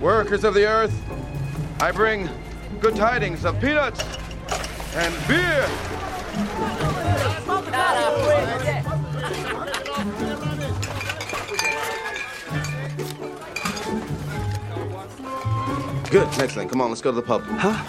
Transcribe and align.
workers 0.00 0.44
of 0.44 0.54
the 0.54 0.66
earth, 0.66 0.94
I 1.80 1.92
bring 1.92 2.28
good 2.80 2.96
tidings 2.96 3.44
of 3.44 3.60
peanuts 3.60 4.00
and 4.94 5.14
beer. 5.26 5.68
Good, 16.10 16.26
excellent. 16.38 16.70
Come 16.70 16.80
on, 16.80 16.88
let's 16.88 17.02
go 17.02 17.10
to 17.10 17.16
the 17.16 17.22
pub. 17.22 17.42
Huh? 17.42 17.84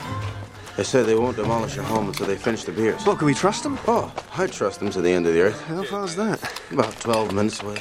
They 0.76 0.84
said 0.84 1.06
they 1.06 1.16
won't 1.16 1.38
demolish 1.38 1.76
your 1.76 1.86
home 1.86 2.08
until 2.08 2.26
they 2.26 2.36
finish 2.36 2.64
the 2.64 2.72
beers. 2.72 3.06
What, 3.06 3.18
can 3.18 3.28
we 3.28 3.34
trust 3.34 3.64
them? 3.64 3.78
Oh, 3.88 4.14
I 4.38 4.48
trust 4.48 4.80
them 4.80 4.90
to 4.92 5.02
the 5.02 5.10
end 5.10 5.26
of 5.26 5.34
the 5.34 5.42
earth. 5.42 5.62
How 5.64 5.84
far 5.84 6.06
is 6.06 6.16
that? 6.16 6.42
About 6.72 6.92
12 7.00 7.34
minutes 7.34 7.62
away. 7.62 7.78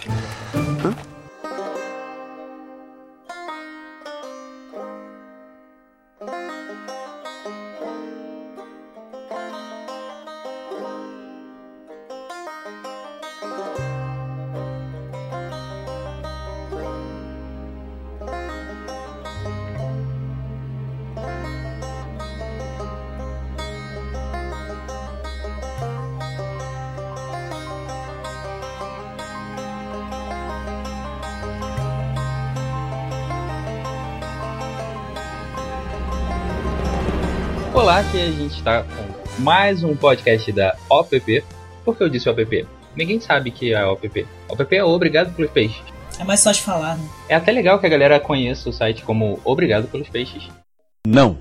A 38.18 38.30
gente 38.32 38.56
está 38.56 38.82
com 38.82 39.42
mais 39.42 39.84
um 39.84 39.94
podcast 39.94 40.50
da 40.50 40.76
OPP. 40.90 41.44
Por 41.84 41.96
que 41.96 42.02
eu 42.02 42.08
disse 42.08 42.28
OPP? 42.28 42.66
Ninguém 42.96 43.20
sabe 43.20 43.52
que 43.52 43.72
é 43.72 43.86
OPP. 43.86 44.26
OPP 44.48 44.76
é 44.76 44.84
Obrigado 44.84 45.32
pelos 45.36 45.52
Peixes. 45.52 45.80
É 46.18 46.24
mais 46.24 46.42
fácil 46.42 46.60
de 46.60 46.66
falar, 46.66 46.96
né? 46.98 47.08
É 47.28 47.36
até 47.36 47.52
legal 47.52 47.78
que 47.78 47.86
a 47.86 47.88
galera 47.88 48.18
conheça 48.18 48.68
o 48.68 48.72
site 48.72 49.04
como 49.04 49.38
Obrigado 49.44 49.86
pelos 49.86 50.08
Peixes. 50.08 50.48
Não. 51.06 51.38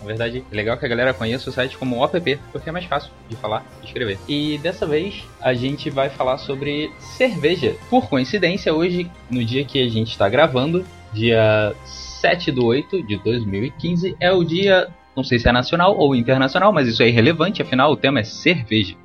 Na 0.00 0.06
verdade, 0.06 0.44
é 0.52 0.54
legal 0.54 0.76
que 0.76 0.84
a 0.84 0.88
galera 0.88 1.14
conheça 1.14 1.48
o 1.48 1.52
site 1.52 1.78
como 1.78 2.04
OPP, 2.04 2.38
porque 2.52 2.68
é 2.68 2.72
mais 2.72 2.84
fácil 2.84 3.10
de 3.30 3.36
falar 3.36 3.64
e 3.80 3.86
escrever. 3.86 4.18
E 4.28 4.58
dessa 4.58 4.84
vez 4.86 5.24
a 5.40 5.54
gente 5.54 5.88
vai 5.88 6.10
falar 6.10 6.36
sobre 6.36 6.92
cerveja. 6.98 7.74
Por 7.88 8.06
coincidência, 8.06 8.74
hoje, 8.74 9.10
no 9.30 9.42
dia 9.42 9.64
que 9.64 9.82
a 9.82 9.88
gente 9.88 10.10
está 10.10 10.28
gravando, 10.28 10.84
dia 11.10 11.74
7 11.86 12.52
de 12.52 12.60
8 12.60 13.02
de 13.06 13.16
2015, 13.16 14.14
é 14.20 14.30
o 14.30 14.44
dia, 14.44 14.88
não 15.16 15.22
sei 15.22 15.38
se 15.38 15.48
é 15.48 15.52
nacional 15.52 15.96
ou 15.96 16.14
internacional, 16.14 16.72
mas 16.72 16.88
isso 16.88 17.02
é 17.02 17.08
irrelevante, 17.08 17.62
afinal 17.62 17.92
o 17.92 17.96
tema 17.96 18.20
é 18.20 18.24
cerveja. 18.24 18.96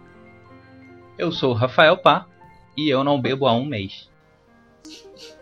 Eu 1.18 1.32
sou 1.32 1.52
o 1.52 1.56
Rafael 1.56 1.98
Pá 1.98 2.26
e 2.76 2.90
eu 2.90 3.04
não 3.04 3.20
bebo 3.20 3.48
há 3.48 3.54
um 3.54 3.66
mês. 3.66 4.10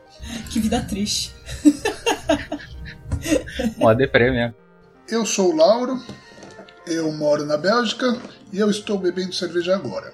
Que 0.51 0.59
vida 0.59 0.81
triste. 0.81 1.35
Mó 3.77 3.93
deprê 3.93 4.31
mesmo. 4.31 4.55
Eu 5.07 5.23
sou 5.23 5.53
o 5.53 5.55
Lauro, 5.55 6.01
eu 6.87 7.11
moro 7.11 7.45
na 7.45 7.57
Bélgica 7.57 8.19
e 8.51 8.57
eu 8.57 8.67
estou 8.71 8.97
bebendo 8.97 9.33
cerveja 9.33 9.75
agora. 9.75 10.11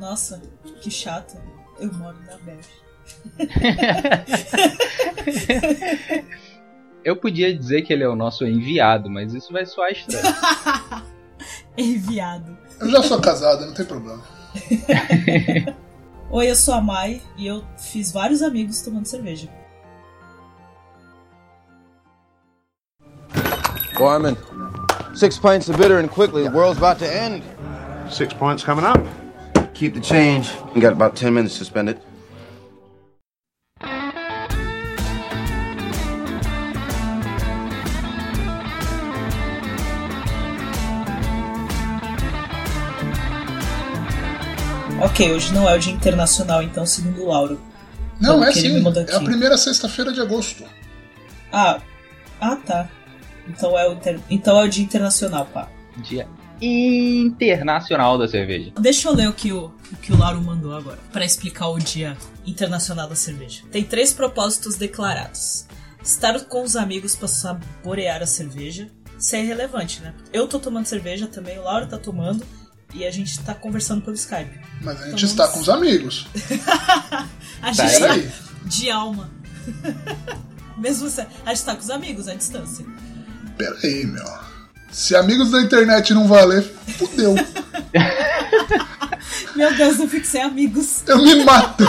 Nossa, 0.00 0.40
que 0.80 0.90
chato. 0.90 1.36
Eu 1.78 1.92
moro 1.92 2.16
na 2.26 2.38
Bélgica. 2.38 2.78
Eu 7.04 7.16
podia 7.16 7.56
dizer 7.56 7.82
que 7.82 7.92
ele 7.92 8.04
é 8.04 8.08
o 8.08 8.16
nosso 8.16 8.46
enviado, 8.46 9.08
mas 9.08 9.32
isso 9.32 9.52
vai 9.52 9.64
soar 9.64 9.92
estranho. 9.92 10.24
Enviado. 11.76 12.56
Eu 12.80 12.90
já 12.90 13.02
sou 13.02 13.20
casado, 13.20 13.66
não 13.66 13.74
tem 13.74 13.84
problema. 13.84 14.22
Oi, 16.30 16.50
eu 16.50 16.56
sou 16.56 16.74
a 16.74 16.80
Mai 16.80 17.22
e 17.36 17.46
eu 17.46 17.64
fiz 17.76 18.12
vários 18.12 18.42
amigos 18.42 18.82
tomando 18.82 19.06
cerveja. 19.06 19.48
Foreman, 23.96 24.36
six 25.14 25.38
pints 25.38 25.68
of 25.68 25.76
bitter 25.78 25.98
and 25.98 26.08
quickly, 26.08 26.44
the 26.44 26.50
world's 26.50 26.78
about 26.78 26.98
to 26.98 27.06
end. 27.06 27.42
Six 28.10 28.32
points 28.34 28.62
coming 28.62 28.84
up. 28.84 29.00
Keep 29.74 29.94
the 29.94 30.00
change. 30.00 30.50
You 30.74 30.80
got 30.80 30.92
about 30.92 31.16
10 31.16 31.32
minutes 31.34 31.58
to 31.58 31.64
spend 31.64 31.90
it. 31.90 32.07
Ok, 45.00 45.32
hoje 45.32 45.54
não 45.54 45.68
é 45.68 45.76
o 45.76 45.78
Dia 45.78 45.92
Internacional, 45.92 46.60
então, 46.60 46.84
segundo 46.84 47.22
o 47.22 47.28
Lauro. 47.28 47.60
Não, 48.20 48.42
é 48.42 48.52
sim. 48.52 48.82
É 49.06 49.14
a 49.14 49.20
primeira 49.20 49.56
sexta-feira 49.56 50.12
de 50.12 50.20
agosto. 50.20 50.64
Ah, 51.52 51.80
ah 52.40 52.56
tá. 52.56 52.88
Então 53.46 53.78
é 53.78 53.88
o, 53.88 53.92
inter- 53.92 54.20
então 54.28 54.58
é 54.60 54.64
o 54.64 54.68
Dia 54.68 54.82
Internacional, 54.82 55.46
pá. 55.46 55.68
Dia 55.98 56.26
Internacional 56.60 58.18
da 58.18 58.26
Cerveja. 58.26 58.72
Deixa 58.80 59.08
eu 59.08 59.14
ler 59.14 59.28
o 59.28 59.32
que 59.32 59.52
o, 59.52 59.66
o 59.92 59.96
que 60.02 60.12
o 60.12 60.18
Lauro 60.18 60.42
mandou 60.42 60.74
agora, 60.76 60.98
para 61.12 61.24
explicar 61.24 61.68
o 61.68 61.78
Dia 61.78 62.16
Internacional 62.44 63.08
da 63.08 63.14
Cerveja. 63.14 63.62
Tem 63.70 63.84
três 63.84 64.12
propósitos 64.12 64.74
declarados: 64.74 65.64
estar 66.02 66.40
com 66.46 66.64
os 66.64 66.74
amigos 66.74 67.14
para 67.14 67.28
saborear 67.28 68.20
a 68.20 68.26
cerveja. 68.26 68.88
Isso 69.16 69.36
é 69.36 69.42
irrelevante, 69.42 70.00
né? 70.00 70.12
Eu 70.32 70.48
tô 70.48 70.58
tomando 70.58 70.86
cerveja 70.86 71.28
também, 71.28 71.58
o 71.58 71.62
Lauro 71.62 71.86
tá 71.86 71.98
tomando 71.98 72.44
e 72.94 73.06
a 73.06 73.10
gente 73.10 73.38
tá 73.40 73.54
conversando 73.54 74.00
pelo 74.02 74.16
Skype. 74.16 74.58
Mas 74.80 75.00
a 75.02 75.04
gente 75.10 75.14
Então 75.24 75.28
está 75.28 75.42
vamos- 75.46 75.54
com 75.54 75.60
os 75.62 75.68
amigos. 75.68 76.26
A 77.60 77.74
Tá 77.74 77.86
gente 77.86 78.04
aí. 78.04 78.22
tá 78.22 78.38
de 78.66 78.90
alma. 78.90 79.30
Mesmo 80.78 81.08
se, 81.10 81.20
a 81.44 81.52
gente 81.54 81.64
tá 81.64 81.74
com 81.74 81.80
os 81.82 81.90
amigos 81.90 82.28
à 82.28 82.34
distância. 82.34 82.86
Peraí, 83.56 84.06
meu. 84.06 84.24
Se 84.92 85.16
amigos 85.16 85.50
da 85.50 85.60
internet 85.60 86.14
não 86.14 86.26
valer, 86.28 86.62
fudeu. 86.96 87.34
Meu 89.56 89.76
Deus, 89.76 89.98
eu 89.98 90.08
fico 90.08 90.24
sem 90.24 90.40
amigos. 90.42 91.02
Eu 91.06 91.18
me 91.18 91.44
mato. 91.44 91.84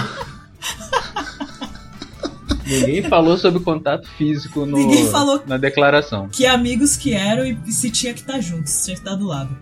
Ninguém 2.66 3.04
falou 3.10 3.38
sobre 3.38 3.60
contato 3.62 4.08
físico 4.18 4.66
no, 4.66 4.78
Ninguém 4.78 5.10
falou. 5.10 5.42
na 5.48 5.58
declaração. 5.58 6.30
Que 6.30 6.46
amigos 6.46 6.96
que 6.98 7.14
eram 7.14 7.46
e 7.46 7.72
se 7.72 7.90
tinha 7.90 8.14
que 8.14 8.20
estar 8.22 8.40
juntos, 8.42 8.84
tinha 8.84 8.96
que 8.96 9.02
estar 9.02 9.16
do 9.16 9.26
lado. 9.26 9.56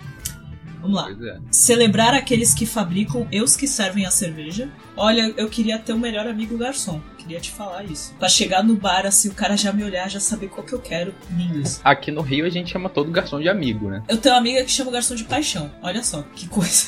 Vamos 0.87 1.19
lá. 1.21 1.27
É. 1.29 1.39
Celebrar 1.51 2.13
aqueles 2.13 2.53
que 2.53 2.65
fabricam 2.65 3.27
e 3.29 3.41
os 3.41 3.57
que 3.57 3.67
servem 3.67 4.05
a 4.05 4.11
cerveja. 4.11 4.69
Olha, 4.95 5.33
eu 5.35 5.49
queria 5.49 5.77
ter 5.77 5.91
o 5.91 5.99
melhor 5.99 6.25
amigo 6.25 6.57
garçom. 6.57 7.01
Queria 7.17 7.39
te 7.41 7.51
falar 7.51 7.83
isso. 7.83 8.15
Pra 8.17 8.29
chegar 8.29 8.63
no 8.63 8.75
bar, 8.75 9.05
assim, 9.05 9.27
o 9.27 9.33
cara 9.33 9.57
já 9.57 9.73
me 9.73 9.83
olhar, 9.83 10.09
já 10.09 10.19
saber 10.19 10.47
qual 10.47 10.65
que 10.65 10.73
eu 10.73 10.79
quero 10.79 11.13
em 11.29 11.41
inglês. 11.41 11.81
Aqui 11.83 12.09
no 12.09 12.21
Rio 12.21 12.45
a 12.45 12.49
gente 12.49 12.71
chama 12.71 12.87
todo 12.89 13.11
garçom 13.11 13.41
de 13.41 13.49
amigo, 13.49 13.89
né? 13.89 14.01
Eu 14.07 14.17
tenho 14.17 14.33
uma 14.33 14.39
amiga 14.39 14.63
que 14.63 14.71
chama 14.71 14.89
o 14.89 14.93
garçom 14.93 15.13
de 15.13 15.25
paixão. 15.25 15.69
Olha 15.81 16.01
só, 16.01 16.23
que 16.33 16.47
coisa. 16.47 16.87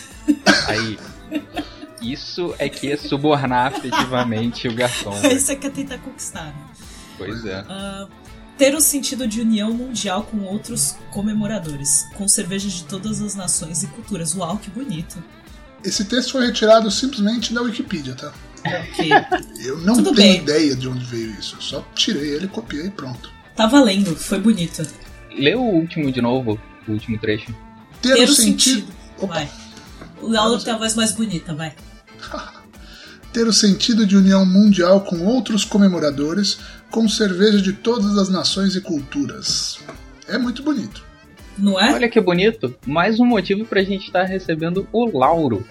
Aí. 0.67 0.97
Isso 2.01 2.55
é 2.57 2.69
que 2.69 2.89
é 2.89 2.95
subornar 2.95 3.73
afetivamente 3.75 4.69
o 4.69 4.73
garçom. 4.73 5.11
Aí 5.11 5.21
velho. 5.21 5.41
você 5.41 5.55
quer 5.57 5.71
tentar 5.71 5.97
conquistar, 5.97 6.45
né? 6.45 6.55
Pois 7.17 7.43
é. 7.43 7.65
Ah, 7.67 8.07
ter 8.59 8.75
um 8.75 8.81
sentido 8.81 9.25
de 9.25 9.39
união 9.39 9.73
mundial 9.73 10.23
com 10.23 10.37
outros 10.43 10.97
comemoradores, 11.11 12.05
com 12.15 12.27
cervejas 12.27 12.73
de 12.73 12.83
todas 12.83 13.21
as 13.21 13.33
nações 13.33 13.81
e 13.83 13.87
culturas. 13.87 14.35
Uau, 14.35 14.57
que 14.57 14.69
bonito. 14.69 15.23
Esse 15.83 16.03
texto 16.03 16.33
foi 16.33 16.45
retirado 16.47 16.91
simplesmente 16.91 17.53
da 17.53 17.61
Wikipedia, 17.61 18.13
tá? 18.13 18.33
Ok. 18.65 19.09
Eu 19.65 19.77
não 19.79 19.95
Tudo 19.95 20.13
tenho 20.13 20.33
bem. 20.33 20.41
ideia 20.41 20.75
de 20.75 20.89
onde 20.89 21.05
veio 21.05 21.31
isso. 21.39 21.55
Eu 21.55 21.61
só 21.61 21.81
tirei 21.95 22.31
ele, 22.35 22.49
copiei 22.49 22.87
e 22.87 22.91
pronto. 22.91 23.31
Tá 23.55 23.65
valendo, 23.65 24.13
foi 24.15 24.39
bonito. 24.39 24.85
Lê 25.31 25.55
o 25.55 25.61
último 25.61 26.11
de 26.11 26.21
novo, 26.21 26.59
o 26.85 26.91
último 26.91 27.17
trecho. 27.17 27.55
Ter, 28.01 28.15
Ter 28.15 28.27
o 28.27 28.31
o 28.31 28.35
sentido. 28.35 28.75
sentido. 28.81 28.93
Opa. 29.19 29.35
Vai. 29.35 29.49
O 30.21 30.27
Lauro 30.27 30.61
tem 30.61 30.73
a 30.73 30.77
voz 30.77 30.95
mais 30.95 31.13
bonita, 31.13 31.55
vai. 31.55 31.73
ter 33.31 33.47
o 33.47 33.53
sentido 33.53 34.05
de 34.05 34.17
união 34.17 34.45
mundial 34.45 35.01
com 35.01 35.25
outros 35.25 35.63
comemoradores, 35.63 36.59
com 36.89 37.07
cerveja 37.07 37.61
de 37.61 37.73
todas 37.73 38.17
as 38.17 38.29
nações 38.29 38.75
e 38.75 38.81
culturas. 38.81 39.79
É 40.27 40.37
muito 40.37 40.63
bonito. 40.63 41.03
Não 41.57 41.79
é? 41.79 41.93
Olha 41.93 42.09
que 42.09 42.21
bonito. 42.21 42.73
Mais 42.85 43.19
um 43.19 43.25
motivo 43.25 43.65
pra 43.65 43.83
gente 43.83 44.07
estar 44.07 44.23
recebendo 44.23 44.87
o 44.91 45.17
Lauro. 45.17 45.65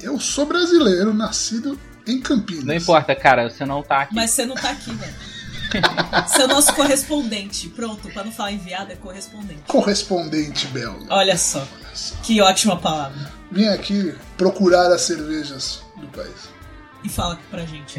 Eu 0.00 0.18
sou 0.18 0.46
brasileiro, 0.46 1.14
nascido 1.14 1.78
em 2.06 2.20
Campinas. 2.20 2.64
Não 2.64 2.74
importa, 2.74 3.14
cara, 3.14 3.48
você 3.48 3.64
não 3.64 3.82
tá 3.82 4.02
aqui. 4.02 4.14
Mas 4.14 4.30
você 4.32 4.44
não 4.44 4.56
tá 4.56 4.70
aqui, 4.70 4.92
velho. 4.92 5.32
Você 6.28 6.42
é 6.42 6.44
o 6.44 6.48
nosso 6.48 6.74
correspondente. 6.74 7.66
Pronto, 7.70 8.06
pra 8.10 8.22
não 8.22 8.30
falar 8.30 8.52
enviado, 8.52 8.92
é 8.92 8.96
correspondente. 8.96 9.62
Correspondente 9.66 10.66
belga. 10.66 11.06
Olha 11.08 11.38
só. 11.38 11.66
Que 12.22 12.42
ótima 12.42 12.76
palavra. 12.76 13.32
Vim 13.50 13.64
aqui 13.64 14.14
procurar 14.36 14.92
as 14.92 15.00
cervejas 15.00 15.82
do 15.96 16.06
país. 16.08 16.51
E 17.04 17.08
fala 17.08 17.38
pra 17.50 17.64
gente. 17.64 17.98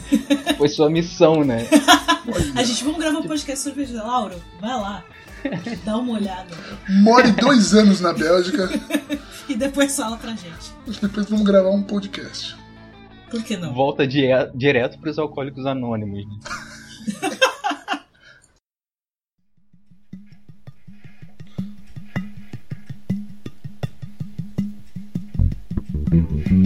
Foi 0.56 0.68
sua 0.68 0.88
missão, 0.88 1.44
né? 1.44 1.66
A 2.54 2.62
gente 2.62 2.82
vamos 2.84 2.98
gravar 2.98 3.18
um 3.18 3.26
podcast 3.26 3.62
sobre 3.62 3.86
cerveja. 3.86 4.06
Lauro, 4.06 4.36
vai 4.60 4.70
lá. 4.70 5.04
Dá 5.84 5.96
uma 5.96 6.14
olhada. 6.14 6.56
More 7.02 7.30
dois 7.32 7.74
anos 7.74 8.00
na 8.00 8.12
Bélgica. 8.12 8.68
E 9.48 9.54
depois 9.56 9.96
fala 9.96 10.18
pra 10.18 10.32
gente. 10.32 11.00
Depois 11.00 11.26
vamos 11.30 11.42
gravar 11.42 11.70
um 11.70 11.82
podcast. 11.82 12.54
Por 13.30 13.42
que 13.42 13.56
não? 13.56 13.72
Volta 13.72 14.06
di 14.06 14.26
direto 14.54 14.98
pros 14.98 15.18
alcoólicos 15.18 15.64
anônimos. 15.64 16.26
Né? 16.26 16.38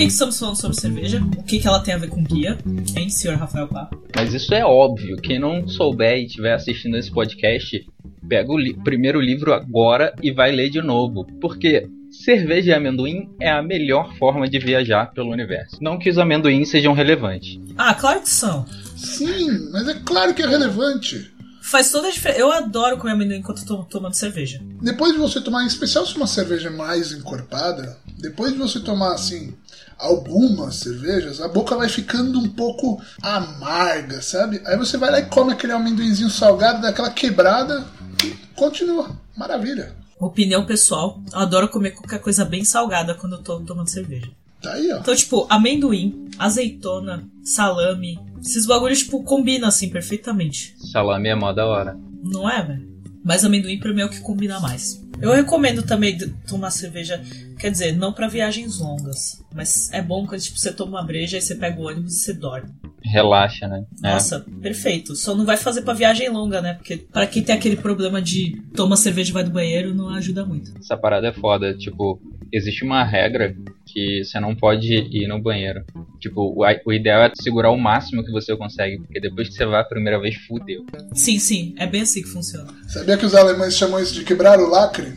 que, 0.03 0.07
que 0.07 0.13
estamos 0.13 0.37
falando 0.37 0.59
sobre 0.59 0.79
cerveja? 0.79 1.21
O 1.37 1.43
que, 1.43 1.59
que 1.59 1.67
ela 1.67 1.79
tem 1.79 1.93
a 1.93 1.97
ver 1.97 2.09
com 2.09 2.23
guia? 2.23 2.57
Hein, 2.97 3.09
senhor 3.09 3.37
Rafael 3.37 3.67
Pá? 3.67 3.89
Mas 4.15 4.33
isso 4.33 4.53
é 4.53 4.65
óbvio. 4.65 5.17
Quem 5.17 5.39
não 5.39 5.67
souber 5.67 6.17
e 6.17 6.25
estiver 6.25 6.53
assistindo 6.53 6.97
esse 6.97 7.11
podcast, 7.11 7.85
pega 8.27 8.51
o 8.51 8.57
li 8.57 8.73
primeiro 8.83 9.21
livro 9.21 9.53
agora 9.53 10.13
e 10.21 10.31
vai 10.31 10.51
ler 10.51 10.69
de 10.69 10.81
novo. 10.81 11.25
Porque 11.39 11.87
cerveja 12.11 12.71
e 12.71 12.73
amendoim 12.73 13.29
é 13.39 13.49
a 13.49 13.63
melhor 13.63 14.13
forma 14.17 14.47
de 14.47 14.59
viajar 14.59 15.13
pelo 15.13 15.31
universo. 15.31 15.77
Não 15.81 15.97
que 15.97 16.09
os 16.09 16.17
amendoins 16.17 16.69
sejam 16.69 16.93
relevantes. 16.93 17.59
Ah, 17.77 17.93
claro 17.93 18.21
que 18.21 18.29
são. 18.29 18.65
Sim, 18.97 19.69
mas 19.71 19.87
é 19.87 19.95
claro 20.03 20.33
que 20.33 20.41
é 20.41 20.47
relevante. 20.47 21.31
Faz 21.61 21.91
toda 21.91 22.09
a 22.09 22.11
diferença. 22.11 22.41
Eu 22.41 22.51
adoro 22.51 22.97
comer 22.97 23.13
amendoim 23.13 23.37
enquanto 23.37 23.61
eu 23.61 23.65
tô 23.65 23.77
tomando 23.85 24.15
cerveja. 24.15 24.61
Depois 24.81 25.13
de 25.13 25.17
você 25.17 25.39
tomar, 25.39 25.63
em 25.63 25.67
especial 25.67 26.05
se 26.05 26.17
uma 26.17 26.27
cerveja 26.27 26.69
mais 26.69 27.13
encorpada, 27.13 27.97
depois 28.19 28.51
de 28.51 28.59
você 28.59 28.81
tomar 28.81 29.13
assim 29.13 29.53
algumas 29.97 30.75
cervejas, 30.75 31.41
a 31.41 31.47
boca 31.47 31.75
vai 31.75 31.89
ficando 31.89 32.39
um 32.39 32.49
pouco 32.49 33.01
amarga, 33.21 34.21
sabe? 34.21 34.61
Aí 34.65 34.77
você 34.77 34.97
vai 34.97 35.11
lá 35.11 35.19
e 35.19 35.25
come 35.25 35.53
aquele 35.53 35.73
amendoinzinho 35.73 36.29
salgado, 36.29 36.81
daquela 36.81 37.09
quebrada 37.11 37.85
e 38.23 38.29
continua. 38.55 39.11
Maravilha. 39.35 39.95
Opinião 40.19 40.65
pessoal, 40.65 41.21
eu 41.31 41.39
adoro 41.39 41.67
comer 41.67 41.91
qualquer 41.91 42.19
coisa 42.19 42.45
bem 42.45 42.63
salgada 42.63 43.13
quando 43.15 43.33
eu 43.33 43.41
tô 43.41 43.59
tomando 43.59 43.89
cerveja. 43.89 44.29
Tá 44.61 44.73
aí, 44.73 44.89
ó. 44.93 44.99
Então, 44.99 45.13
tipo, 45.13 45.45
amendoim, 45.49 46.29
azeitona, 46.39 47.27
salame, 47.43 48.17
esses 48.41 48.65
bagulhos, 48.65 48.99
tipo, 48.99 49.21
combinam 49.23 49.67
assim 49.67 49.89
perfeitamente. 49.89 50.73
Salame 50.91 51.27
é 51.27 51.35
mó 51.35 51.51
da 51.51 51.65
hora. 51.65 51.97
Não 52.23 52.49
é, 52.49 52.63
velho? 52.63 52.87
Mas 53.23 53.43
amendoim 53.43 53.77
pra 53.79 53.93
mim 53.93 54.01
é 54.01 54.05
o 54.05 54.09
que 54.09 54.21
combina 54.21 54.59
mais. 54.61 55.02
Eu 55.21 55.31
recomendo 55.33 55.83
também 55.83 56.17
tomar 56.47 56.71
cerveja, 56.71 57.21
quer 57.57 57.71
dizer, 57.71 57.95
não 57.95 58.11
para 58.11 58.27
viagens 58.27 58.79
longas, 58.79 59.41
mas 59.53 59.91
é 59.91 60.01
bom 60.01 60.25
quando 60.25 60.41
tipo, 60.41 60.59
você 60.59 60.73
toma 60.73 60.99
uma 60.99 61.05
breja 61.05 61.37
e 61.37 61.41
você 61.41 61.55
pega 61.55 61.79
o 61.79 61.85
ônibus 61.85 62.17
e 62.17 62.19
você 62.19 62.33
dorme. 62.33 62.69
Relaxa, 63.03 63.67
né? 63.67 63.83
Nossa, 64.01 64.45
é. 64.47 64.61
perfeito. 64.61 65.15
Só 65.15 65.35
não 65.35 65.45
vai 65.45 65.57
fazer 65.57 65.81
para 65.81 65.93
viagem 65.93 66.29
longa, 66.29 66.61
né? 66.61 66.73
Porque 66.73 66.97
para 66.97 67.27
quem 67.27 67.43
tem 67.43 67.55
aquele 67.55 67.75
problema 67.75 68.21
de 68.21 68.61
toma 68.75 68.95
cerveja 68.95 69.29
e 69.29 69.33
vai 69.33 69.43
do 69.43 69.51
banheiro, 69.51 69.93
não 69.93 70.09
ajuda 70.09 70.45
muito. 70.45 70.71
Essa 70.77 70.97
parada 70.97 71.27
é 71.27 71.33
foda. 71.33 71.73
Tipo, 71.73 72.21
existe 72.51 72.83
uma 72.83 73.03
regra 73.03 73.55
que 73.85 74.23
você 74.23 74.39
não 74.39 74.55
pode 74.55 74.93
ir 74.93 75.27
no 75.27 75.41
banheiro. 75.41 75.83
Tipo, 76.19 76.41
o, 76.41 76.63
o, 76.85 76.93
ideal 76.93 77.23
é 77.23 77.31
segurar 77.35 77.71
o 77.71 77.77
máximo 77.77 78.23
que 78.23 78.31
você 78.31 78.55
consegue, 78.55 78.97
porque 78.99 79.19
depois 79.19 79.49
que 79.49 79.55
você 79.55 79.65
vai 79.65 79.81
a 79.81 79.85
primeira 79.85 80.19
vez, 80.19 80.35
fudeu. 80.35 80.85
Sim, 81.13 81.39
sim, 81.39 81.75
é 81.77 81.85
bem 81.85 82.01
assim 82.01 82.21
que 82.21 82.29
funciona. 82.29 82.71
Sabia 82.87 83.17
que 83.17 83.25
os 83.25 83.35
alemães 83.35 83.75
chamam 83.75 83.99
isso 83.99 84.13
de 84.13 84.23
quebrar 84.23 84.59
o 84.59 84.69
lacre? 84.69 85.13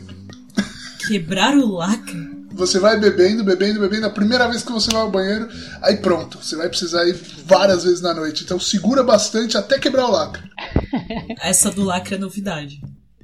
Quebrar 1.07 1.55
o 1.55 1.71
lacre? 1.71 2.26
Você 2.57 2.79
vai 2.79 2.99
bebendo, 2.99 3.43
bebendo, 3.43 3.79
bebendo. 3.79 4.07
A 4.07 4.09
primeira 4.09 4.47
vez 4.47 4.63
que 4.63 4.71
você 4.71 4.89
vai 4.91 5.01
ao 5.01 5.11
banheiro, 5.11 5.47
aí 5.81 5.97
pronto. 5.97 6.39
Você 6.39 6.55
vai 6.55 6.67
precisar 6.67 7.07
ir 7.07 7.13
várias 7.45 7.83
vezes 7.83 8.01
na 8.01 8.15
noite. 8.15 8.43
Então 8.43 8.59
segura 8.59 9.03
bastante 9.03 9.55
até 9.55 9.77
quebrar 9.77 10.07
o 10.07 10.11
lacre. 10.11 10.41
Essa 11.39 11.69
do 11.69 11.83
lacre 11.83 12.15
é 12.15 12.17
novidade. 12.17 12.81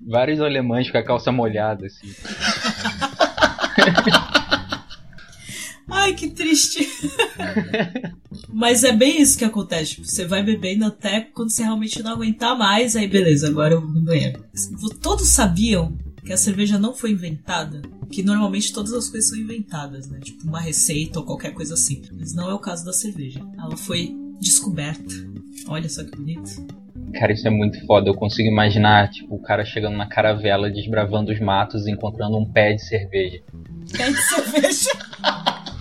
Vários 0.07 0.39
alemães 0.39 0.91
com 0.91 0.97
a 0.97 1.03
calça 1.03 1.31
molhada, 1.31 1.88
assim. 1.88 2.13
Ai, 5.89 6.13
que 6.13 6.29
triste. 6.29 6.88
Mas 8.53 8.83
é 8.83 8.91
bem 8.91 9.21
isso 9.21 9.38
que 9.38 9.45
acontece. 9.45 9.95
Tipo, 9.95 10.06
você 10.06 10.25
vai 10.25 10.44
bebendo 10.44 10.86
até 10.86 11.21
quando 11.21 11.50
você 11.50 11.63
realmente 11.63 12.03
não 12.03 12.12
aguentar 12.12 12.57
mais. 12.57 12.95
Aí, 12.95 13.07
beleza, 13.07 13.47
agora 13.47 13.74
eu 13.74 13.81
vou 13.81 13.89
no 13.89 14.01
banheiro. 14.01 14.44
Todos 15.01 15.29
sabiam 15.29 15.97
que 16.23 16.31
a 16.31 16.37
cerveja 16.37 16.79
não 16.79 16.93
foi 16.93 17.11
inventada, 17.11 17.81
que 18.11 18.23
normalmente 18.23 18.71
todas 18.71 18.93
as 18.93 19.09
coisas 19.09 19.29
são 19.29 19.37
inventadas, 19.37 20.07
né? 20.07 20.19
Tipo 20.21 20.47
uma 20.47 20.59
receita 20.59 21.19
ou 21.19 21.25
qualquer 21.25 21.53
coisa 21.53 21.73
assim. 21.73 22.01
Mas 22.13 22.33
não 22.33 22.49
é 22.49 22.53
o 22.53 22.59
caso 22.59 22.85
da 22.85 22.93
cerveja. 22.93 23.41
Ela 23.57 23.75
foi 23.75 24.15
descoberta. 24.39 25.13
Olha 25.67 25.89
só 25.89 26.03
que 26.03 26.15
bonito. 26.15 26.65
Cara, 27.13 27.31
isso 27.31 27.47
é 27.47 27.51
muito 27.51 27.85
foda. 27.85 28.09
Eu 28.09 28.15
consigo 28.15 28.49
imaginar, 28.49 29.09
tipo, 29.09 29.35
o 29.35 29.41
cara 29.41 29.63
chegando 29.63 29.97
na 29.97 30.07
caravela, 30.07 30.69
desbravando 30.69 31.31
os 31.31 31.39
matos, 31.39 31.87
encontrando 31.87 32.37
um 32.37 32.45
pé 32.45 32.73
de 32.73 32.83
cerveja. 32.83 33.41
Pé 33.95 34.11
de 34.11 34.21
cerveja? 34.21 34.89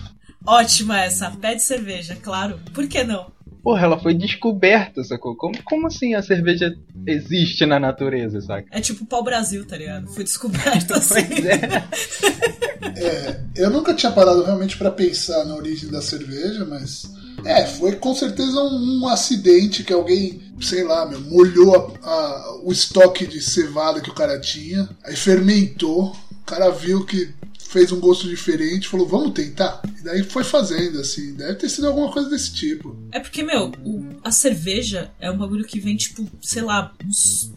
Ótima 0.45 1.01
essa, 1.01 1.31
pé 1.31 1.55
de 1.55 1.63
cerveja, 1.63 2.17
claro. 2.17 2.59
Por 2.75 2.89
que 2.89 3.05
não? 3.05 3.32
Porra, 3.63 3.85
ela 3.85 3.99
foi 3.99 4.13
descoberta, 4.13 5.05
sacou? 5.05 5.37
Como, 5.37 5.55
como 5.63 5.87
assim 5.87 6.15
a 6.15 6.23
cerveja 6.23 6.77
existe 7.07 7.65
na 7.65 7.79
natureza, 7.79 8.41
saca? 8.41 8.67
É 8.73 8.81
tipo 8.81 9.07
pau 9.07 9.23
Brasil, 9.23 9.65
tá 9.65 9.77
ligado? 9.77 10.09
Foi 10.09 10.25
descoberta 10.25 10.97
assim. 10.99 11.21
é. 11.47 13.07
é, 13.07 13.41
eu 13.57 13.71
nunca 13.71 13.95
tinha 13.95 14.11
parado 14.11 14.43
realmente 14.43 14.77
para 14.77 14.91
pensar 14.91 15.45
na 15.45 15.55
origem 15.55 15.89
da 15.89 16.03
cerveja, 16.03 16.65
mas. 16.65 17.11
É, 17.45 17.67
foi 17.67 17.97
com 17.97 18.15
certeza 18.15 18.61
um, 18.61 19.03
um 19.03 19.09
acidente 19.09 19.83
que 19.83 19.93
alguém, 19.93 20.41
sei 20.61 20.85
lá, 20.85 21.07
meu, 21.07 21.21
molhou 21.21 21.75
a, 21.75 22.09
a, 22.09 22.61
o 22.63 22.71
estoque 22.73 23.27
de 23.27 23.41
cevada 23.41 24.01
que 24.01 24.11
o 24.11 24.15
cara 24.15 24.39
tinha, 24.41 24.89
aí 25.05 25.17
fermentou, 25.17 26.15
o 26.31 26.45
cara 26.45 26.71
viu 26.71 27.05
que 27.05 27.33
fez 27.73 27.91
um 27.91 27.99
gosto 27.99 28.29
diferente, 28.29 28.87
falou, 28.87 29.09
vamos 29.09 29.33
tentar. 29.33 29.81
E 29.99 30.05
daí 30.05 30.23
foi 30.23 30.45
fazendo, 30.45 31.01
assim. 31.01 31.35
Deve 31.35 31.55
ter 31.55 31.71
sido 31.71 31.87
alguma 31.87 32.13
coisa 32.13 32.29
desse 32.29 32.53
tipo. 32.53 32.97
É 33.11 33.19
porque, 33.19 33.43
meu, 33.43 33.73
o, 33.83 34.05
a 34.23 34.31
cerveja 34.31 35.11
é 35.19 35.31
um 35.31 35.39
bagulho 35.39 35.65
que 35.65 35.81
vem, 35.81 35.97
tipo, 35.97 36.29
sei 36.43 36.63
lá, 36.63 36.93
uns 37.05 37.51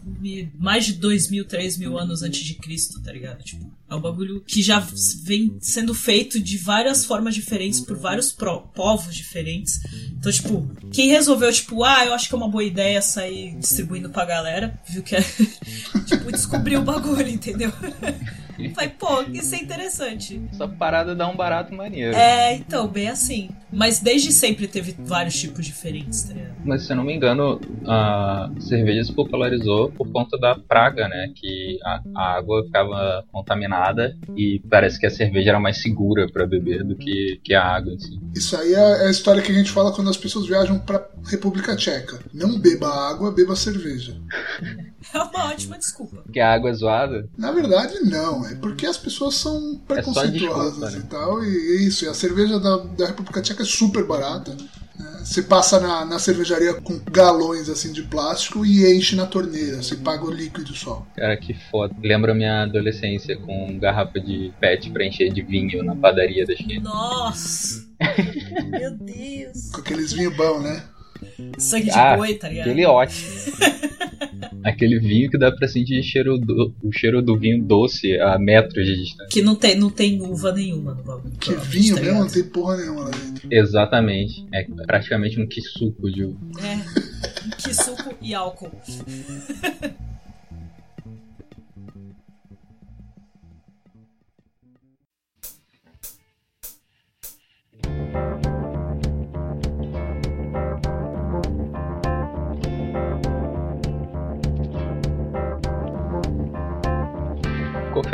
mais 0.58 0.86
de 0.86 0.94
dois 0.94 1.28
mil, 1.28 1.44
três 1.44 1.76
mil 1.76 1.98
anos 1.98 2.22
antes 2.22 2.40
de 2.40 2.54
Cristo, 2.54 3.00
tá 3.02 3.12
ligado? 3.12 3.42
Tipo, 3.42 3.70
é 3.88 3.94
um 3.94 4.00
bagulho 4.00 4.40
que 4.40 4.62
já 4.62 4.80
vem 5.22 5.56
sendo 5.60 5.94
feito 5.94 6.40
de 6.40 6.56
várias 6.56 7.04
formas 7.04 7.34
diferentes 7.34 7.80
por 7.80 7.96
vários 7.98 8.32
pro, 8.32 8.62
povos 8.74 9.14
diferentes. 9.14 9.80
Então, 10.18 10.32
tipo, 10.32 10.66
quem 10.90 11.10
resolveu, 11.10 11.52
tipo, 11.52 11.84
ah, 11.84 12.06
eu 12.06 12.14
acho 12.14 12.26
que 12.28 12.34
é 12.34 12.38
uma 12.38 12.48
boa 12.48 12.64
ideia 12.64 13.02
sair 13.02 13.54
distribuindo 13.58 14.08
pra 14.08 14.24
galera, 14.24 14.80
viu 14.88 15.02
que 15.02 15.14
é. 15.14 15.20
tipo, 16.06 16.32
descobriu 16.32 16.80
o 16.80 16.84
bagulho, 16.84 17.28
entendeu? 17.28 17.70
Falei, 18.74 18.90
pô, 18.90 19.22
isso 19.32 19.54
é 19.54 19.58
interessante. 19.58 20.40
Essa 20.52 20.68
parada 20.68 21.14
dá 21.14 21.28
um 21.28 21.36
barato 21.36 21.74
maneiro. 21.74 22.14
É, 22.14 22.54
então, 22.54 22.86
bem 22.88 23.08
assim. 23.08 23.50
Mas 23.72 24.00
desde 24.00 24.32
sempre 24.32 24.68
teve 24.68 24.94
vários 24.98 25.38
tipos 25.38 25.64
diferentes, 25.64 26.22
tá 26.22 26.34
ligado? 26.34 26.54
Mas 26.64 26.82
se 26.86 26.92
eu 26.92 26.96
não 26.96 27.04
me 27.04 27.14
engano, 27.14 27.60
a 27.86 28.50
cerveja 28.60 29.04
se 29.04 29.12
popularizou 29.12 29.90
por 29.90 30.10
conta 30.10 30.38
da 30.38 30.54
praga, 30.54 31.08
né? 31.08 31.32
Que 31.34 31.78
a, 31.84 32.00
a 32.14 32.36
água 32.36 32.64
ficava 32.64 33.24
contaminada 33.32 34.16
e 34.36 34.62
parece 34.70 34.98
que 34.98 35.06
a 35.06 35.10
cerveja 35.10 35.50
era 35.50 35.60
mais 35.60 35.82
segura 35.82 36.26
para 36.32 36.46
beber 36.46 36.84
do 36.84 36.96
que, 36.96 37.40
que 37.42 37.54
a 37.54 37.62
água 37.62 37.92
em 37.92 37.98
si. 37.98 38.18
Isso 38.34 38.56
aí 38.56 38.72
é 38.72 39.06
a 39.06 39.10
história 39.10 39.42
que 39.42 39.50
a 39.50 39.54
gente 39.54 39.70
fala 39.70 39.92
quando 39.92 40.10
as 40.10 40.16
pessoas 40.16 40.46
viajam 40.46 40.78
pra 40.78 41.06
República 41.24 41.76
Tcheca. 41.76 42.18
Não 42.32 42.58
beba 42.58 42.88
água, 42.88 43.32
beba 43.32 43.56
cerveja. 43.56 44.16
É 45.14 45.18
uma 45.18 45.50
ótima 45.50 45.78
desculpa. 45.78 46.16
Porque 46.22 46.40
a 46.40 46.52
água 46.52 46.70
é 46.70 46.74
zoada? 46.74 47.28
Na 47.38 47.52
verdade, 47.52 47.94
não. 48.00 48.44
É 48.52 48.54
porque 48.56 48.86
as 48.86 48.96
pessoas 48.96 49.34
são 49.34 49.80
é 49.88 49.94
preconceituosas 49.94 50.82
é 50.82 50.86
desculpa, 50.86 50.90
né? 50.90 50.98
e 50.98 51.02
tal. 51.02 51.44
E 51.44 51.48
é 51.48 51.82
isso. 51.82 52.04
E 52.04 52.08
a 52.08 52.14
cerveja 52.14 52.58
da, 52.58 52.76
da 52.76 53.06
República 53.06 53.40
Tcheca 53.40 53.62
é 53.62 53.66
super 53.66 54.04
barata. 54.04 54.52
Né? 54.98 55.20
Você 55.24 55.42
passa 55.42 55.80
na, 55.80 56.04
na 56.04 56.18
cervejaria 56.18 56.74
com 56.74 56.98
galões 57.10 57.68
assim 57.68 57.92
de 57.92 58.02
plástico 58.02 58.64
e 58.64 58.96
enche 58.96 59.16
na 59.16 59.26
torneira. 59.26 59.82
Você 59.82 59.96
paga 59.96 60.24
o 60.24 60.30
líquido 60.30 60.74
só. 60.74 61.06
Cara, 61.16 61.36
que 61.36 61.54
foda. 61.70 61.94
Lembra 62.02 62.34
minha 62.34 62.62
adolescência 62.62 63.36
com 63.36 63.78
garrafa 63.78 64.20
de 64.20 64.52
pet 64.60 64.90
pra 64.90 65.04
encher 65.04 65.32
de 65.32 65.42
vinho 65.42 65.82
na 65.82 65.96
padaria 65.96 66.46
da 66.46 66.52
esquina. 66.52 66.88
Nossa! 66.88 67.86
Meu 68.70 68.96
Deus! 68.96 69.70
Com 69.72 69.80
aqueles 69.80 70.12
vinhos 70.12 70.36
bons, 70.36 70.62
né? 70.62 70.82
Sangue 71.58 71.90
de 71.90 71.98
ah, 71.98 72.16
boi, 72.16 72.34
tá 72.34 72.48
ligado? 72.48 72.66
Aquele 72.66 72.86
ótimo. 72.86 73.30
Aquele 74.64 74.98
vinho 74.98 75.30
que 75.30 75.38
dá 75.38 75.52
pra 75.52 75.68
sentir 75.68 76.02
cheiro 76.02 76.38
do, 76.38 76.74
o 76.82 76.92
cheiro 76.92 77.22
do 77.22 77.38
vinho 77.38 77.62
doce 77.62 78.18
a 78.18 78.38
metros 78.38 78.84
de 78.84 78.96
distância. 78.96 79.28
Que 79.30 79.40
não 79.40 79.54
tem, 79.54 79.76
não 79.76 79.90
tem 79.90 80.20
uva 80.20 80.52
nenhuma 80.52 80.94
no 80.94 81.02
bagulho. 81.02 81.36
Que 81.38 81.54
vinho 81.54 81.94
tá 81.94 82.02
mesmo? 82.02 82.20
Não 82.20 82.28
tem 82.28 82.42
porra 82.42 82.76
nenhuma 82.76 83.04
lá 83.04 83.10
dentro. 83.10 83.48
Exatamente. 83.50 84.46
É 84.52 84.64
praticamente 84.86 85.40
um 85.40 85.46
suco 85.60 86.10
de 86.10 86.24
uva. 86.24 86.38
É. 86.62 87.72
suco 87.72 88.14
e 88.20 88.34
álcool. 88.34 88.72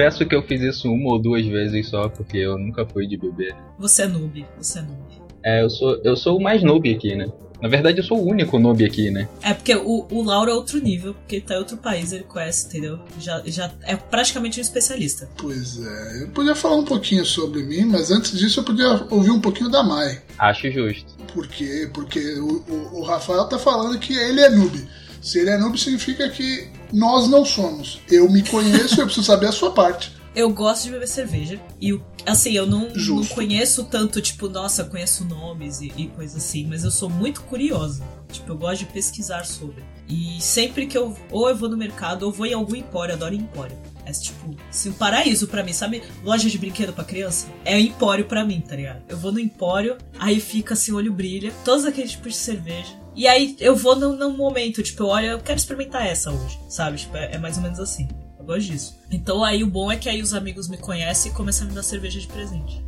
confesso 0.02 0.26
que 0.26 0.34
eu 0.34 0.42
fiz 0.42 0.60
isso 0.60 0.92
uma 0.92 1.12
ou 1.12 1.18
duas 1.18 1.46
vezes 1.46 1.88
só, 1.88 2.08
porque 2.08 2.38
eu 2.38 2.58
nunca 2.58 2.84
fui 2.84 3.06
de 3.06 3.16
beber. 3.16 3.54
Você 3.78 4.02
é 4.02 4.08
noob, 4.08 4.44
você 4.58 4.80
é 4.80 4.82
noob. 4.82 5.22
É, 5.44 5.62
eu 5.62 5.70
sou, 5.70 6.00
eu 6.02 6.16
sou 6.16 6.38
o 6.38 6.42
mais 6.42 6.62
noob 6.62 6.92
aqui, 6.92 7.14
né? 7.14 7.26
Na 7.60 7.68
verdade, 7.68 7.98
eu 7.98 8.04
sou 8.04 8.18
o 8.18 8.28
único 8.28 8.58
noob 8.58 8.84
aqui, 8.84 9.12
né? 9.12 9.28
É 9.40 9.54
porque 9.54 9.76
o, 9.76 10.04
o 10.10 10.22
Lauro 10.24 10.50
é 10.50 10.54
outro 10.54 10.80
nível, 10.80 11.14
porque 11.14 11.36
ele 11.36 11.44
tá 11.44 11.54
em 11.54 11.58
outro 11.58 11.76
país, 11.76 12.12
ele 12.12 12.24
conhece, 12.24 12.66
entendeu? 12.66 12.98
Já, 13.20 13.40
já 13.46 13.70
é 13.82 13.94
praticamente 13.94 14.58
um 14.58 14.62
especialista. 14.62 15.28
Pois 15.36 15.78
é, 15.80 16.24
eu 16.24 16.28
podia 16.30 16.56
falar 16.56 16.76
um 16.76 16.84
pouquinho 16.84 17.24
sobre 17.24 17.62
mim, 17.62 17.84
mas 17.84 18.10
antes 18.10 18.36
disso 18.36 18.58
eu 18.58 18.64
podia 18.64 19.06
ouvir 19.08 19.30
um 19.30 19.40
pouquinho 19.40 19.70
da 19.70 19.84
Mai. 19.84 20.20
Acho 20.36 20.68
justo. 20.72 21.14
Por 21.32 21.46
quê? 21.46 21.88
Porque 21.94 22.18
o, 22.40 22.64
o, 22.68 22.98
o 22.98 23.02
Rafael 23.04 23.44
tá 23.44 23.58
falando 23.58 23.96
que 24.00 24.12
ele 24.12 24.40
é 24.40 24.50
noob. 24.50 24.84
Se 25.22 25.38
ele 25.38 25.50
é 25.50 25.56
noob, 25.56 25.78
significa 25.78 26.28
que 26.28 26.68
nós 26.92 27.30
não 27.30 27.44
somos. 27.44 28.00
Eu 28.10 28.28
me 28.28 28.42
conheço, 28.42 29.00
eu 29.00 29.04
preciso 29.04 29.24
saber 29.24 29.46
a 29.46 29.52
sua 29.52 29.70
parte. 29.70 30.12
Eu 30.34 30.50
gosto 30.50 30.84
de 30.84 30.90
beber 30.90 31.06
cerveja. 31.06 31.60
E, 31.80 31.98
assim, 32.26 32.52
eu 32.52 32.66
não, 32.66 32.88
não 32.88 33.24
conheço 33.26 33.84
tanto, 33.84 34.20
tipo, 34.20 34.48
nossa, 34.48 34.82
conheço 34.82 35.24
nomes 35.24 35.80
e, 35.80 35.92
e 35.96 36.08
coisas 36.08 36.42
assim, 36.42 36.66
mas 36.66 36.84
eu 36.84 36.90
sou 36.90 37.08
muito 37.08 37.42
curiosa. 37.42 38.02
Tipo, 38.32 38.52
eu 38.52 38.56
gosto 38.56 38.80
de 38.80 38.86
pesquisar 38.86 39.44
sobre. 39.44 39.84
E 40.08 40.40
sempre 40.40 40.86
que 40.86 40.96
eu. 40.96 41.16
Ou 41.30 41.48
eu 41.48 41.56
vou 41.56 41.68
no 41.68 41.76
mercado, 41.76 42.24
ou 42.24 42.32
vou 42.32 42.46
em 42.46 42.54
algum 42.54 42.74
empório, 42.74 43.14
adoro 43.14 43.34
empório. 43.34 43.76
É 44.04 44.10
tipo, 44.10 44.56
assim, 44.68 44.88
um 44.88 44.94
paraíso 44.94 45.46
pra 45.46 45.62
mim, 45.62 45.72
sabe? 45.72 46.02
Loja 46.24 46.48
de 46.48 46.58
brinquedo 46.58 46.92
pra 46.92 47.04
criança? 47.04 47.46
É 47.64 47.78
empório 47.78 48.24
pra 48.24 48.44
mim, 48.44 48.60
tá 48.60 48.74
ligado? 48.74 49.02
Eu 49.08 49.16
vou 49.16 49.30
no 49.30 49.38
empório, 49.38 49.96
aí 50.18 50.40
fica 50.40 50.74
assim, 50.74 50.92
o 50.92 50.96
olho 50.96 51.12
brilha, 51.12 51.52
todos 51.64 51.84
aqueles 51.84 52.10
tipos 52.10 52.32
de 52.32 52.38
cerveja. 52.38 53.01
E 53.14 53.26
aí 53.28 53.56
eu 53.60 53.76
vou 53.76 53.94
num, 53.94 54.16
num 54.16 54.36
momento, 54.36 54.82
tipo, 54.82 55.02
eu 55.02 55.06
olho, 55.08 55.26
eu 55.26 55.38
quero 55.40 55.58
experimentar 55.58 56.06
essa 56.06 56.30
hoje, 56.30 56.58
sabe? 56.68 56.96
Tipo, 56.98 57.16
é, 57.16 57.34
é 57.34 57.38
mais 57.38 57.56
ou 57.56 57.62
menos 57.62 57.78
assim. 57.78 58.08
Eu 58.38 58.44
gosto 58.44 58.62
disso. 58.72 58.98
Então 59.10 59.44
aí 59.44 59.62
o 59.62 59.66
bom 59.66 59.92
é 59.92 59.96
que 59.96 60.08
aí 60.08 60.22
os 60.22 60.32
amigos 60.34 60.68
me 60.68 60.76
conhecem 60.78 61.30
e 61.30 61.34
começam 61.34 61.66
a 61.66 61.70
me 61.70 61.74
dar 61.76 61.82
cerveja 61.82 62.18
de 62.18 62.26
presente. 62.26 62.82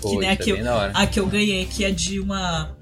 Pô, 0.00 0.10
que 0.10 0.16
nem 0.18 0.28
a 0.28 0.32
isso 0.34 0.42
é 0.42 0.44
que, 0.44 0.50
eu, 0.52 0.62
da 0.64 0.76
hora. 0.76 0.92
a 0.94 1.06
que 1.06 1.18
eu 1.18 1.26
ganhei, 1.26 1.64
que 1.66 1.84
é 1.84 1.90
de 1.90 2.20
uma. 2.20 2.76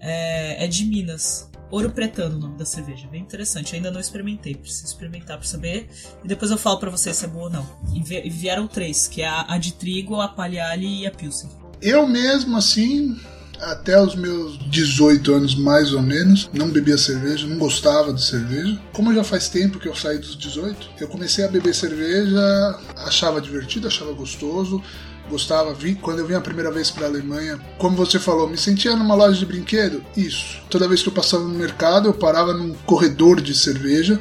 É, 0.00 0.64
é 0.64 0.68
de 0.68 0.84
Minas. 0.84 1.50
Ouro 1.68 1.90
Pretano 1.90 2.36
o 2.36 2.38
nome 2.38 2.56
da 2.58 2.64
cerveja. 2.64 3.08
Bem 3.08 3.22
interessante. 3.22 3.72
Eu 3.72 3.78
ainda 3.78 3.90
não 3.90 3.98
experimentei. 3.98 4.54
Preciso 4.54 4.84
experimentar 4.86 5.36
pra 5.36 5.46
saber. 5.46 5.88
E 6.22 6.28
depois 6.28 6.50
eu 6.52 6.56
falo 6.58 6.78
pra 6.78 6.90
vocês 6.90 7.16
se 7.16 7.24
é 7.24 7.28
boa 7.28 7.46
ou 7.46 7.50
não. 7.50 7.66
E 7.92 8.00
vi- 8.02 8.22
e 8.24 8.30
vieram 8.30 8.68
três, 8.68 9.08
que 9.08 9.20
é 9.22 9.26
a, 9.26 9.46
a 9.48 9.58
de 9.58 9.72
trigo, 9.72 10.20
a 10.20 10.28
Palhale 10.28 11.00
e 11.02 11.06
a 11.06 11.10
Pilsen. 11.10 11.50
Eu 11.82 12.06
mesmo, 12.06 12.56
assim, 12.56 13.18
até 13.60 14.00
os 14.00 14.14
meus 14.14 14.58
18 14.68 15.34
anos 15.34 15.54
mais 15.54 15.92
ou 15.92 16.02
menos, 16.02 16.48
não 16.52 16.68
bebia 16.68 16.98
cerveja, 16.98 17.46
não 17.46 17.58
gostava 17.58 18.12
de 18.12 18.22
cerveja. 18.22 18.78
Como 18.92 19.14
já 19.14 19.24
faz 19.24 19.48
tempo 19.48 19.78
que 19.78 19.88
eu 19.88 19.94
saí 19.94 20.18
dos 20.18 20.36
18, 20.36 20.90
eu 21.00 21.08
comecei 21.08 21.44
a 21.44 21.48
beber 21.48 21.74
cerveja, 21.74 22.78
achava 22.96 23.40
divertido, 23.40 23.86
achava 23.86 24.12
gostoso. 24.12 24.82
Gostava, 25.28 25.74
vi 25.74 25.96
quando 25.96 26.20
eu 26.20 26.26
vim 26.26 26.34
a 26.34 26.40
primeira 26.40 26.70
vez 26.70 26.88
para 26.88 27.06
a 27.06 27.08
Alemanha, 27.08 27.58
como 27.78 27.96
você 27.96 28.16
falou, 28.16 28.48
me 28.48 28.56
sentia 28.56 28.94
numa 28.94 29.16
loja 29.16 29.36
de 29.36 29.44
brinquedo. 29.44 30.00
Isso. 30.16 30.62
Toda 30.70 30.86
vez 30.86 31.02
que 31.02 31.08
eu 31.08 31.12
passava 31.12 31.42
no 31.42 31.58
mercado, 31.58 32.08
eu 32.08 32.14
parava 32.14 32.54
num 32.54 32.72
corredor 32.86 33.40
de 33.40 33.52
cerveja. 33.52 34.20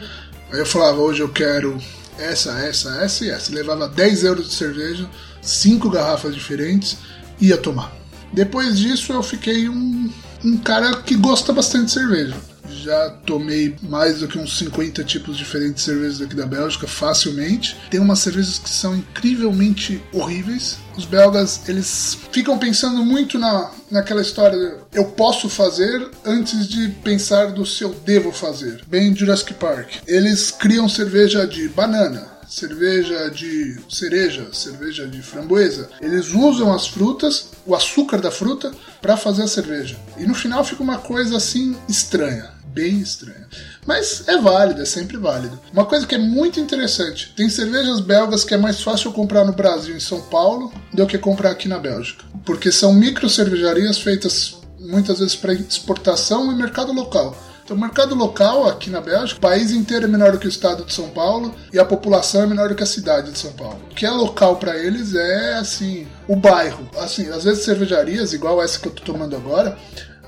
Aí 0.51 0.58
eu 0.58 0.65
falava, 0.65 1.00
hoje 1.00 1.22
eu 1.22 1.30
quero 1.30 1.77
essa, 2.18 2.60
essa, 2.60 2.89
essa 3.04 3.24
e 3.24 3.30
essa. 3.30 3.54
Levava 3.54 3.88
10 3.88 4.24
euros 4.24 4.50
de 4.50 4.56
cerveja, 4.56 5.08
cinco 5.42 5.92
garrafas 5.92 6.34
diferentes, 6.34 6.98
ia 7.39 7.58
tomar. 7.58 7.94
Depois 8.36 8.77
disso 8.77 9.13
eu 9.13 9.24
fiquei 9.24 9.70
um, 9.70 10.12
um 10.44 10.58
cara 10.58 10.98
que 10.98 11.15
gosta 11.15 11.54
bastante 11.54 11.86
de 11.86 11.92
cerveja. 11.92 12.36
Já 12.84 13.10
tomei 13.25 13.75
mais 13.82 14.20
do 14.20 14.27
que 14.27 14.38
uns 14.38 14.58
50 14.58 15.04
tipos 15.06 15.38
diferentes 15.38 15.75
de 15.75 15.82
cervejas 15.92 16.22
aqui 16.22 16.36
da 16.36 16.46
Bélgica, 16.46 16.86
facilmente. 16.86 17.77
Tem 17.89 18.00
umas 18.00 18.20
cervejas 18.20 18.60
que 18.60 18.70
são 18.70 18.94
incrivelmente 18.94 20.04
horríveis. 20.12 20.77
Os 20.98 21.06
belgas, 21.06 21.62
eles 21.70 22.18
ficam 22.32 22.58
pensando 22.58 23.06
muito 23.06 23.39
na, 23.39 23.72
naquela 23.89 24.22
história 24.22 24.77
eu 24.94 25.06
posso 25.06 25.48
fazer 25.50 26.10
antes 26.25 26.68
de 26.68 26.89
pensar 27.04 27.54
do 27.54 27.65
se 27.65 27.84
eu 27.84 27.94
devo 28.06 28.34
fazer. 28.34 28.82
Bem 28.88 29.15
Jurassic 29.15 29.54
Park. 29.54 29.89
Eles 30.06 30.51
criam 30.51 30.89
cerveja 30.89 31.48
de 31.48 31.70
banana, 31.70 32.35
cerveja 32.48 33.30
de 33.30 33.78
cereja, 33.90 34.48
cerveja 34.54 35.08
de 35.08 35.22
framboesa. 35.22 35.90
Eles 36.02 36.34
usam 36.34 36.74
as 36.74 36.88
frutas, 36.88 37.50
o 37.66 37.75
açúcar 37.75 38.22
da 38.22 38.32
fruta, 38.32 38.72
para 39.02 39.18
fazer 39.18 39.44
a 39.44 39.48
cerveja. 39.48 39.98
E 40.18 40.25
no 40.25 40.34
final 40.34 40.64
fica 40.64 40.84
uma 40.84 40.98
coisa 40.98 41.38
assim 41.38 41.75
estranha, 41.88 42.52
bem 42.68 43.00
estranha. 43.00 43.48
Mas 43.86 44.28
é 44.28 44.38
válido, 44.38 44.82
é 44.82 44.86
sempre 44.86 45.18
válido. 45.18 45.60
Uma 45.72 45.86
coisa 45.86 46.06
que 46.06 46.16
é 46.16 46.20
muito 46.20 46.60
interessante: 46.60 47.34
tem 47.36 47.50
cervejas 47.50 48.00
belgas 48.00 48.44
que 48.44 48.54
é 48.54 48.58
mais 48.58 48.82
fácil 48.82 49.12
comprar 49.12 49.46
no 49.46 49.54
Brasil, 49.54 49.96
em 49.96 50.00
São 50.00 50.22
Paulo, 50.22 50.74
do 50.94 51.08
que 51.08 51.18
comprar 51.18 51.52
aqui 51.52 51.68
na 51.68 51.80
Bélgica. 51.80 52.24
Porque 52.46 52.72
são 52.72 52.94
micro 52.94 53.30
cervejarias 53.30 53.98
feitas 53.98 54.58
muitas 54.80 55.20
vezes 55.20 55.36
para 55.36 55.54
exportação 55.54 56.52
e 56.52 56.56
mercado 56.56 56.94
local. 56.94 57.36
Então, 57.65 57.75
o 57.75 57.79
mercado 57.79 58.13
local 58.13 58.67
aqui 58.67 58.91
na 58.91 59.01
Bélgica, 59.01 59.39
o 59.39 59.41
país 59.41 59.72
inteiro 59.72 60.05
é 60.05 60.07
menor 60.07 60.31
do 60.31 60.38
que 60.38 60.45
o 60.45 60.50
estado 60.50 60.86
de 60.86 60.93
São 60.93 61.10
Paulo 61.10 61.51
e 61.74 61.79
a 61.79 61.84
população 61.84 62.43
é 62.43 62.45
menor 62.45 62.69
do 62.69 62.75
que 62.75 62.84
a 62.84 62.86
cidade 62.86 63.31
de 63.31 63.39
São 63.39 63.51
Paulo. 63.53 63.81
O 63.89 63.95
que 63.95 64.05
é 64.05 64.12
local 64.12 64.57
para 64.57 64.77
eles 64.77 65.15
é 65.15 65.55
assim, 65.55 66.07
o 66.27 66.36
bairro. 66.36 66.88
Assim, 67.00 67.27
às 67.29 67.43
vezes 67.43 67.65
cervejarias, 67.65 68.34
igual 68.34 68.62
essa 68.62 68.77
que 68.77 68.88
eu 68.88 68.91
tô 68.91 69.01
tomando 69.01 69.36
agora, 69.36 69.75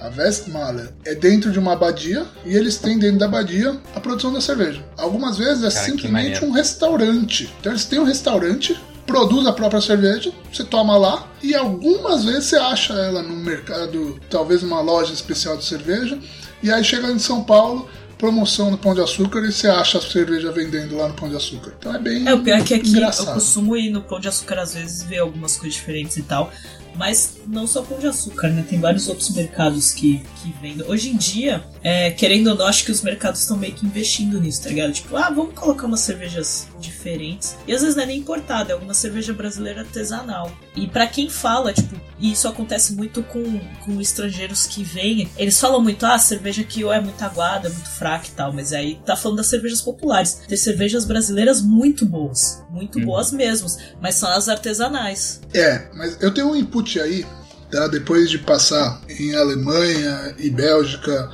a 0.02 0.10
Westmaler 0.18 0.90
é 1.06 1.14
dentro 1.14 1.52
de 1.52 1.60
uma 1.60 1.74
abadia 1.74 2.26
e 2.44 2.56
eles 2.56 2.78
têm 2.78 2.98
dentro 2.98 3.20
da 3.20 3.28
abadia 3.28 3.80
a 3.96 4.00
produção 4.00 4.34
da 4.34 4.42
cerveja. 4.42 4.84
Algumas 4.98 5.38
vezes 5.38 5.64
é 5.64 5.70
Cara, 5.70 5.86
simplesmente 5.86 6.44
um 6.44 6.52
restaurante. 6.52 7.54
Então 7.60 7.72
eles 7.72 7.86
têm 7.86 8.00
um 8.00 8.04
restaurante, 8.04 8.76
produz 9.06 9.46
a 9.46 9.54
própria 9.54 9.80
cerveja, 9.80 10.32
você 10.52 10.64
toma 10.64 10.98
lá 10.98 11.32
e 11.44 11.54
algumas 11.54 12.26
vezes 12.26 12.46
você 12.46 12.56
acha 12.56 12.94
ela 12.94 13.22
no 13.22 13.36
mercado, 13.36 14.20
talvez 14.28 14.64
numa 14.64 14.82
loja 14.82 15.14
especial 15.14 15.56
de 15.56 15.66
cerveja, 15.66 16.18
e 16.62 16.72
aí 16.72 16.84
chega 16.84 17.12
em 17.12 17.20
São 17.20 17.44
Paulo, 17.44 17.88
promoção 18.18 18.72
no 18.72 18.78
Pão 18.78 18.96
de 18.96 19.02
Açúcar 19.02 19.40
e 19.46 19.52
você 19.52 19.68
acha 19.68 20.00
a 20.00 20.02
cerveja 20.02 20.52
vendendo 20.52 20.98
lá 20.98 21.08
no 21.08 21.14
Pão 21.14 21.30
de 21.30 21.36
Açúcar. 21.36 21.74
Então 21.78 21.94
é 21.96 22.00
bem 22.00 22.28
É, 22.28 22.34
o 22.34 22.42
pior 22.42 22.60
é 22.60 22.64
que 22.64 22.74
aqui 22.74 22.88
eu 22.88 22.92
engraçado. 22.92 23.34
costumo 23.36 23.78
ir 23.78 23.90
no 23.92 24.02
Pão 24.02 24.20
de 24.20 24.28
Açúcar 24.28 24.60
às 24.60 24.74
vezes 24.74 25.04
ver 25.04 25.20
algumas 25.20 25.56
coisas 25.58 25.76
diferentes 25.76 26.18
e 26.18 26.24
tal. 26.24 26.52
Mas 26.96 27.38
não 27.46 27.68
só 27.68 27.84
Pão 27.84 28.00
de 28.00 28.08
Açúcar, 28.08 28.48
né? 28.50 28.66
Tem 28.68 28.80
vários 28.80 29.08
outros 29.08 29.30
mercados 29.30 29.92
que, 29.92 30.20
que 30.42 30.52
vendem. 30.60 30.84
Hoje 30.90 31.12
em 31.12 31.16
dia, 31.16 31.64
é, 31.84 32.10
querendo 32.10 32.48
ou 32.48 32.56
não, 32.56 32.66
acho 32.66 32.84
que 32.84 32.92
os 32.92 33.04
mercados 33.04 33.42
estão 33.42 33.56
meio 33.56 33.74
que 33.74 33.86
investindo 33.86 34.42
nisso, 34.42 34.64
tá 34.64 34.70
ligado? 34.70 34.92
Tipo, 34.94 35.16
ah, 35.16 35.30
vamos 35.30 35.54
colocar 35.54 35.86
umas 35.86 36.00
cervejas 36.00 36.68
diferentes. 36.80 37.56
E 37.68 37.74
às 37.74 37.82
vezes 37.82 37.96
não 37.96 38.04
é 38.04 38.08
nem 38.08 38.20
importada, 38.20 38.72
é 38.72 38.74
alguma 38.74 38.94
cerveja 38.94 39.34
brasileira 39.34 39.82
artesanal. 39.82 40.52
E 40.76 40.88
pra 40.88 41.08
quem 41.08 41.30
fala, 41.30 41.74
tipo, 41.74 41.96
e 42.20 42.32
isso 42.32 42.48
acontece 42.48 42.94
muito 42.94 43.22
com, 43.24 43.60
com 43.86 44.02
estrangeiros 44.02 44.66
que 44.66 44.84
vêm, 44.84 45.30
eles 45.38 45.60
falam 45.60 45.82
muito, 45.82 46.06
ah, 46.06 46.16
a 46.16 46.20
cerveja 46.20 46.62
aqui 46.62 46.84
ou 46.84 46.92
é 46.92 47.00
muito 47.00 47.22
aguada, 47.24 47.68
é 47.68 47.72
muito 47.72 47.90
fraca 47.90 48.28
e 48.28 48.32
tal, 48.32 48.54
mas 48.54 48.74
aí 48.74 49.00
tá 49.06 49.16
falando 49.16 49.38
das 49.38 49.48
cervejas 49.48 49.82
populares. 49.82 50.42
Tem 50.48 50.58
cervejas 50.58 51.06
brasileiras 51.06 51.62
muito 51.62 52.06
boas, 52.06 52.64
muito 52.70 53.00
boas 53.02 53.32
mesmo, 53.32 53.68
mas 54.02 54.16
são 54.16 54.30
as 54.30 54.50
artesanais. 54.50 55.42
É, 55.54 55.90
mas 55.94 56.18
eu 56.22 56.34
tenho 56.34 56.52
um 56.52 56.56
input 56.56 57.00
aí, 57.00 57.26
tá? 57.72 57.88
Depois 57.88 58.30
de 58.30 58.40
passar 58.40 59.02
em 59.10 59.36
Alemanha 59.36 60.36
e 60.38 60.50
Bélgica, 60.50 61.30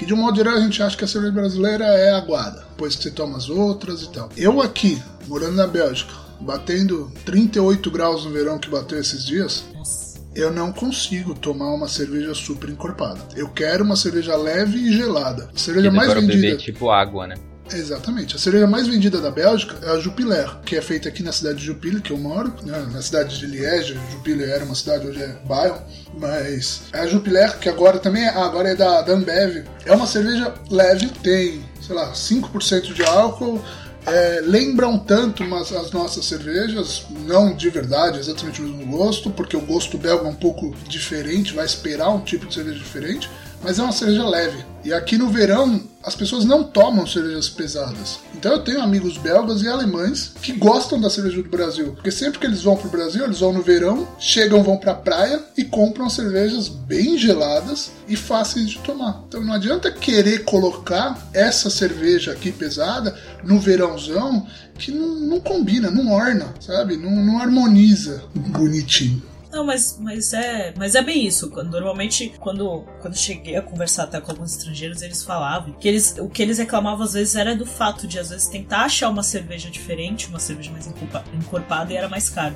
que 0.00 0.06
de 0.06 0.14
um 0.14 0.16
modo 0.16 0.34
geral 0.34 0.54
a 0.54 0.60
gente 0.60 0.82
acha 0.82 0.96
que 0.96 1.04
a 1.04 1.06
cerveja 1.06 1.34
brasileira 1.34 1.84
é 1.84 2.14
aguada, 2.14 2.64
depois 2.70 2.96
que 2.96 3.02
você 3.02 3.10
toma 3.10 3.36
as 3.36 3.50
outras 3.50 4.00
e 4.00 4.10
tal. 4.10 4.30
Eu 4.34 4.62
aqui, 4.62 4.98
morando 5.28 5.56
na 5.56 5.66
Bélgica, 5.66 6.10
batendo 6.40 7.12
38 7.26 7.90
graus 7.90 8.24
no 8.24 8.30
verão 8.30 8.58
que 8.58 8.70
bateu 8.70 8.98
esses 8.98 9.26
dias, 9.26 9.62
Nossa. 9.74 10.18
eu 10.34 10.50
não 10.50 10.72
consigo 10.72 11.34
tomar 11.34 11.74
uma 11.74 11.86
cerveja 11.86 12.34
super 12.34 12.70
encorpada. 12.70 13.20
Eu 13.36 13.50
quero 13.50 13.84
uma 13.84 13.94
cerveja 13.94 14.34
leve 14.36 14.78
e 14.78 14.96
gelada. 14.96 15.50
A 15.54 15.58
cerveja 15.58 15.90
mais 15.90 16.14
vendida. 16.14 16.34
beber 16.34 16.56
tipo 16.56 16.90
água, 16.90 17.26
né? 17.26 17.34
Exatamente. 17.72 18.36
A 18.36 18.38
cerveja 18.38 18.66
mais 18.66 18.86
vendida 18.86 19.20
da 19.20 19.30
Bélgica 19.30 19.76
é 19.82 19.90
a 19.90 19.98
Jupiler, 19.98 20.56
que 20.64 20.76
é 20.76 20.82
feita 20.82 21.08
aqui 21.08 21.22
na 21.22 21.32
cidade 21.32 21.58
de 21.58 21.66
Jupille, 21.66 22.00
que 22.00 22.10
eu 22.10 22.18
moro, 22.18 22.52
né, 22.64 22.88
na 22.92 23.02
cidade 23.02 23.38
de 23.38 23.46
Liège. 23.46 23.98
Jupille 24.10 24.44
era 24.44 24.64
uma 24.64 24.74
cidade, 24.74 25.06
hoje 25.06 25.22
é 25.22 25.36
bairro. 25.46 25.80
Mas 26.18 26.82
é 26.92 27.00
a 27.00 27.06
Jupiler, 27.06 27.58
que 27.58 27.68
agora 27.68 27.98
também 27.98 28.24
é, 28.24 28.28
ah, 28.28 28.44
agora 28.44 28.70
é 28.70 28.74
da, 28.74 29.02
da 29.02 29.12
Ambev. 29.12 29.64
É 29.84 29.92
uma 29.92 30.06
cerveja 30.06 30.52
leve, 30.68 31.08
tem, 31.22 31.64
sei 31.80 31.94
lá, 31.94 32.12
5% 32.12 32.92
de 32.92 33.04
álcool. 33.04 33.62
É, 34.06 34.40
lembram 34.42 34.98
tanto 34.98 35.44
umas, 35.44 35.72
as 35.72 35.92
nossas 35.92 36.24
cervejas, 36.24 37.04
não 37.26 37.54
de 37.54 37.68
verdade, 37.68 38.18
exatamente 38.18 38.62
o 38.62 38.64
mesmo 38.64 38.96
gosto, 38.96 39.30
porque 39.30 39.56
o 39.56 39.60
gosto 39.60 39.98
belga 39.98 40.26
é 40.26 40.30
um 40.30 40.34
pouco 40.34 40.74
diferente, 40.88 41.52
vai 41.52 41.66
esperar 41.66 42.08
um 42.08 42.20
tipo 42.20 42.46
de 42.46 42.54
cerveja 42.54 42.78
diferente, 42.78 43.30
mas 43.62 43.78
é 43.78 43.82
uma 43.82 43.92
cerveja 43.92 44.26
leve. 44.26 44.64
E 44.82 44.92
aqui 44.92 45.18
no 45.18 45.28
verão, 45.28 45.82
as 46.02 46.14
pessoas 46.14 46.44
não 46.44 46.64
tomam 46.64 47.06
cervejas 47.06 47.48
pesadas. 47.48 48.20
Então 48.34 48.52
eu 48.52 48.64
tenho 48.64 48.80
amigos 48.80 49.18
belgas 49.18 49.62
e 49.62 49.68
alemães 49.68 50.32
que 50.40 50.52
gostam 50.52 51.00
da 51.00 51.10
cerveja 51.10 51.42
do 51.42 51.48
Brasil, 51.48 51.92
porque 51.92 52.10
sempre 52.10 52.38
que 52.38 52.46
eles 52.46 52.62
vão 52.62 52.76
pro 52.76 52.88
Brasil, 52.88 53.24
eles 53.24 53.40
vão 53.40 53.52
no 53.52 53.62
verão, 53.62 54.08
chegam, 54.18 54.62
vão 54.62 54.78
pra 54.78 54.94
praia 54.94 55.42
e 55.56 55.64
compram 55.64 56.08
cervejas 56.08 56.68
bem 56.68 57.18
geladas 57.18 57.90
e 58.08 58.16
fáceis 58.16 58.70
de 58.70 58.78
tomar. 58.78 59.22
Então 59.28 59.42
não 59.42 59.52
adianta 59.52 59.92
querer 59.92 60.44
colocar 60.44 61.28
essa 61.34 61.68
cerveja 61.68 62.32
aqui 62.32 62.50
pesada 62.50 63.14
no 63.44 63.60
verãozão 63.60 64.46
que 64.78 64.90
não, 64.90 65.20
não 65.20 65.40
combina, 65.40 65.90
não 65.90 66.12
orna, 66.12 66.54
sabe? 66.60 66.96
Não, 66.96 67.10
não 67.10 67.38
harmoniza 67.38 68.22
bonitinho. 68.34 69.29
Não, 69.50 69.64
mas, 69.64 69.98
mas, 69.98 70.32
é, 70.32 70.72
mas 70.76 70.94
é 70.94 71.02
bem 71.02 71.26
isso. 71.26 71.50
Quando, 71.50 71.70
normalmente, 71.70 72.32
quando, 72.38 72.84
quando 73.00 73.16
cheguei 73.16 73.56
a 73.56 73.62
conversar 73.62 74.04
até 74.04 74.20
com 74.20 74.30
alguns 74.30 74.56
estrangeiros, 74.56 75.02
eles 75.02 75.24
falavam 75.24 75.72
que 75.72 75.88
eles, 75.88 76.14
o 76.20 76.28
que 76.28 76.40
eles 76.40 76.58
reclamavam 76.58 77.04
às 77.04 77.14
vezes 77.14 77.34
era 77.34 77.54
do 77.54 77.66
fato 77.66 78.06
de, 78.06 78.18
às 78.18 78.30
vezes, 78.30 78.46
tentar 78.46 78.84
achar 78.84 79.08
uma 79.08 79.24
cerveja 79.24 79.68
diferente, 79.68 80.28
uma 80.28 80.38
cerveja 80.38 80.70
mais 80.70 80.86
encorpada 81.34 81.92
e 81.92 81.96
era 81.96 82.08
mais 82.08 82.30
caro. 82.30 82.54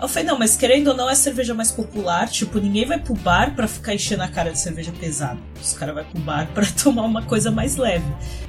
Eu 0.00 0.08
falei, 0.08 0.26
não, 0.26 0.38
mas 0.38 0.56
querendo 0.56 0.88
ou 0.88 0.96
não, 0.96 1.10
é 1.10 1.14
cerveja 1.14 1.52
mais 1.52 1.70
popular. 1.70 2.28
Tipo, 2.28 2.58
ninguém 2.58 2.86
vai 2.86 2.98
pro 2.98 3.14
bar 3.14 3.54
pra 3.54 3.68
ficar 3.68 3.94
enchendo 3.94 4.22
a 4.22 4.28
cara 4.28 4.50
de 4.50 4.58
cerveja 4.58 4.92
pesada. 4.92 5.38
Os 5.60 5.74
caras 5.74 5.94
vão 5.94 6.04
pro 6.04 6.20
bar 6.20 6.48
pra 6.54 6.64
tomar 6.66 7.02
uma 7.02 7.22
coisa 7.22 7.50
mais 7.50 7.76
leve. 7.76 8.06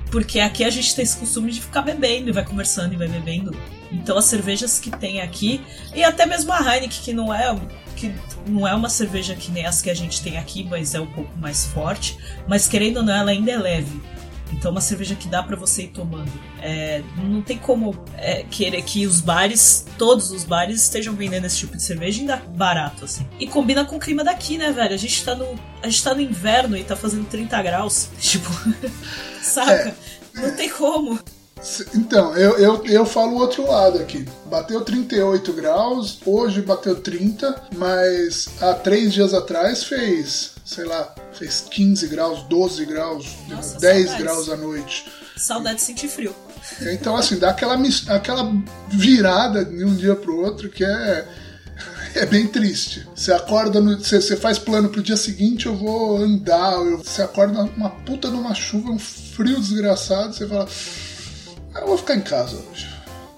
Porque 0.10 0.40
aqui 0.40 0.64
a 0.64 0.70
gente 0.70 0.96
tem 0.96 1.04
esse 1.04 1.18
costume 1.18 1.52
de 1.52 1.62
ficar 1.62 1.82
bebendo 1.82 2.30
e 2.30 2.32
vai 2.32 2.44
conversando 2.44 2.94
e 2.94 2.98
vai 2.98 3.08
bebendo. 3.08 3.56
Então 3.92 4.18
as 4.18 4.26
cervejas 4.26 4.80
que 4.80 4.92
tem 4.92 5.22
aqui, 5.22 5.62
e 5.94 6.04
até 6.04 6.26
mesmo 6.26 6.52
a 6.52 6.60
Heineken, 6.60 7.02
que 7.02 7.14
não 7.14 7.34
é 7.34 7.56
que 7.96 8.14
não 8.48 8.68
é 8.68 8.74
uma 8.74 8.90
cerveja 8.90 9.36
que 9.36 9.52
nem 9.52 9.66
as 9.66 9.82
que 9.82 9.90
a 9.90 9.94
gente 9.94 10.22
tem 10.22 10.38
aqui, 10.38 10.64
mas 10.64 10.96
é 10.96 11.00
um 11.00 11.08
pouco 11.08 11.38
mais 11.38 11.68
forte. 11.68 12.18
Mas 12.48 12.68
querendo 12.68 12.98
ou 12.98 13.04
não, 13.04 13.16
ela 13.16 13.32
ainda 13.32 13.52
é 13.52 13.58
leve. 13.58 14.02
Então, 14.52 14.70
é 14.70 14.72
uma 14.72 14.82
cerveja 14.82 15.16
que 15.16 15.28
dá 15.28 15.42
para 15.42 15.56
você 15.56 15.84
ir 15.84 15.88
tomando. 15.90 16.32
É, 16.62 17.02
não 17.18 17.42
tem 17.42 17.58
como 17.58 17.96
é, 18.18 18.44
querer 18.44 18.82
que 18.84 19.06
os 19.06 19.22
bares, 19.22 19.86
todos 19.98 20.32
os 20.32 20.44
bares, 20.44 20.82
estejam 20.82 21.14
vendendo 21.16 21.46
esse 21.46 21.58
tipo 21.58 21.76
de 21.76 21.84
cerveja 21.84 22.22
ainda 22.22 22.38
barato, 22.38 23.06
assim. 23.06 23.26
E 23.40 23.48
combina 23.48 23.86
com 23.86 23.96
o 23.96 24.00
clima 24.00 24.24
daqui, 24.24 24.58
né, 24.58 24.72
velho? 24.72 24.94
A 24.94 24.98
gente 24.98 25.24
tá 25.24 25.36
no, 25.36 25.60
a 25.82 25.90
gente 25.90 26.04
tá 26.04 26.14
no 26.14 26.22
inverno 26.22 26.78
e 26.78 26.84
tá 26.84 26.96
fazendo 26.96 27.26
30 27.26 27.62
graus. 27.62 28.10
Tipo, 28.20 28.50
saca? 29.42 29.72
É. 29.72 30.42
Não 30.42 30.56
tem 30.56 30.70
como. 30.70 31.20
Então, 31.94 32.36
eu, 32.36 32.58
eu, 32.58 32.86
eu 32.86 33.06
falo 33.06 33.34
o 33.34 33.40
outro 33.40 33.68
lado 33.68 34.00
aqui. 34.00 34.26
Bateu 34.46 34.82
38 34.82 35.54
graus, 35.54 36.20
hoje 36.26 36.62
bateu 36.62 36.96
30, 37.00 37.70
mas 37.76 38.50
há 38.60 38.74
três 38.74 39.14
dias 39.14 39.34
atrás 39.34 39.84
fez, 39.84 40.54
sei 40.66 40.86
lá, 40.86 41.14
fez 41.34 41.66
15 41.70 42.08
graus, 42.08 42.44
12 42.44 42.86
graus, 42.86 43.28
Nossa, 43.48 43.80
10 43.80 44.10
saudades. 44.10 44.24
graus 44.24 44.50
à 44.50 44.58
noite. 44.58 45.06
Saudade 45.38 45.76
de 45.76 45.82
sentir 45.82 46.08
frio. 46.08 46.36
Então, 46.82 47.16
assim, 47.16 47.38
dá 47.38 47.50
aquela, 47.50 47.78
aquela 48.10 48.52
virada 48.90 49.64
de 49.64 49.84
um 49.84 49.96
dia 49.96 50.16
pro 50.16 50.38
outro 50.42 50.70
que 50.70 50.84
é 50.84 51.28
é 52.16 52.26
bem 52.26 52.48
triste. 52.48 53.08
Você 53.16 53.32
acorda, 53.32 53.80
no, 53.80 53.98
você, 53.98 54.22
você, 54.22 54.36
faz 54.36 54.60
plano 54.60 54.90
pro 54.90 55.02
dia 55.02 55.18
seguinte, 55.18 55.66
eu 55.66 55.76
vou 55.76 56.18
andar, 56.18 56.74
eu, 56.74 56.98
você 56.98 57.22
acorda 57.22 57.64
uma 57.64 57.90
puta 57.90 58.30
numa 58.30 58.54
chuva, 58.54 58.92
um 58.92 59.00
frio 59.00 59.60
desgraçado, 59.60 60.34
você 60.34 60.48
fala, 60.48 60.68
eu 61.76 61.88
vou 61.88 61.98
ficar 61.98 62.16
em 62.16 62.22
casa 62.22 62.58
hoje. 62.72 62.90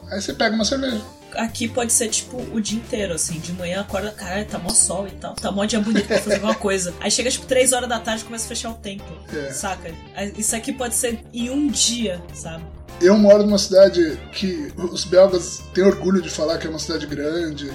Aí 0.09 0.21
você 0.21 0.33
pega 0.33 0.55
uma 0.55 0.65
cerveja. 0.65 1.01
Aqui 1.35 1.67
pode 1.67 1.91
ser 1.91 2.09
tipo 2.09 2.37
o 2.53 2.61
dia 2.61 2.77
inteiro, 2.77 3.13
assim. 3.13 3.39
De 3.39 3.51
manhã 3.53 3.81
acorda, 3.81 4.11
caralho, 4.11 4.45
tá 4.45 4.59
mó 4.59 4.69
sol 4.69 5.07
e 5.07 5.11
tal. 5.11 5.33
Tá 5.33 5.51
mó 5.51 5.65
dia 5.65 5.79
bonito 5.79 6.05
pra 6.05 6.19
fazer 6.19 6.35
alguma 6.35 6.53
coisa. 6.55 6.93
Aí 6.99 7.09
chega 7.09 7.31
tipo 7.31 7.47
3 7.47 7.73
horas 7.73 7.89
da 7.89 7.99
tarde 7.99 8.21
e 8.21 8.25
começa 8.25 8.45
a 8.45 8.47
fechar 8.47 8.69
o 8.69 8.75
tempo. 8.75 9.05
É. 9.35 9.51
Saca? 9.51 9.91
Isso 10.37 10.55
aqui 10.55 10.71
pode 10.71 10.93
ser 10.93 11.23
em 11.33 11.49
um 11.49 11.67
dia, 11.67 12.21
sabe? 12.33 12.63
Eu 13.01 13.17
moro 13.17 13.43
numa 13.43 13.57
cidade 13.57 14.19
que 14.31 14.71
os 14.77 15.03
belgas 15.03 15.63
têm 15.73 15.83
orgulho 15.83 16.21
de 16.21 16.29
falar 16.29 16.59
que 16.59 16.67
é 16.67 16.69
uma 16.69 16.79
cidade 16.79 17.07
grande. 17.07 17.71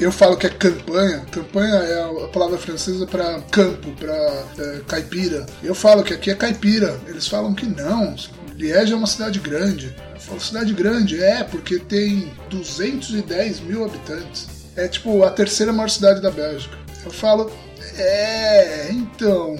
Eu 0.00 0.10
falo 0.10 0.36
que 0.36 0.46
é 0.46 0.50
campanha. 0.50 1.20
Campanha 1.30 1.74
é 1.74 2.24
a 2.24 2.28
palavra 2.28 2.56
francesa 2.56 3.06
para 3.06 3.40
campo, 3.42 3.92
para 3.92 4.14
é, 4.58 4.80
caipira. 4.88 5.44
Eu 5.62 5.74
falo 5.74 6.02
que 6.02 6.14
aqui 6.14 6.30
é 6.30 6.34
caipira. 6.34 6.98
Eles 7.06 7.28
falam 7.28 7.54
que 7.54 7.66
não. 7.66 8.16
Liege 8.54 8.92
é 8.92 8.96
uma 8.96 9.06
cidade 9.06 9.38
grande. 9.38 9.94
Eu 10.14 10.20
falo, 10.20 10.40
cidade 10.40 10.72
grande? 10.72 11.22
É, 11.22 11.42
porque 11.44 11.78
tem 11.78 12.32
210 12.50 13.60
mil 13.60 13.84
habitantes. 13.84 14.48
É 14.76 14.88
tipo 14.88 15.22
a 15.22 15.30
terceira 15.30 15.72
maior 15.72 15.88
cidade 15.88 16.20
da 16.20 16.30
Bélgica. 16.30 16.76
Eu 17.04 17.10
falo, 17.10 17.50
é, 17.96 18.90
então. 18.90 19.56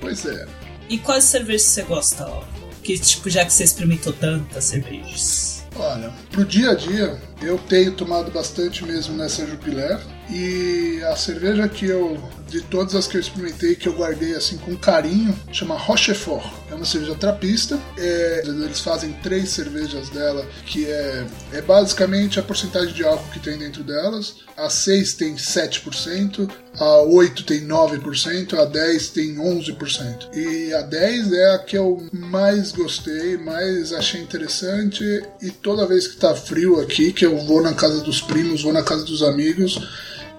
Pois 0.00 0.24
é. 0.24 0.46
E 0.88 0.98
quais 0.98 1.24
cervejas 1.24 1.62
você 1.62 1.82
gosta, 1.82 2.26
ó? 2.26 2.44
Que, 2.82 2.96
tipo, 2.98 3.28
já 3.28 3.44
que 3.44 3.52
você 3.52 3.64
experimentou 3.64 4.12
tantas 4.12 4.64
cervejas? 4.64 5.64
Olha, 5.74 6.12
pro 6.30 6.44
dia 6.44 6.70
a 6.70 6.74
dia, 6.74 7.20
eu 7.42 7.58
tenho 7.58 7.92
tomado 7.92 8.30
bastante 8.30 8.84
mesmo 8.84 9.16
nessa 9.16 9.44
Jupiler. 9.46 10.00
E 10.30 11.02
a 11.04 11.16
cerveja 11.16 11.68
que 11.68 11.86
eu, 11.86 12.16
de 12.48 12.60
todas 12.62 12.94
as 12.94 13.06
que 13.06 13.16
eu 13.16 13.20
experimentei, 13.20 13.74
que 13.74 13.88
eu 13.88 13.92
guardei 13.92 14.34
assim 14.34 14.56
com 14.58 14.76
carinho, 14.76 15.36
chama 15.52 15.76
Rochefort. 15.76 16.44
É 16.70 16.74
uma 16.74 16.84
cerveja 16.84 17.14
trapista. 17.14 17.78
É, 17.98 18.42
eles 18.44 18.80
fazem 18.80 19.12
três 19.22 19.50
cervejas 19.50 20.08
dela, 20.10 20.46
que 20.64 20.86
é, 20.86 21.26
é 21.52 21.62
basicamente 21.62 22.38
a 22.38 22.42
porcentagem 22.42 22.92
de 22.92 23.04
álcool 23.04 23.30
que 23.30 23.40
tem 23.40 23.58
dentro 23.58 23.82
delas. 23.82 24.36
A 24.56 24.70
6 24.70 25.14
tem 25.14 25.34
7%, 25.34 26.50
a 26.78 27.02
8 27.02 27.44
tem 27.44 27.66
9%, 27.66 28.58
a 28.58 28.64
10 28.64 29.08
tem 29.10 29.36
11%. 29.36 30.34
E 30.34 30.72
a 30.72 30.82
10 30.82 31.32
é 31.32 31.54
a 31.54 31.58
que 31.58 31.76
eu 31.76 32.06
mais 32.12 32.72
gostei, 32.72 33.36
mais 33.36 33.92
achei 33.92 34.20
interessante. 34.20 35.04
E 35.42 35.50
toda 35.50 35.86
vez 35.86 36.06
que 36.06 36.16
tá 36.16 36.34
frio 36.34 36.80
aqui, 36.80 37.12
que 37.12 37.26
eu 37.26 37.36
vou 37.38 37.62
na 37.62 37.74
casa 37.74 38.00
dos 38.00 38.20
primos, 38.20 38.62
vou 38.62 38.72
na 38.72 38.82
casa 38.82 39.04
dos 39.04 39.22
amigos 39.22 39.80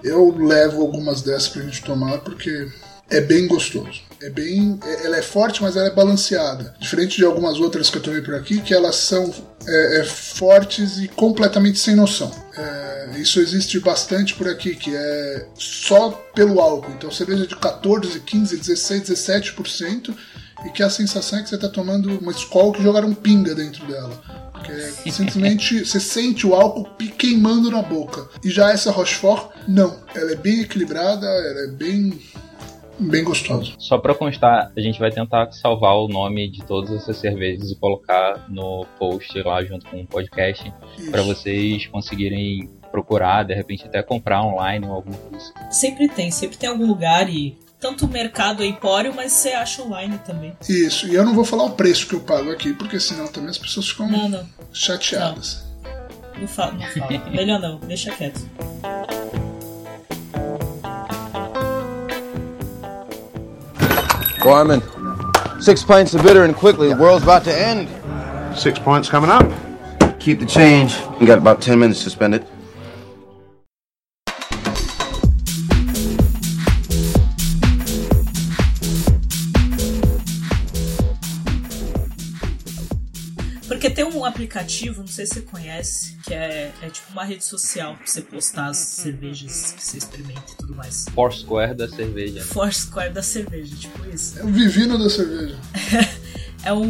eu 0.02 0.36
levo 0.36 0.80
algumas 0.82 1.22
dessas 1.22 1.48
pra 1.48 1.62
gente 1.62 1.82
tomar 1.82 2.18
porque 2.18 2.68
é 3.10 3.20
bem 3.20 3.46
gostoso. 3.46 4.02
É 4.20 4.28
bem, 4.28 4.78
é, 4.84 5.06
ela 5.06 5.16
é 5.16 5.22
forte, 5.22 5.62
mas 5.62 5.76
ela 5.76 5.86
é 5.86 5.94
balanceada. 5.94 6.74
Diferente 6.80 7.16
de 7.16 7.24
algumas 7.24 7.58
outras 7.60 7.88
que 7.88 7.98
eu 7.98 8.02
tomei 8.02 8.20
por 8.20 8.34
aqui, 8.34 8.60
que 8.60 8.74
elas 8.74 8.96
são 8.96 9.32
é, 9.66 10.00
é, 10.00 10.04
fortes 10.04 10.98
e 10.98 11.08
completamente 11.08 11.78
sem 11.78 11.94
noção. 11.94 12.30
É, 12.56 13.18
isso 13.18 13.40
existe 13.40 13.78
bastante 13.78 14.34
por 14.34 14.48
aqui, 14.48 14.74
que 14.74 14.94
é 14.94 15.46
só 15.54 16.10
pelo 16.34 16.60
álcool. 16.60 16.92
Então 16.92 17.10
cerveja 17.10 17.46
de 17.46 17.56
14, 17.56 18.20
15, 18.20 18.56
16, 18.56 19.02
17% 19.02 20.14
e 20.64 20.70
que 20.70 20.82
a 20.82 20.90
sensação 20.90 21.38
é 21.38 21.42
que 21.42 21.48
você 21.48 21.54
está 21.54 21.68
tomando 21.68 22.18
uma 22.18 22.32
escola 22.32 22.72
que 22.72 22.82
jogaram 22.82 23.14
pinga 23.14 23.54
dentro 23.54 23.86
dela. 23.86 24.20
Que 24.64 24.72
é 24.72 25.10
simplesmente 25.10 25.84
você 25.84 26.00
sente 26.00 26.46
o 26.46 26.54
álcool 26.54 26.88
queimando 27.16 27.70
na 27.70 27.82
boca. 27.82 28.28
E 28.44 28.50
já 28.50 28.70
essa 28.70 28.90
Rochefort, 28.90 29.50
não. 29.66 29.96
Ela 30.14 30.32
é 30.32 30.36
bem 30.36 30.60
equilibrada, 30.60 31.26
ela 31.26 31.60
é 31.60 31.66
bem 31.68 32.18
bem 32.98 33.22
gostosa. 33.22 33.72
Só 33.78 33.96
para 33.98 34.14
constar, 34.14 34.72
a 34.76 34.80
gente 34.80 34.98
vai 34.98 35.10
tentar 35.10 35.52
salvar 35.52 35.94
o 35.94 36.08
nome 36.08 36.50
de 36.50 36.64
todas 36.64 36.90
essas 36.90 37.16
cervejas 37.16 37.70
e 37.70 37.76
colocar 37.76 38.46
no 38.48 38.84
post 38.98 39.40
lá 39.42 39.62
junto 39.62 39.86
com 39.86 40.00
o 40.00 40.06
podcast 40.06 40.72
para 41.10 41.22
vocês 41.22 41.86
conseguirem 41.86 42.68
procurar, 42.90 43.44
de 43.44 43.54
repente 43.54 43.84
até 43.86 44.02
comprar 44.02 44.42
online 44.42 44.86
ou 44.86 44.92
alguma 44.92 45.16
coisa. 45.16 45.52
Sempre 45.70 46.08
tem, 46.08 46.30
sempre 46.30 46.56
tem 46.56 46.68
algum 46.68 46.86
lugar 46.86 47.28
e 47.28 47.56
tanto 47.80 48.06
o 48.06 48.08
mercado 48.08 48.64
empório, 48.64 49.14
mas 49.14 49.32
você 49.32 49.50
acha 49.50 49.82
online 49.82 50.18
também. 50.26 50.56
Isso, 50.68 51.06
e 51.06 51.14
eu 51.14 51.24
não 51.24 51.34
vou 51.34 51.44
falar 51.44 51.64
o 51.64 51.70
preço 51.70 52.06
que 52.06 52.14
eu 52.14 52.20
pago 52.20 52.50
aqui, 52.50 52.72
porque 52.72 52.98
senão 52.98 53.26
também 53.28 53.50
as 53.50 53.58
pessoas 53.58 53.88
ficam 53.88 54.10
não, 54.10 54.28
não. 54.28 54.46
chateadas. 54.72 55.64
Não, 56.34 56.40
não 56.40 56.48
fala, 56.48 56.72
não 56.72 56.86
fala. 56.86 57.18
Melhor 57.30 57.60
não, 57.60 57.78
deixa 57.78 58.10
quieto. 58.10 58.40
Gorman, 64.40 64.80
six 65.60 65.82
pints 65.82 66.14
of 66.14 66.22
bitter 66.22 66.44
and 66.44 66.54
quickly, 66.54 66.88
the 66.88 66.96
world's 66.96 67.22
about 67.22 67.44
to 67.44 67.50
end. 67.50 67.88
Six 68.56 68.78
points 68.78 69.08
coming 69.08 69.30
up. 69.30 69.46
Keep 70.18 70.40
the 70.40 70.46
change. 70.46 70.96
You 71.20 71.26
got 71.26 71.38
about 71.38 71.60
ten 71.60 71.78
minutes 71.78 72.02
to 72.04 72.10
spend 72.10 72.34
it. 72.34 72.57
Aplicativo, 84.58 85.00
não 85.00 85.06
sei 85.08 85.26
se 85.26 85.34
você 85.34 85.40
conhece, 85.42 86.16
que 86.24 86.34
é, 86.34 86.72
é 86.82 86.90
tipo 86.90 87.12
uma 87.12 87.24
rede 87.24 87.44
social 87.44 87.94
pra 87.96 88.06
você 88.06 88.20
postar 88.22 88.66
as 88.66 88.76
cervejas 88.76 89.72
que 89.72 89.82
você 89.82 89.98
experimenta 89.98 90.52
e 90.52 90.56
tudo 90.56 90.74
mais. 90.74 91.06
Foursquare 91.14 91.74
da 91.74 91.88
cerveja. 91.88 92.42
Foursquare 92.42 93.12
da 93.12 93.22
cerveja, 93.22 93.76
tipo 93.76 94.08
isso. 94.08 94.38
É 94.38 94.44
o 94.44 94.48
Vivino 94.48 94.98
da 94.98 95.08
cerveja. 95.08 95.56
é 96.68 96.72
o 96.72 96.82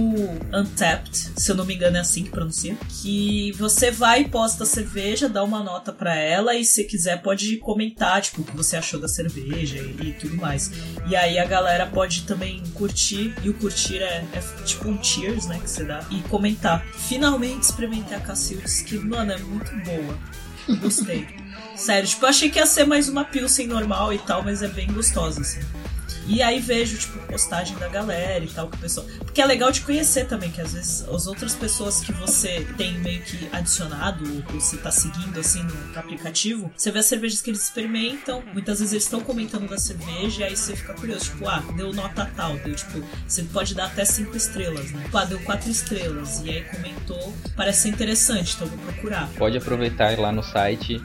Untapped, 0.53 1.17
se 1.37 1.53
eu 1.53 1.55
não 1.55 1.65
me 1.65 1.75
engano 1.75 1.97
é 1.97 2.01
assim 2.01 2.25
que 2.25 2.31
pronuncia, 2.31 2.77
que 3.01 3.53
você 3.53 3.93
vai 3.93 4.23
e 4.23 4.29
posta 4.29 4.65
a 4.65 4.67
cerveja, 4.67 5.29
dá 5.29 5.45
uma 5.45 5.63
nota 5.63 5.93
para 5.93 6.17
ela 6.17 6.57
e 6.57 6.65
se 6.65 6.83
quiser 6.83 7.23
pode 7.23 7.59
comentar, 7.59 8.21
tipo, 8.21 8.43
o 8.43 8.45
que 8.45 8.57
você 8.57 8.77
achou 8.77 8.99
da 8.99 9.07
cerveja 9.07 9.79
e, 9.79 10.09
e, 10.09 10.13
tudo 10.15 10.37
mais. 10.37 10.73
E 11.09 11.15
aí 11.15 11.39
a 11.39 11.45
galera 11.45 11.87
pode 11.87 12.23
também 12.23 12.61
curtir, 12.75 13.33
e 13.45 13.49
o 13.49 13.55
curtir 13.55 13.99
é, 13.99 14.25
é 14.33 14.41
tipo 14.65 14.89
um 14.89 15.01
cheers, 15.01 15.47
né, 15.47 15.61
que 15.63 15.71
você 15.71 15.85
dá, 15.85 16.05
e 16.11 16.23
comentar. 16.23 16.85
Finalmente 16.87 17.63
experimentei 17.63 18.17
a 18.17 18.21
Cacildes, 18.21 18.83
que, 18.83 18.99
mano, 18.99 19.31
é 19.31 19.39
muito 19.39 19.71
boa. 19.85 20.79
Gostei. 20.81 21.25
Sério, 21.77 22.09
tipo, 22.09 22.27
achei 22.27 22.51
que 22.51 22.59
ia 22.59 22.67
ser 22.67 22.85
mais 22.85 23.09
uma 23.09 23.25
Pilsen 23.25 23.69
normal 23.69 24.13
e 24.13 24.19
tal, 24.19 24.43
mas 24.43 24.61
é 24.61 24.69
bem 24.69 24.89
gostosa, 24.89 25.41
assim. 25.41 25.61
E 26.29 26.43
aí 26.43 26.61
vejo, 26.61 26.99
tipo, 26.99 27.19
postagem 27.27 27.77
da 27.79 27.89
galera 27.89 28.45
e 28.45 28.49
tal, 28.49 28.69
que 28.69 28.77
pessoa. 28.77 29.07
Porque 29.19 29.41
é 29.41 29.47
legal 29.47 29.73
te 29.73 29.81
conhecer 29.81 30.27
também, 30.27 30.51
que 30.51 30.61
às 30.61 30.75
vezes 30.75 31.09
as 31.09 31.27
outras 31.27 31.55
pessoas 31.55 32.01
que 32.01 32.13
você 32.13 32.67
tem 32.77 32.99
meio 32.99 33.23
que 33.23 33.49
adicionado, 33.51 34.25
ou 34.53 34.61
você 34.61 34.77
tá 34.77 34.91
seguindo 34.91 35.41
assim 35.41 35.63
no 35.63 35.99
aplicativo, 35.99 36.71
você 36.77 36.91
vê 36.91 36.99
as 36.99 37.07
cervejas 37.07 37.41
que 37.41 37.51
eles 37.51 37.63
experimentam, 37.63 38.43
muitas 38.53 38.79
vezes 38.79 38.93
eles 38.93 39.05
estão 39.05 39.21
comentando 39.21 39.69
da 39.69 39.79
cerveja, 39.79 40.43
e 40.43 40.45
aí 40.45 40.57
você 40.57 40.77
fica 40.77 40.93
curioso, 40.93 41.25
tipo, 41.25 41.49
ah, 41.49 41.63
deu 41.75 41.93
nota 41.95 42.31
tal, 42.37 42.57
deu 42.59 42.75
tipo, 42.75 43.03
você 43.27 43.43
pode 43.45 43.75
dar 43.75 43.87
até 43.87 44.05
cinco 44.05 44.37
estrelas, 44.37 44.91
né? 44.91 45.05
Tipo, 45.05 45.17
ah, 45.17 45.25
deu 45.25 45.41
quatro 45.41 45.71
estrelas, 45.71 46.43
e 46.45 46.51
aí 46.51 46.65
comentou, 46.65 47.35
parece 47.57 47.83
ser 47.83 47.89
interessante, 47.89 48.55
então 48.55 48.69
vou 48.69 48.79
procurar. 48.79 49.29
Pode 49.39 49.57
aproveitar 49.57 50.19
lá 50.19 50.31
no 50.31 50.43
site 50.43 51.01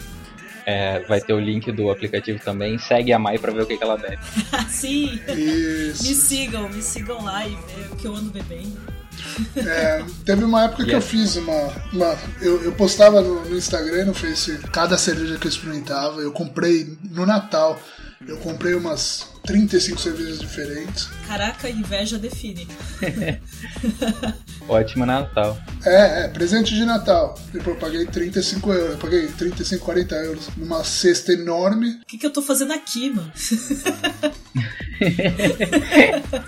é, 0.66 1.00
vai 1.02 1.22
ter 1.22 1.34
o 1.34 1.40
link 1.40 1.72
do 1.72 1.90
aplicativo 1.92 2.40
também. 2.40 2.78
Segue 2.78 3.14
a 3.14 3.20
Mai 3.20 3.38
pra 3.38 3.52
ver 3.52 3.64
o 3.64 3.66
que, 3.66 3.78
que 3.78 3.84
ela 3.84 3.98
bebe. 3.98 4.20
Sim! 4.70 5.20
Isso. 5.28 6.04
Me 6.04 6.16
sigam, 6.16 6.70
me 6.70 6.82
sigam 6.82 7.24
lá 7.24 7.48
e 7.48 7.52
ver 7.52 7.92
o 7.92 7.96
que 7.96 8.08
eu 8.08 8.16
ando 8.16 8.32
bebendo. 8.32 8.78
É, 9.56 10.04
teve 10.26 10.44
uma 10.44 10.66
época 10.66 10.86
que 10.86 10.94
eu 10.94 11.02
fiz 11.02 11.36
uma. 11.36 11.72
uma 11.92 12.18
eu, 12.42 12.64
eu, 12.64 12.72
postava 12.74 13.22
no, 13.22 13.46
no, 13.46 13.58
Instagram 13.58 14.02
e 14.02 14.06
no 14.06 14.14
Face 14.14 14.58
cada 14.72 14.98
cerveja 14.98 15.38
que 15.38 15.48
eu 15.48 15.50
experimentava. 15.50 16.22
Eu 16.22 16.32
comprei 16.32 16.98
no 17.10 17.26
Natal. 17.26 17.80
Eu 18.28 18.38
comprei 18.38 18.74
umas 18.74 19.33
35 19.46 20.00
cervejas 20.00 20.40
diferentes. 20.40 21.10
Caraca, 21.28 21.70
inveja 21.70 22.18
define. 22.18 22.68
Ótimo 24.68 25.06
Natal. 25.06 25.58
É, 25.86 26.24
é, 26.24 26.28
presente 26.30 26.74
de 26.74 26.86
Natal. 26.86 27.36
Depois 27.52 27.76
eu 27.76 27.82
paguei 27.82 28.06
35 28.06 28.72
euros. 28.72 28.92
Eu 28.92 28.98
paguei 28.98 29.28
35, 29.28 29.84
40 29.84 30.16
euros 30.16 30.48
numa 30.56 30.84
cesta 30.84 31.34
enorme. 31.34 32.00
O 32.02 32.06
que, 32.06 32.18
que 32.18 32.26
eu 32.26 32.32
tô 32.32 32.42
fazendo 32.42 32.72
aqui, 32.72 33.10
mano? 33.10 33.32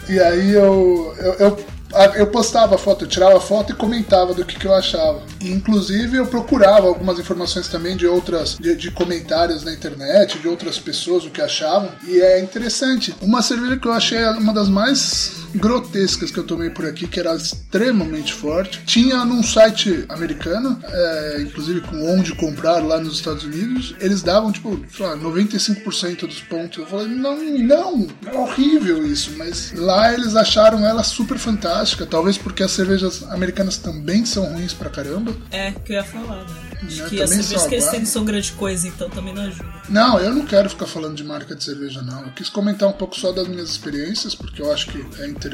e 0.07 0.19
aí 0.19 0.51
eu, 0.51 1.13
eu, 1.19 1.33
eu 1.33 1.65
eu 2.15 2.27
postava 2.27 2.77
foto, 2.77 3.05
eu 3.05 3.09
tirava 3.09 3.39
foto 3.39 3.71
e 3.71 3.75
comentava 3.75 4.33
do 4.33 4.45
que, 4.45 4.57
que 4.57 4.65
eu 4.65 4.73
achava. 4.73 5.21
E, 5.39 5.51
inclusive 5.51 6.17
eu 6.17 6.27
procurava 6.27 6.87
algumas 6.87 7.19
informações 7.19 7.67
também 7.67 7.95
de 7.95 8.05
outras, 8.05 8.57
de, 8.57 8.75
de, 8.75 8.91
comentários 8.91 9.63
na 9.63 9.71
internet, 9.71 10.39
de 10.39 10.47
outras 10.47 10.79
pessoas, 10.79 11.25
o 11.25 11.29
que 11.29 11.41
achavam. 11.41 11.89
E 12.07 12.19
é 12.19 12.39
interessante. 12.39 13.15
Uma 13.21 13.41
cerveja 13.41 13.77
que 13.77 13.87
eu 13.87 13.93
achei 13.93 14.23
uma 14.25 14.53
das 14.53 14.67
mais 14.67 15.44
grotescas 15.55 16.31
que 16.31 16.37
eu 16.37 16.43
tomei 16.43 16.69
por 16.69 16.85
aqui, 16.85 17.07
que 17.07 17.19
era 17.19 17.35
extremamente 17.35 18.33
forte. 18.33 18.81
Tinha 18.85 19.23
num 19.25 19.43
site 19.43 20.05
americano, 20.09 20.79
é, 20.83 21.41
inclusive 21.41 21.81
com 21.81 22.13
onde 22.13 22.33
comprar 22.35 22.83
lá 22.83 22.99
nos 22.99 23.15
Estados 23.15 23.43
Unidos, 23.43 23.95
eles 23.99 24.21
davam, 24.21 24.51
tipo, 24.51 24.79
sei 24.95 25.05
lá, 25.05 25.17
95% 25.17 26.21
dos 26.27 26.41
pontos. 26.41 26.79
Eu 26.79 26.85
falei, 26.85 27.07
não, 27.07 27.37
não, 27.59 28.07
é 28.25 28.37
horrível 28.37 29.05
isso. 29.05 29.31
Mas 29.37 29.71
lá 29.73 30.13
eles 30.13 30.35
acharam 30.35 30.85
ela 30.85 31.03
super 31.03 31.37
fantástica, 31.37 32.05
talvez 32.05 32.37
porque 32.37 32.63
as 32.63 32.71
cervejas 32.71 33.23
americanas 33.23 33.77
também 33.77 34.25
são 34.25 34.45
ruins 34.45 34.73
pra 34.73 34.89
caramba. 34.89 35.35
É, 35.51 35.71
que 35.71 35.93
eu 35.93 35.97
ia 35.97 36.03
falar, 36.03 36.43
né? 36.43 36.65
Acho 36.83 37.03
né, 37.03 37.09
que 37.09 37.21
as 37.21 37.29
cervejas 37.29 37.65
que 37.65 37.75
eles 37.75 37.87
têm 37.87 38.05
são 38.05 38.25
grande 38.25 38.51
coisa, 38.53 38.87
então 38.87 39.09
também 39.09 39.33
não 39.33 39.43
ajuda. 39.43 39.65
Não, 39.89 40.19
eu 40.19 40.33
não 40.33 40.45
quero 40.45 40.69
ficar 40.69 40.85
falando 40.85 41.15
de 41.15 41.23
marca 41.23 41.55
de 41.55 41.63
cerveja, 41.63 42.01
não. 42.01 42.23
Eu 42.23 42.31
quis 42.31 42.49
comentar 42.49 42.87
um 42.89 42.93
pouco 42.93 43.17
só 43.17 43.31
das 43.31 43.47
minhas 43.47 43.69
experiências, 43.69 44.35
porque 44.35 44.61
eu 44.61 44.71
acho 44.71 44.87
que 44.87 44.97
é 45.21 45.27
interessante. 45.27 45.44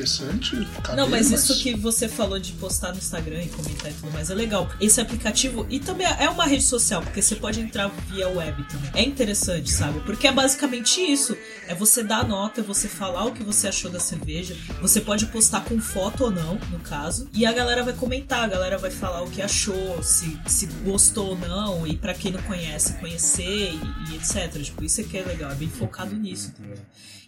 Não, 0.96 1.10
mas, 1.10 1.30
mas, 1.30 1.44
isso 1.44 1.62
que 1.62 1.76
você 1.76 2.08
falou 2.08 2.40
de 2.40 2.54
postar 2.54 2.92
no 2.92 2.98
Instagram 2.98 3.44
e 3.44 3.50
comentar 3.50 3.92
e 3.92 3.94
tudo 3.94 4.12
mais 4.12 4.30
é 4.30 4.36
legal. 4.36 4.70
Esse 4.80 5.02
aplicativo, 5.02 5.66
e 5.70 5.80
também 5.80 6.08
é 6.08 6.30
uma 6.30 6.46
rede 6.46 6.64
social, 6.64 7.02
porque 7.02 7.22
você 7.22 7.36
pode 7.36 7.60
entrar 7.60 7.90
via 8.10 8.28
web 8.28 8.64
também. 8.64 8.92
É 8.94 9.04
interessante, 9.04 9.72
sabe? 9.72 10.00
Porque 10.02 10.28
é 10.28 10.32
basicamente 10.32 11.00
isso. 11.02 11.36
É 11.68 11.76
você 11.76 12.04
dar 12.04 12.28
nota, 12.28 12.62
é 12.62 12.64
você 12.64 12.88
falar 12.88 13.26
o 13.26 13.32
que 13.32 13.44
você 13.44 13.68
achou 13.68 13.90
da 13.90 14.00
cerveja. 14.00 14.56
Você 14.82 15.02
pode 15.02 15.26
postar 15.28 15.62
com 15.62 15.80
foto 15.80 16.26
ou 16.26 16.32
não, 16.32 16.56
no 16.72 16.80
caso. 16.80 17.30
E 17.34 17.46
a 17.46 17.52
galera 17.52 17.84
vai 17.84 17.94
comentar, 17.94 18.44
a 18.44 18.48
galera 18.48 18.78
vai 18.78 18.92
falar 18.92 19.22
o 19.22 19.30
que 19.30 19.42
achou, 19.42 20.02
se, 20.04 20.40
se 20.48 20.66
gostou 20.84 21.30
ou 21.30 21.38
não, 21.38 21.88
e 21.88 21.96
para 21.96 22.14
quem 22.14 22.32
não 22.32 22.42
conhece, 22.44 22.94
conhecer 22.94 23.74
e, 23.74 24.12
e, 24.12 24.16
etc. 24.16 24.62
Tipo, 24.62 24.84
isso 24.84 25.02
é 25.02 25.04
que 25.04 25.18
é 25.18 25.24
legal, 25.24 25.52
é 25.52 25.56
bem 25.56 25.70
focado 25.70 26.16
nisso, 26.16 26.52
tá 26.52 26.64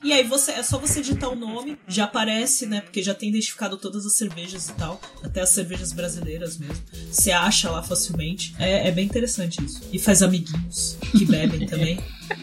E 0.04 0.12
aí 0.12 0.24
você 0.24 0.52
é 0.52 0.64
só 0.64 0.78
você 0.78 1.02
digitar 1.02 1.30
o 1.30 1.36
nome, 1.36 1.78
já 1.88 2.04
aparece, 2.04 2.66
né? 2.66 2.82
Porque 2.82 3.02
já 3.02 3.14
tem 3.14 3.30
identificado 3.30 3.78
todas 3.78 4.06
as 4.06 4.14
cervejas 4.14 4.68
e 4.68 4.74
tal, 4.74 5.00
até 5.24 5.42
as 5.42 5.50
cervejas 5.50 5.94
brasileiras 5.94 6.58
mesmo. 6.58 6.84
Você 7.10 7.32
acha 7.32 7.72
lá 7.72 7.82
facilmente. 7.82 8.54
É, 8.60 8.90
é 8.90 8.92
bem 8.92 9.06
interessante 9.06 9.64
isso. 9.64 9.82
E 9.94 9.98
faz 9.98 10.22
amiguinhos 10.22 10.98
que 11.12 11.26
bebem 11.26 11.66
também. 11.66 12.00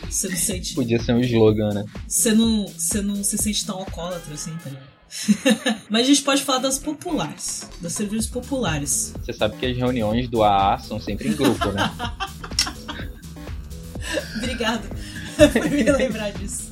Você 0.09 0.29
não 0.29 0.37
sente. 0.37 0.75
Podia 0.75 1.03
ser 1.03 1.13
um 1.13 1.21
slogan, 1.21 1.75
né? 1.75 1.85
Você 2.09 2.33
não, 2.33 2.67
você 2.67 3.03
não 3.03 3.23
se 3.23 3.37
sente 3.37 3.67
tão 3.67 3.79
alcoólatra 3.79 4.33
assim, 4.33 4.57
tá 4.57 4.71
ligado? 4.71 4.91
Mas 5.91 6.03
a 6.03 6.07
gente 6.07 6.23
pode 6.23 6.43
falar 6.43 6.59
das 6.59 6.79
populares, 6.79 7.69
das 7.81 7.93
cervejas 7.93 8.27
populares. 8.27 9.13
Você 9.23 9.33
sabe 9.33 9.57
que 9.57 9.67
as 9.67 9.77
reuniões 9.77 10.29
do 10.29 10.43
AA 10.43 10.79
são 10.79 11.01
sempre 11.01 11.29
em 11.29 11.33
grupo, 11.33 11.71
né? 11.73 11.91
Obrigado 14.39 14.89
por 15.37 15.71
me 15.71 15.85
lembrar 15.85 16.33
disso. 16.33 16.70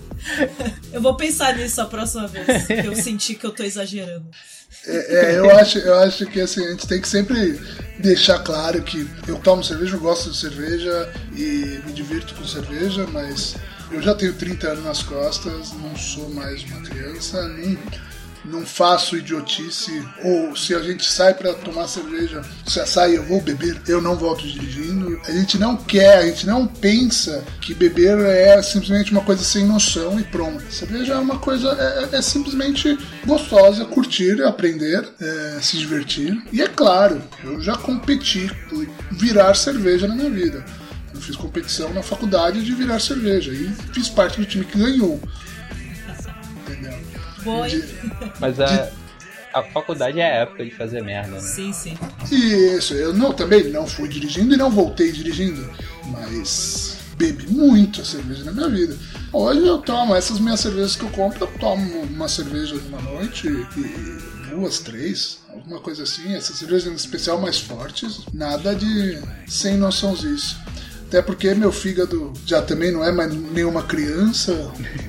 Eu 0.93 1.01
vou 1.01 1.17
pensar 1.17 1.57
nisso 1.57 1.81
a 1.81 1.87
próxima 1.87 2.27
vez 2.27 2.67
que 2.67 2.87
eu 2.87 2.95
sentir 2.95 3.35
que 3.35 3.47
eu 3.47 3.51
tô 3.51 3.63
exagerando. 3.63 4.27
É, 4.87 5.33
é, 5.33 5.39
eu, 5.39 5.51
acho, 5.51 5.79
eu 5.79 5.99
acho 5.99 6.27
que 6.27 6.41
assim, 6.41 6.65
a 6.65 6.71
gente 6.71 6.87
tem 6.87 7.01
que 7.01 7.09
sempre 7.09 7.61
deixar 7.99 8.39
claro 8.41 8.83
que 8.83 9.09
eu 9.27 9.39
tomo 9.39 9.65
cerveja, 9.65 9.97
eu 9.97 10.01
gosto 10.01 10.31
de 10.31 10.37
cerveja 10.37 11.13
e 11.35 11.81
me 11.85 11.93
divirto 11.93 12.35
com 12.35 12.45
cerveja, 12.45 13.07
mas 13.07 13.57
eu 13.91 14.01
já 14.01 14.15
tenho 14.15 14.35
30 14.35 14.69
anos 14.69 14.85
nas 14.85 15.03
costas, 15.03 15.73
não 15.73 15.97
sou 15.97 16.29
mais 16.31 16.63
uma 16.65 16.81
criança, 16.83 17.43
não, 17.49 17.79
não 18.45 18.65
faço 18.65 19.17
idiotice, 19.17 20.03
ou 20.23 20.57
se 20.57 20.75
a 20.75 20.81
gente 20.81 21.05
sai 21.05 21.35
para 21.35 21.55
tomar 21.55 21.89
cerveja, 21.89 22.43
se 22.67 22.85
sai 22.87 23.17
eu 23.17 23.25
vou 23.25 23.41
beber, 23.41 23.81
eu 23.87 24.01
não 24.01 24.17
volto 24.17 24.47
dirigindo. 24.47 25.21
A 25.25 25.33
gente 25.33 25.59
não 25.59 25.77
quer, 25.77 26.19
a 26.19 26.27
gente 26.27 26.47
não 26.47 26.67
pensa 26.67 27.45
que 27.61 27.75
beber 27.75 28.19
é 28.21 28.61
simplesmente 28.63 29.13
uma 29.13 29.23
coisa 29.23 29.43
sem 29.43 29.67
noção 29.67 30.19
e 30.19 30.25
pronto. 30.25 30.63
Cerveja 30.73 31.15
é 31.15 31.19
uma 31.19 31.39
coisa, 31.39 31.69
é, 32.13 32.17
é 32.17 32.23
simplesmente 32.23 32.99
gostosa, 33.27 33.85
curtir, 33.85 34.43
aprender, 34.43 35.07
é, 35.21 35.59
se 35.61 35.77
divertir. 35.79 36.41
E 36.53 36.63
é 36.63 36.69
claro, 36.69 37.23
eu 37.45 37.61
já 37.61 37.77
competi 37.77 38.51
por 38.69 38.87
virar 39.13 39.55
cerveja 39.55 40.07
na 40.07 40.15
minha 40.15 40.31
vida. 40.31 40.65
Eu 41.15 41.21
fiz 41.21 41.37
competição 41.37 41.93
na 41.93 42.03
faculdade 42.03 42.65
de 42.65 42.73
virar 42.73 43.01
cerveja 43.01 43.53
e 43.53 43.69
fiz 43.93 44.09
parte 44.09 44.41
do 44.41 44.47
time 44.47 44.65
que 44.65 44.79
ganhou. 44.79 45.21
Foi. 47.49 47.85
Mas 48.41 48.61
a, 48.61 48.91
a 49.55 49.63
faculdade 49.63 50.21
é 50.21 50.25
a 50.25 50.43
época 50.43 50.65
de 50.65 50.71
fazer 50.71 51.03
merda, 51.03 51.33
né? 51.33 51.41
Sim, 51.41 51.73
sim. 51.73 51.97
Isso, 52.31 52.95
eu 52.95 53.13
não, 53.13 53.33
também 53.33 53.71
não 53.71 53.87
fui 53.87 54.09
dirigindo 54.09 54.55
e 54.55 54.57
não 54.57 54.71
voltei 54.71 55.11
dirigindo, 55.11 55.69
mas 56.07 56.99
bebi 57.17 57.49
muito 57.49 58.05
cerveja 58.05 58.45
na 58.45 58.53
minha 58.53 58.69
vida. 58.69 58.97
Hoje 59.33 59.67
eu 59.67 59.79
tomo 59.79 60.15
essas 60.15 60.39
minhas 60.39 60.61
cervejas 60.61 60.95
que 60.95 61.03
eu 61.03 61.11
compro, 61.11 61.45
eu 61.45 61.59
tomo 61.59 62.03
uma 62.03 62.29
cerveja 62.29 62.77
numa 62.77 63.01
noite 63.01 63.49
e 63.49 64.49
duas, 64.51 64.79
três, 64.79 65.41
alguma 65.53 65.81
coisa 65.81 66.05
assim. 66.05 66.35
Essas 66.35 66.57
cervejas 66.57 66.93
em 66.93 66.95
especial 66.95 67.41
mais 67.41 67.59
fortes, 67.59 68.21
nada 68.33 68.75
de 68.75 69.21
sem 69.47 69.77
noçãozice. 69.77 70.57
Até 71.09 71.23
porque 71.23 71.55
meu 71.55 71.73
fígado 71.73 72.35
já 72.45 72.61
também 72.61 72.93
não 72.93 73.03
é 73.03 73.11
mais 73.11 73.35
nenhuma 73.35 73.83
criança. 73.83 74.71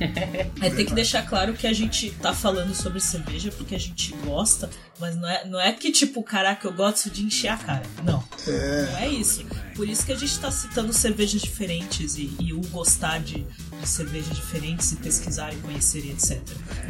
é, 0.58 0.70
tem 0.70 0.86
que 0.86 0.94
deixar 0.94 1.26
claro 1.26 1.52
que 1.52 1.66
a 1.66 1.74
gente 1.74 2.10
tá 2.12 2.32
falando 2.32 2.74
sobre 2.74 3.00
cerveja 3.00 3.52
porque 3.54 3.74
a 3.74 3.78
gente 3.78 4.14
gosta, 4.24 4.70
mas 4.98 5.14
não 5.14 5.28
é, 5.28 5.44
não 5.46 5.60
é 5.60 5.70
que 5.72 5.92
tipo, 5.92 6.22
caraca, 6.22 6.66
eu 6.66 6.72
gosto 6.72 7.10
de 7.10 7.22
encher 7.22 7.48
a 7.48 7.56
cara. 7.58 7.82
Não. 8.02 8.24
É. 8.48 8.86
Não 8.86 8.98
é 8.98 9.08
isso. 9.08 9.44
Por 9.76 9.86
isso 9.86 10.06
que 10.06 10.12
a 10.12 10.16
gente 10.16 10.38
tá 10.38 10.50
citando 10.50 10.90
cervejas 10.90 11.42
diferentes 11.42 12.16
e, 12.16 12.34
e 12.40 12.54
o 12.54 12.62
gostar 12.68 13.20
de, 13.20 13.46
cerveja 13.86 14.32
diferentes 14.32 14.92
e 14.92 14.96
pesquisar 14.96 15.52
e 15.52 15.56
conhecer 15.56 16.04
e 16.04 16.10
etc. 16.10 16.40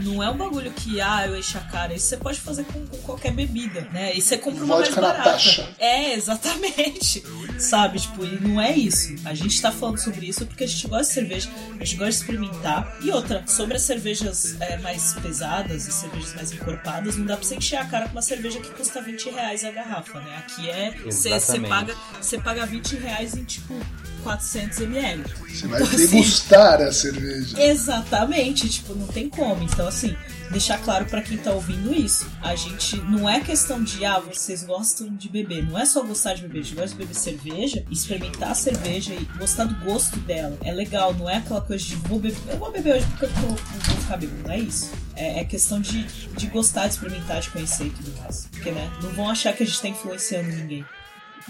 Não 0.01 0.23
é 0.23 0.31
um 0.31 0.37
bagulho 0.37 0.71
que, 0.73 1.01
ah, 1.01 1.27
eu 1.27 1.39
encho 1.39 1.59
a 1.59 1.61
cara. 1.63 1.95
Isso 1.95 2.07
você 2.07 2.17
pode 2.17 2.41
fazer 2.41 2.65
com, 2.65 2.87
com 2.87 2.99
qualquer 2.99 3.33
bebida, 3.33 3.83
né? 3.93 4.15
E 4.15 4.21
você 4.21 4.39
compra 4.39 4.65
uma 4.65 4.77
Vodka 4.77 5.01
mais 5.01 5.13
barata. 5.13 5.31
Natasha. 5.31 5.69
É, 5.79 6.15
exatamente. 6.15 7.23
Sabe, 7.59 8.01
tipo, 8.01 8.25
e 8.25 8.41
não 8.41 8.61
é 8.61 8.73
isso. 8.73 9.15
A 9.25 9.35
gente 9.35 9.61
tá 9.61 9.71
falando 9.71 9.99
sobre 9.99 10.27
isso 10.27 10.47
porque 10.47 10.65
a 10.65 10.67
gente 10.67 10.87
gosta 10.89 11.07
de 11.07 11.13
cerveja, 11.13 11.51
a 11.79 11.85
gente 11.85 11.97
gosta 11.97 12.11
de 12.11 12.17
experimentar. 12.17 12.97
E 13.03 13.11
outra, 13.11 13.45
sobre 13.47 13.77
as 13.77 13.83
cervejas 13.83 14.57
é, 14.61 14.79
mais 14.79 15.15
pesadas 15.15 15.87
e 15.87 15.93
cervejas 15.93 16.35
mais 16.35 16.53
encorpadas, 16.53 17.17
não 17.17 17.27
dá 17.27 17.37
pra 17.37 17.47
você 17.47 17.57
encher 17.57 17.77
a 17.77 17.85
cara 17.85 18.07
com 18.07 18.13
uma 18.13 18.23
cerveja 18.23 18.61
que 18.61 18.71
custa 18.71 19.01
20 19.03 19.31
reais 19.31 19.65
a 19.65 19.71
garrafa, 19.71 20.21
né? 20.21 20.37
Aqui 20.39 20.69
é. 20.69 20.91
Você 21.05 21.31
Exatamente. 21.31 21.69
paga, 21.69 21.97
você 22.21 22.39
paga 22.39 22.67
20 22.67 22.97
reais 22.97 23.37
em 23.37 23.45
tipo 23.45 23.75
400 24.23 24.81
ml. 24.81 25.25
Você 25.49 25.67
vai 25.67 25.83
Então, 25.83 25.95
assim, 25.95 26.07
degustar 26.07 26.81
a 26.81 26.93
cerveja. 26.93 27.63
Exatamente, 27.63 28.69
tipo, 28.69 28.95
não 28.95 29.07
tem 29.07 29.29
como. 29.29 29.63
Então, 29.63 29.87
assim, 29.89 30.17
deixar 30.51 30.79
claro 30.79 31.05
pra 31.07 31.23
quem 31.23 31.39
tá 31.39 31.53
ouvindo 31.53 31.93
isso. 31.95 32.29
A 32.43 32.55
gente 32.55 32.97
não 32.97 33.29
é 33.29 33.41
questão 33.41 33.83
de, 33.83 34.05
ah, 34.05 34.19
vocês 34.19 34.63
gostam 34.65 35.09
de 35.15 35.29
beber. 35.29 35.65
Não 35.69 35.79
é 35.79 35.85
só 35.85 36.03
gostar 36.03 36.35
de 36.35 36.43
beber, 36.43 36.61
a 36.61 36.63
gente 36.63 36.75
gosta 36.75 36.91
de 36.91 36.97
beber 36.97 37.15
cerveja, 37.15 37.85
experimentar 37.91 38.51
a 38.51 38.55
cerveja 38.55 39.15
e 39.15 39.25
gostar 39.39 39.65
do 39.65 39.85
gosto 39.85 40.19
dela. 40.21 40.57
É 40.63 40.73
legal, 40.73 41.15
não 41.15 41.29
é 41.29 41.37
aquela 41.37 41.61
coisa 41.61 41.85
de 41.85 41.97
vou 41.97 42.19
beber, 42.19 42.39
eu 42.49 42.59
vou 42.59 42.71
beber 42.73 42.97
hoje 42.97 43.07
porque 43.07 43.25
eu 43.27 43.31
tô, 43.31 43.47
vou 43.47 43.97
ficar 44.03 44.17
bebendo. 44.17 44.43
Não 44.47 44.55
é 44.55 44.59
isso. 44.59 44.91
É, 45.17 45.41
é 45.41 45.45
questão 45.45 45.81
de, 45.81 46.05
de 46.05 46.47
gostar, 46.47 46.87
de 46.87 46.95
experimentar, 46.95 47.41
de 47.41 47.51
conhecer 47.51 47.87
e 47.87 47.91
tudo 47.91 48.13
mais. 48.21 48.49
Porque, 48.51 48.71
né, 48.71 48.91
não 49.03 49.11
vão 49.11 49.29
achar 49.29 49.53
que 49.53 49.63
a 49.63 49.67
gente 49.67 49.81
tá 49.81 49.89
influenciando 49.89 50.49
ninguém. 50.49 50.85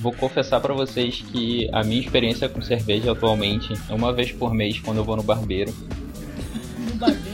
Vou 0.01 0.13
confessar 0.13 0.61
pra 0.61 0.73
vocês 0.73 1.23
que 1.31 1.69
a 1.73 1.85
minha 1.85 2.01
experiência 2.01 2.49
com 2.49 2.63
cerveja 2.63 3.13
atualmente 3.13 3.75
é 3.89 3.95
uma 3.95 4.13
vez 4.13 4.33
por 4.33 4.55
mês 4.55 4.81
quando 4.81 4.97
eu 4.97 5.05
vou 5.05 5.15
no 5.15 5.23
barbeiro. 5.23 5.75
No 6.79 6.95
barbeiro 6.95 7.30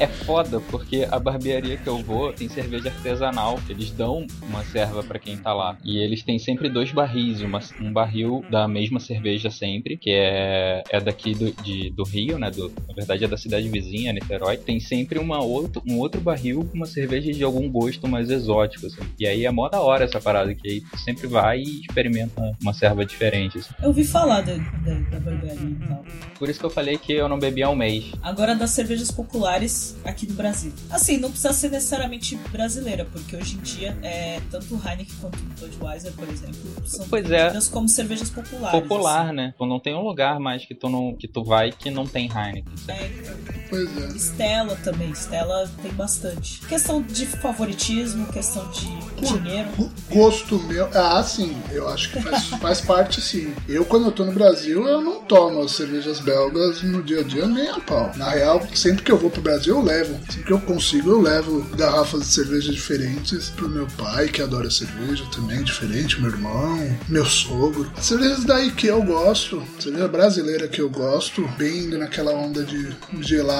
é 0.00 0.06
foda 0.06 0.60
porque 0.70 1.06
a 1.10 1.18
barbearia 1.18 1.76
que 1.76 1.86
eu 1.86 1.98
vou 1.98 2.32
tem 2.32 2.48
cerveja 2.48 2.88
artesanal. 2.88 3.60
Eles 3.68 3.90
dão 3.90 4.26
uma 4.42 4.64
serva 4.64 5.02
pra 5.02 5.18
quem 5.18 5.36
tá 5.36 5.52
lá. 5.52 5.76
E 5.84 5.98
eles 5.98 6.22
têm 6.22 6.38
sempre 6.38 6.70
dois 6.70 6.90
barris. 6.90 7.42
Uma, 7.42 7.60
um 7.78 7.92
barril 7.92 8.42
da 8.50 8.66
mesma 8.66 8.98
cerveja 8.98 9.50
sempre, 9.50 9.98
que 9.98 10.10
é, 10.10 10.82
é 10.88 11.00
daqui 11.00 11.34
do, 11.34 11.52
de, 11.62 11.90
do 11.90 12.02
Rio, 12.02 12.38
né? 12.38 12.50
Do, 12.50 12.72
na 12.88 12.94
verdade 12.94 13.24
é 13.24 13.28
da 13.28 13.36
cidade 13.36 13.68
vizinha, 13.68 14.12
Niterói. 14.12 14.56
Tem 14.56 14.80
sempre 14.80 15.18
uma 15.18 15.42
outro, 15.42 15.82
um 15.86 15.98
outro 15.98 16.20
barril 16.20 16.64
com 16.64 16.76
uma 16.76 16.86
cerveja 16.86 17.30
de 17.30 17.44
algum 17.44 17.68
gosto 17.70 18.08
mais 18.08 18.30
exótico, 18.30 18.86
assim. 18.86 19.02
E 19.18 19.26
aí 19.26 19.44
é 19.44 19.50
mó 19.50 19.68
da 19.68 19.80
hora 19.82 20.04
essa 20.04 20.20
parada, 20.20 20.54
que 20.54 20.66
aí 20.66 20.80
tu 20.80 20.98
sempre 20.98 21.26
vai 21.26 21.58
e 21.60 21.80
experimenta 21.80 22.56
uma 22.62 22.72
serva 22.72 23.04
diferente, 23.04 23.58
assim. 23.58 23.74
Eu 23.82 23.88
ouvi 23.88 24.04
falar 24.04 24.40
da, 24.40 24.54
da, 24.54 24.94
da 24.94 25.20
barbearia 25.20 25.68
e 25.68 25.86
tal. 25.86 26.04
Por 26.38 26.48
isso 26.48 26.58
que 26.58 26.64
eu 26.64 26.70
falei 26.70 26.96
que 26.96 27.12
eu 27.12 27.28
não 27.28 27.38
bebi 27.38 27.62
há 27.62 27.68
um 27.68 27.76
mês. 27.76 28.12
Agora 28.22 28.54
das 28.54 28.70
cervejas 28.70 29.10
populares 29.10 29.89
aqui 30.04 30.26
no 30.26 30.34
Brasil. 30.34 30.72
Assim, 30.90 31.16
não 31.16 31.30
precisa 31.30 31.52
ser 31.52 31.70
necessariamente 31.70 32.36
brasileira, 32.50 33.04
porque 33.04 33.36
hoje 33.36 33.56
em 33.56 33.60
dia 33.60 33.96
é, 34.02 34.40
tanto 34.50 34.74
o 34.74 34.78
Heineken 34.78 35.14
quanto 35.20 35.38
o 35.38 35.42
Budweiser, 35.68 36.12
por 36.12 36.28
exemplo, 36.28 36.60
são 36.84 37.08
Pois 37.08 37.30
é. 37.30 37.52
como 37.70 37.88
cervejas 37.88 38.30
populares. 38.30 38.80
Popular, 38.80 39.26
assim. 39.26 39.36
né? 39.36 39.54
Tu 39.56 39.66
não 39.66 39.80
tem 39.80 39.94
um 39.94 40.02
lugar 40.02 40.38
mais 40.40 40.64
que 40.64 40.74
tu, 40.74 40.88
não, 40.88 41.14
que 41.14 41.28
tu 41.28 41.44
vai 41.44 41.72
que 41.72 41.90
não 41.90 42.06
tem 42.06 42.26
Heineken. 42.26 42.64
É, 42.88 43.06
então, 43.06 43.59
Pois 43.70 43.88
é. 43.96 44.08
Stella 44.18 44.76
também, 44.82 45.12
Stella 45.14 45.70
tem 45.82 45.92
bastante. 45.92 46.60
Questão 46.68 47.00
de 47.02 47.24
favoritismo, 47.26 48.26
questão 48.32 48.68
de 48.70 48.86
dinheiro. 49.26 49.68
Go- 49.76 49.90
Gosto 50.10 50.58
meu. 50.64 50.88
Ah, 50.94 51.22
sim, 51.22 51.56
eu 51.70 51.88
acho 51.88 52.10
que 52.10 52.20
faz, 52.20 52.44
faz 52.60 52.80
parte 52.80 53.20
sim. 53.20 53.54
Eu, 53.68 53.84
quando 53.84 54.06
eu 54.06 54.12
tô 54.12 54.24
no 54.24 54.32
Brasil, 54.32 54.86
eu 54.88 55.00
não 55.00 55.20
tomo 55.22 55.62
as 55.62 55.72
cervejas 55.72 56.20
belgas 56.20 56.82
no 56.82 57.02
dia 57.02 57.20
a 57.20 57.22
dia 57.22 57.46
nem 57.46 57.68
a 57.68 57.78
pau. 57.80 58.10
Na 58.16 58.28
real, 58.30 58.66
sempre 58.74 59.02
que 59.04 59.12
eu 59.12 59.16
vou 59.18 59.30
pro 59.30 59.40
Brasil, 59.42 59.76
eu 59.76 59.82
levo. 59.82 60.18
Sempre 60.28 60.44
que 60.44 60.52
eu 60.52 60.60
consigo, 60.60 61.10
eu 61.10 61.20
levo 61.20 61.62
garrafas 61.76 62.20
de 62.22 62.26
cerveja 62.26 62.72
diferentes 62.72 63.50
pro 63.50 63.68
meu 63.68 63.86
pai, 63.96 64.28
que 64.28 64.42
adora 64.42 64.70
cerveja 64.70 65.24
também, 65.34 65.62
diferente, 65.62 66.20
meu 66.20 66.30
irmão, 66.30 66.96
meu 67.08 67.24
sogro. 67.24 67.90
As 67.96 68.06
cervejas 68.06 68.44
daí 68.44 68.70
que 68.72 68.86
eu 68.88 69.02
gosto, 69.02 69.62
cerveja 69.78 70.08
brasileira 70.08 70.66
que 70.68 70.80
eu 70.80 70.90
gosto, 70.90 71.46
bem 71.56 71.84
indo 71.84 71.98
naquela 71.98 72.32
onda 72.32 72.64
de 72.64 72.88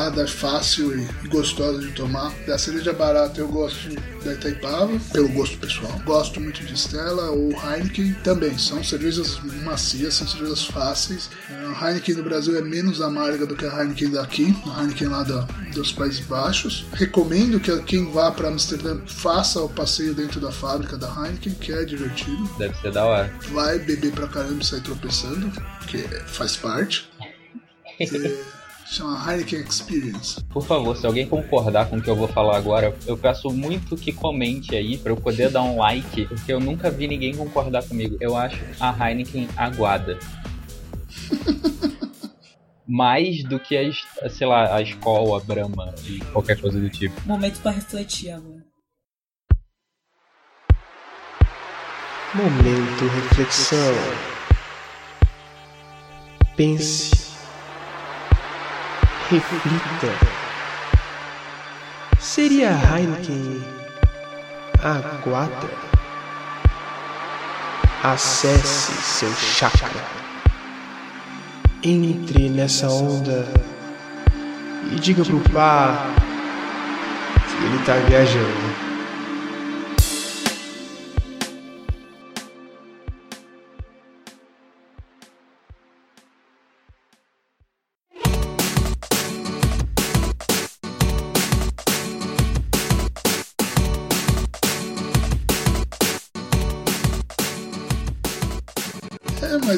gelada, 0.00 0.26
fácil 0.26 0.98
e, 0.98 1.06
e 1.24 1.28
gostosa 1.28 1.78
de 1.80 1.92
tomar. 1.92 2.32
Da 2.46 2.56
cerveja 2.58 2.92
barata 2.92 3.40
eu 3.40 3.48
gosto 3.48 3.90
da 4.24 4.32
Itaipava, 4.32 4.98
pelo 5.12 5.28
gosto 5.28 5.58
pessoal. 5.58 5.92
Gosto 6.04 6.40
muito 6.40 6.64
de 6.64 6.74
Stella 6.76 7.30
ou 7.30 7.50
Heineken 7.52 8.14
também. 8.24 8.56
São 8.58 8.82
cervejas 8.82 9.38
macias, 9.62 10.14
são 10.14 10.26
cervejas 10.26 10.64
fáceis. 10.64 11.30
A 11.78 11.88
Heineken 11.88 12.16
no 12.16 12.22
Brasil 12.22 12.56
é 12.56 12.62
menos 12.62 13.00
amarga 13.00 13.46
do 13.46 13.54
que 13.56 13.64
a 13.66 13.80
Heineken 13.82 14.10
daqui, 14.10 14.54
a 14.74 14.80
Heineken 14.82 15.08
lá 15.08 15.22
da- 15.22 15.46
dos 15.74 15.92
Países 15.92 16.20
Baixos. 16.20 16.86
Recomendo 16.92 17.60
que 17.60 17.76
quem 17.82 18.10
vá 18.10 18.30
para 18.30 18.48
Amsterdã 18.48 18.98
faça 19.06 19.60
o 19.60 19.68
passeio 19.68 20.14
dentro 20.14 20.40
da 20.40 20.50
fábrica 20.50 20.96
da 20.96 21.08
Heineken, 21.08 21.54
que 21.54 21.72
é 21.72 21.84
divertido. 21.84 22.48
Deve 22.58 22.74
ser 22.80 22.92
da 22.92 23.04
hora. 23.04 23.32
Vai 23.52 23.78
beber 23.78 24.12
pra 24.12 24.26
caramba 24.26 24.62
e 24.62 24.66
sair 24.66 24.80
tropeçando, 24.80 25.50
que 25.86 25.98
faz 26.26 26.56
parte. 26.56 27.08
É, 28.00 28.04
chama 28.90 29.16
Heineken 29.24 29.60
Experience. 29.60 30.42
Por 30.44 30.66
favor, 30.66 30.96
se 30.96 31.06
alguém 31.06 31.26
concordar 31.26 31.88
com 31.88 31.96
o 31.96 32.02
que 32.02 32.10
eu 32.10 32.16
vou 32.16 32.26
falar 32.26 32.56
agora, 32.56 32.94
eu 33.06 33.16
peço 33.16 33.50
muito 33.50 33.96
que 33.96 34.12
comente 34.12 34.74
aí 34.74 34.98
pra 34.98 35.12
eu 35.12 35.16
poder 35.16 35.50
dar 35.50 35.62
um 35.62 35.78
like, 35.78 36.26
porque 36.26 36.52
eu 36.52 36.60
nunca 36.60 36.90
vi 36.90 37.06
ninguém 37.06 37.34
concordar 37.34 37.84
comigo. 37.84 38.16
Eu 38.20 38.36
acho 38.36 38.60
a 38.80 38.90
Heineken 38.90 39.48
aguada. 39.56 40.18
Mais 42.86 43.44
do 43.44 43.60
que 43.60 43.76
a, 43.76 44.28
sei 44.28 44.46
lá, 44.48 44.74
a 44.74 44.82
escola, 44.82 45.38
a 45.38 45.44
Brahma 45.44 45.94
e 46.04 46.18
qualquer 46.32 46.60
coisa 46.60 46.80
do 46.80 46.90
tipo. 46.90 47.14
Momento 47.24 47.60
pra 47.60 47.70
refletir 47.70 48.32
agora. 48.32 48.64
Momento 52.34 53.04
reflexão. 53.14 53.94
Pense. 56.56 57.29
Reflita. 59.30 60.08
Seria 62.18 62.70
Heineken 62.72 63.62
aguada? 64.82 65.70
Acesse 68.02 68.92
seu 68.92 69.32
chakra. 69.32 70.04
Entre 71.80 72.48
nessa 72.48 72.88
onda 72.88 73.46
e 74.90 74.96
diga 74.96 75.24
pro 75.24 75.38
pá 75.52 76.06
que 77.56 77.64
ele 77.66 77.84
tá 77.84 77.94
viajando. 78.08 78.79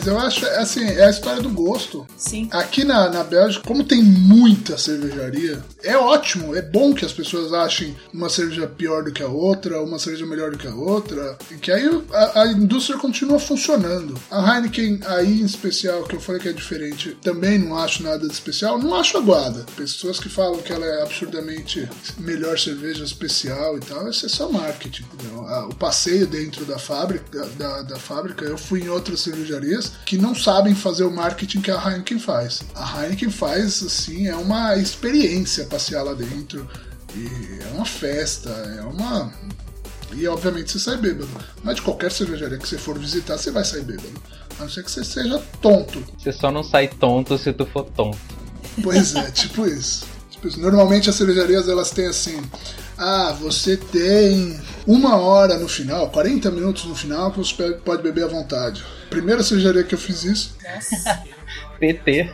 Mas 0.02 0.06
eu 0.06 0.18
acho, 0.18 0.46
é 0.46 0.58
assim, 0.58 0.84
é 0.84 1.04
a 1.04 1.10
história 1.10 1.40
do 1.40 1.48
gosto. 1.48 2.06
Sim. 2.16 2.48
Aqui 2.50 2.82
na, 2.82 3.08
na 3.08 3.22
Bélgica, 3.22 3.64
como 3.64 3.84
tem 3.84 4.02
muita 4.02 4.76
cervejaria, 4.76 5.62
é 5.82 5.96
ótimo, 5.96 6.56
é 6.56 6.62
bom 6.62 6.92
que 6.92 7.04
as 7.04 7.12
pessoas 7.12 7.52
achem 7.52 7.96
uma 8.12 8.28
cerveja 8.28 8.66
pior 8.66 9.04
do 9.04 9.12
que 9.12 9.22
a 9.22 9.28
outra, 9.28 9.80
uma 9.80 10.00
cerveja 10.00 10.26
melhor 10.26 10.50
do 10.50 10.58
que 10.58 10.66
a 10.66 10.74
outra, 10.74 11.38
e 11.50 11.54
que 11.54 11.70
aí 11.70 11.88
a, 12.12 12.42
a 12.42 12.46
indústria 12.48 12.98
continua 12.98 13.38
funcionando. 13.38 14.18
A 14.30 14.56
Heineken, 14.56 15.00
aí 15.06 15.40
em 15.40 15.44
especial, 15.44 16.02
que 16.02 16.16
eu 16.16 16.20
falei 16.20 16.40
que 16.40 16.48
é 16.48 16.52
diferente, 16.52 17.16
também 17.22 17.58
não 17.58 17.76
acho 17.76 18.02
nada 18.02 18.26
de 18.26 18.32
especial, 18.32 18.78
não 18.78 18.94
acho 18.96 19.16
aguada. 19.16 19.64
Pessoas 19.76 20.18
que 20.18 20.28
falam 20.28 20.60
que 20.62 20.72
ela 20.72 20.84
é 20.84 21.02
absurdamente 21.02 21.88
melhor 22.18 22.58
cerveja 22.58 23.04
especial 23.04 23.76
e 23.76 23.80
tal, 23.80 24.08
isso 24.10 24.26
é 24.26 24.28
só 24.28 24.50
marketing. 24.50 25.04
entendeu? 25.14 25.42
O 25.68 25.74
passeio 25.76 26.26
dentro 26.26 26.64
da 26.64 26.78
fábrica, 26.78 27.46
da, 27.56 27.82
da 27.82 27.96
fábrica, 27.96 28.44
eu 28.44 28.58
fui 28.58 28.80
em 28.80 28.88
outras 28.88 29.20
cervejarias 29.20 29.91
que 30.04 30.18
não 30.18 30.34
sabem 30.34 30.74
fazer 30.74 31.04
o 31.04 31.10
marketing 31.10 31.60
que 31.60 31.70
a 31.70 31.76
Heineken 31.76 32.18
faz. 32.18 32.62
A 32.74 33.02
Heineken 33.04 33.30
faz, 33.30 33.82
assim, 33.82 34.28
é 34.28 34.36
uma 34.36 34.76
experiência 34.76 35.66
passear 35.66 36.02
lá 36.02 36.14
dentro. 36.14 36.68
E 37.14 37.62
é 37.62 37.74
uma 37.74 37.84
festa, 37.84 38.50
é 38.50 38.82
uma. 38.82 39.32
E 40.14 40.26
obviamente 40.26 40.72
você 40.72 40.78
sai 40.78 40.96
bêbado. 40.96 41.28
Mas 41.62 41.76
de 41.76 41.82
qualquer 41.82 42.10
cervejaria 42.10 42.58
que 42.58 42.68
você 42.68 42.78
for 42.78 42.98
visitar, 42.98 43.38
você 43.38 43.50
vai 43.50 43.64
sair 43.64 43.84
bêbado. 43.84 44.20
A 44.58 44.62
não 44.62 44.70
ser 44.70 44.84
que 44.84 44.90
você 44.90 45.04
seja 45.04 45.38
tonto. 45.60 46.02
Você 46.18 46.32
só 46.32 46.50
não 46.50 46.62
sai 46.62 46.88
tonto 46.88 47.36
se 47.38 47.52
tu 47.52 47.66
for 47.66 47.84
tonto. 47.84 48.18
Pois 48.82 49.14
é, 49.14 49.28
tipo 49.32 49.66
isso. 49.66 50.06
Tipo 50.30 50.48
isso. 50.48 50.60
Normalmente 50.60 51.10
as 51.10 51.16
cervejarias 51.16 51.68
elas 51.68 51.90
têm 51.90 52.06
assim. 52.06 52.40
Ah, 53.04 53.32
você 53.32 53.76
tem 53.76 54.60
uma 54.86 55.16
hora 55.16 55.58
no 55.58 55.66
final, 55.66 56.08
40 56.10 56.52
minutos 56.52 56.84
no 56.84 56.94
final 56.94 57.32
que 57.32 57.38
você 57.38 57.72
pode 57.84 58.00
beber 58.00 58.22
à 58.22 58.28
vontade. 58.28 58.84
Primeira 59.10 59.42
cervejaria 59.42 59.82
que 59.82 59.92
eu 59.92 59.98
fiz 59.98 60.22
isso. 60.22 60.56
PT. 61.80 62.30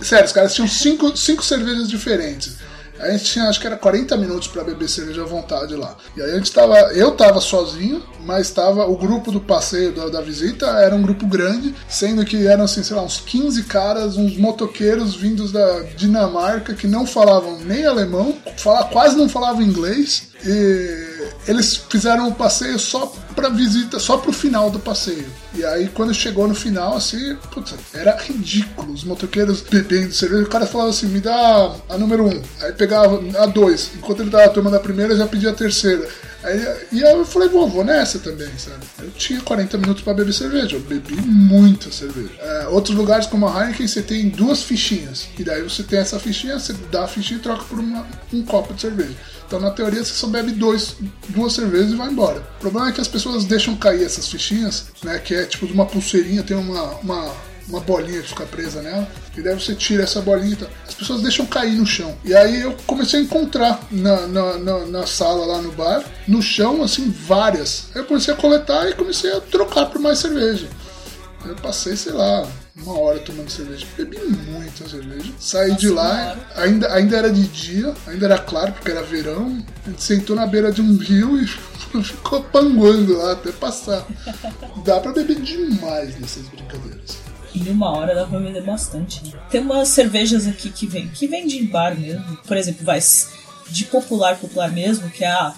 Sério, 0.00 0.24
os 0.24 0.32
caras 0.32 0.54
tinham 0.54 0.66
cinco, 0.66 1.14
cinco 1.14 1.44
cervejas 1.44 1.90
diferentes. 1.90 2.56
A 3.02 3.10
gente 3.10 3.24
tinha, 3.24 3.48
acho 3.48 3.60
que 3.60 3.66
era 3.66 3.76
40 3.76 4.16
minutos 4.16 4.46
para 4.46 4.62
beber 4.62 4.88
cerveja 4.88 5.22
à 5.22 5.26
vontade 5.26 5.74
lá. 5.74 5.96
E 6.16 6.22
aí 6.22 6.30
a 6.30 6.36
gente 6.36 6.52
tava, 6.52 6.76
eu 6.92 7.10
tava 7.12 7.40
sozinho, 7.40 8.00
mas 8.24 8.50
tava 8.50 8.86
o 8.86 8.96
grupo 8.96 9.32
do 9.32 9.40
passeio 9.40 9.92
da, 9.92 10.08
da 10.08 10.20
visita 10.20 10.66
era 10.66 10.94
um 10.94 11.02
grupo 11.02 11.26
grande, 11.26 11.74
sendo 11.88 12.24
que 12.24 12.46
eram 12.46 12.64
assim, 12.64 12.82
sei 12.84 12.94
lá, 12.94 13.02
uns 13.02 13.20
15 13.20 13.64
caras, 13.64 14.16
uns 14.16 14.36
motoqueiros 14.36 15.16
vindos 15.16 15.50
da 15.50 15.80
Dinamarca 15.96 16.74
que 16.74 16.86
não 16.86 17.04
falavam 17.04 17.58
nem 17.58 17.84
alemão, 17.84 18.36
fala, 18.56 18.84
quase 18.84 19.16
não 19.16 19.28
falavam 19.28 19.62
inglês. 19.62 20.30
E 20.44 21.28
eles 21.46 21.76
fizeram 21.88 22.28
o 22.28 22.34
passeio 22.34 22.78
só 22.78 23.06
pra 23.34 23.48
visita, 23.48 23.98
só 23.98 24.16
pro 24.16 24.32
final 24.32 24.70
do 24.70 24.78
passeio. 24.78 25.26
E 25.54 25.64
aí, 25.64 25.88
quando 25.88 26.12
chegou 26.14 26.46
no 26.46 26.54
final, 26.54 26.96
assim, 26.96 27.36
putz, 27.52 27.74
era 27.94 28.16
ridículo. 28.16 28.92
Os 28.92 29.04
motoqueiros 29.04 29.60
bebendo 29.60 30.12
cerveja, 30.12 30.42
o 30.42 30.48
cara 30.48 30.66
falava 30.66 30.90
assim: 30.90 31.06
me 31.06 31.20
dá 31.20 31.74
a 31.88 31.98
número 31.98 32.26
um. 32.26 32.42
Aí 32.60 32.72
pegava 32.72 33.20
a 33.38 33.46
dois. 33.46 33.90
Enquanto 33.96 34.20
ele 34.20 34.30
dava 34.30 34.44
a 34.44 34.50
turma 34.50 34.70
da 34.70 34.80
primeira, 34.80 35.16
já 35.16 35.26
pedia 35.26 35.50
a 35.50 35.54
terceira. 35.54 36.08
Aí, 36.42 36.86
e 36.92 37.00
eu 37.00 37.24
falei, 37.24 37.48
bom, 37.48 37.68
vou 37.68 37.84
nessa 37.84 38.18
também, 38.18 38.50
sabe? 38.58 38.84
Eu 39.00 39.10
tinha 39.12 39.40
40 39.40 39.78
minutos 39.78 40.02
para 40.02 40.14
beber 40.14 40.32
cerveja, 40.32 40.76
eu 40.76 40.80
bebi 40.80 41.14
muita 41.22 41.90
cerveja. 41.92 42.32
É, 42.38 42.66
outros 42.68 42.96
lugares 42.96 43.26
como 43.26 43.46
a 43.46 43.60
Heineken, 43.60 43.86
você 43.86 44.02
tem 44.02 44.28
duas 44.28 44.62
fichinhas. 44.62 45.28
E 45.38 45.44
daí 45.44 45.62
você 45.62 45.82
tem 45.82 45.98
essa 45.98 46.18
fichinha, 46.18 46.58
você 46.58 46.72
dá 46.90 47.04
a 47.04 47.08
fichinha 47.08 47.38
e 47.38 47.42
troca 47.42 47.64
por 47.64 47.78
uma, 47.78 48.06
um 48.32 48.42
copo 48.44 48.74
de 48.74 48.80
cerveja. 48.80 49.14
Então, 49.46 49.60
na 49.60 49.70
teoria, 49.70 50.02
você 50.02 50.14
só 50.14 50.26
bebe 50.26 50.52
dois, 50.52 50.96
duas 51.28 51.52
cervejas 51.52 51.92
e 51.92 51.94
vai 51.94 52.08
embora. 52.08 52.40
O 52.56 52.60
problema 52.60 52.88
é 52.88 52.92
que 52.92 53.02
as 53.02 53.08
pessoas 53.08 53.44
deixam 53.44 53.76
cair 53.76 54.02
essas 54.02 54.26
fichinhas, 54.26 54.86
né? 55.04 55.18
Que 55.18 55.34
é 55.34 55.44
tipo 55.44 55.66
de 55.66 55.74
uma 55.74 55.84
pulseirinha, 55.84 56.42
tem 56.42 56.56
uma, 56.56 56.82
uma, 57.00 57.30
uma 57.68 57.80
bolinha 57.80 58.20
que 58.20 58.28
fica 58.28 58.44
presa 58.44 58.82
nela. 58.82 59.08
E 59.36 59.42
daí 59.42 59.54
você 59.54 59.74
tira 59.74 60.04
essa 60.04 60.20
bolinha 60.20 60.52
e 60.52 60.56
tal. 60.56 60.68
As 60.86 60.94
pessoas 60.94 61.22
deixam 61.22 61.46
cair 61.46 61.76
no 61.76 61.86
chão. 61.86 62.16
E 62.24 62.34
aí 62.34 62.60
eu 62.60 62.76
comecei 62.86 63.20
a 63.20 63.22
encontrar 63.22 63.80
na, 63.90 64.26
na, 64.26 64.58
na, 64.58 64.86
na 64.86 65.06
sala 65.06 65.46
lá 65.46 65.62
no 65.62 65.72
bar, 65.72 66.04
no 66.26 66.42
chão, 66.42 66.82
assim, 66.82 67.10
várias. 67.10 67.86
Aí 67.94 68.02
eu 68.02 68.06
comecei 68.06 68.32
a 68.32 68.36
coletar 68.36 68.88
e 68.88 68.94
comecei 68.94 69.32
a 69.32 69.40
trocar 69.40 69.86
por 69.86 70.00
mais 70.00 70.18
cerveja. 70.18 70.68
Eu 71.44 71.56
passei, 71.56 71.96
sei 71.96 72.12
lá, 72.12 72.46
uma 72.76 72.98
hora 72.98 73.18
tomando 73.18 73.50
cerveja. 73.50 73.86
Bebi 73.96 74.18
muita 74.18 74.88
cerveja. 74.88 75.32
Saí 75.38 75.74
de 75.74 75.88
lá, 75.88 76.36
ainda, 76.54 76.92
ainda 76.94 77.16
era 77.16 77.30
de 77.30 77.46
dia, 77.48 77.92
ainda 78.06 78.26
era 78.26 78.38
claro, 78.38 78.72
porque 78.72 78.90
era 78.90 79.02
verão. 79.02 79.58
A 79.84 79.90
gente 79.90 80.02
sentou 80.02 80.36
na 80.36 80.46
beira 80.46 80.70
de 80.70 80.80
um 80.80 80.96
rio 80.96 81.40
e 81.40 81.46
ficou 82.02 82.42
panguando 82.44 83.18
lá 83.18 83.32
até 83.32 83.50
passar. 83.50 84.06
Dá 84.84 85.00
pra 85.00 85.12
beber 85.12 85.40
demais 85.40 86.18
nessas 86.20 86.46
brincadeiras. 86.46 87.31
Em 87.54 87.68
uma 87.70 87.90
hora 87.96 88.14
dá 88.14 88.26
pra 88.26 88.38
vender 88.38 88.62
bastante. 88.62 89.24
né? 89.24 89.32
Tem 89.50 89.60
umas 89.60 89.88
cervejas 89.88 90.46
aqui 90.46 90.70
que 90.70 90.86
vem, 90.86 91.08
que 91.08 91.26
vende 91.26 91.58
em 91.58 91.66
bar 91.66 91.98
mesmo. 91.98 92.36
Por 92.46 92.56
exemplo, 92.56 92.84
vai 92.84 93.00
de 93.68 93.84
popular 93.86 94.36
popular 94.38 94.70
mesmo, 94.70 95.08
que 95.10 95.24
é 95.24 95.30
a 95.30 95.54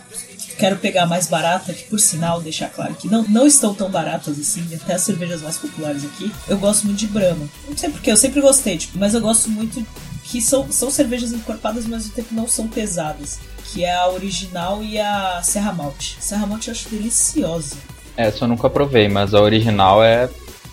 quero 0.57 0.77
pegar 0.77 1.07
mais 1.07 1.27
barata, 1.27 1.73
que 1.73 1.85
por 1.85 1.99
sinal, 1.99 2.41
deixar 2.41 2.69
claro 2.69 2.95
que 2.95 3.09
não, 3.09 3.25
não 3.25 3.47
estão 3.47 3.75
tão 3.75 3.91
baratas 3.91 4.39
assim, 4.39 4.65
até 4.75 4.95
as 4.95 5.03
cervejas 5.03 5.43
mais 5.43 5.59
populares 5.59 6.05
aqui. 6.05 6.33
Eu 6.49 6.59
gosto 6.59 6.87
muito 6.87 6.99
de 6.99 7.07
Brahma. 7.09 7.49
Não 7.69 7.77
sei 7.77 7.91
porquê, 7.91 8.13
eu 8.13 8.17
sempre 8.17 8.41
gostei, 8.41 8.79
tipo, 8.79 8.97
mas 8.99 9.15
eu 9.15 9.21
gosto 9.21 9.51
muito 9.51 9.85
que 10.25 10.41
são, 10.41 10.71
são 10.71 10.91
cervejas 10.91 11.33
encorpadas, 11.33 11.85
mas 11.87 12.05
mesmo 12.05 12.15
tempo 12.15 12.35
não 12.35 12.49
são 12.49 12.69
pesadas. 12.69 13.39
Que 13.67 13.85
é 13.85 13.95
a 13.95 14.09
original 14.09 14.83
e 14.83 14.99
a 14.99 15.41
Serra 15.43 15.73
Malte. 15.73 16.17
Serra 16.21 16.47
Malte 16.47 16.69
eu 16.69 16.73
acho 16.73 16.89
deliciosa. 16.89 17.77
Essa 18.17 18.45
eu 18.45 18.49
nunca 18.49 18.71
provei, 18.71 19.09
mas 19.09 19.35
a 19.35 19.41
original 19.41 20.03
é 20.05 20.29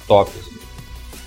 top. 0.08 0.32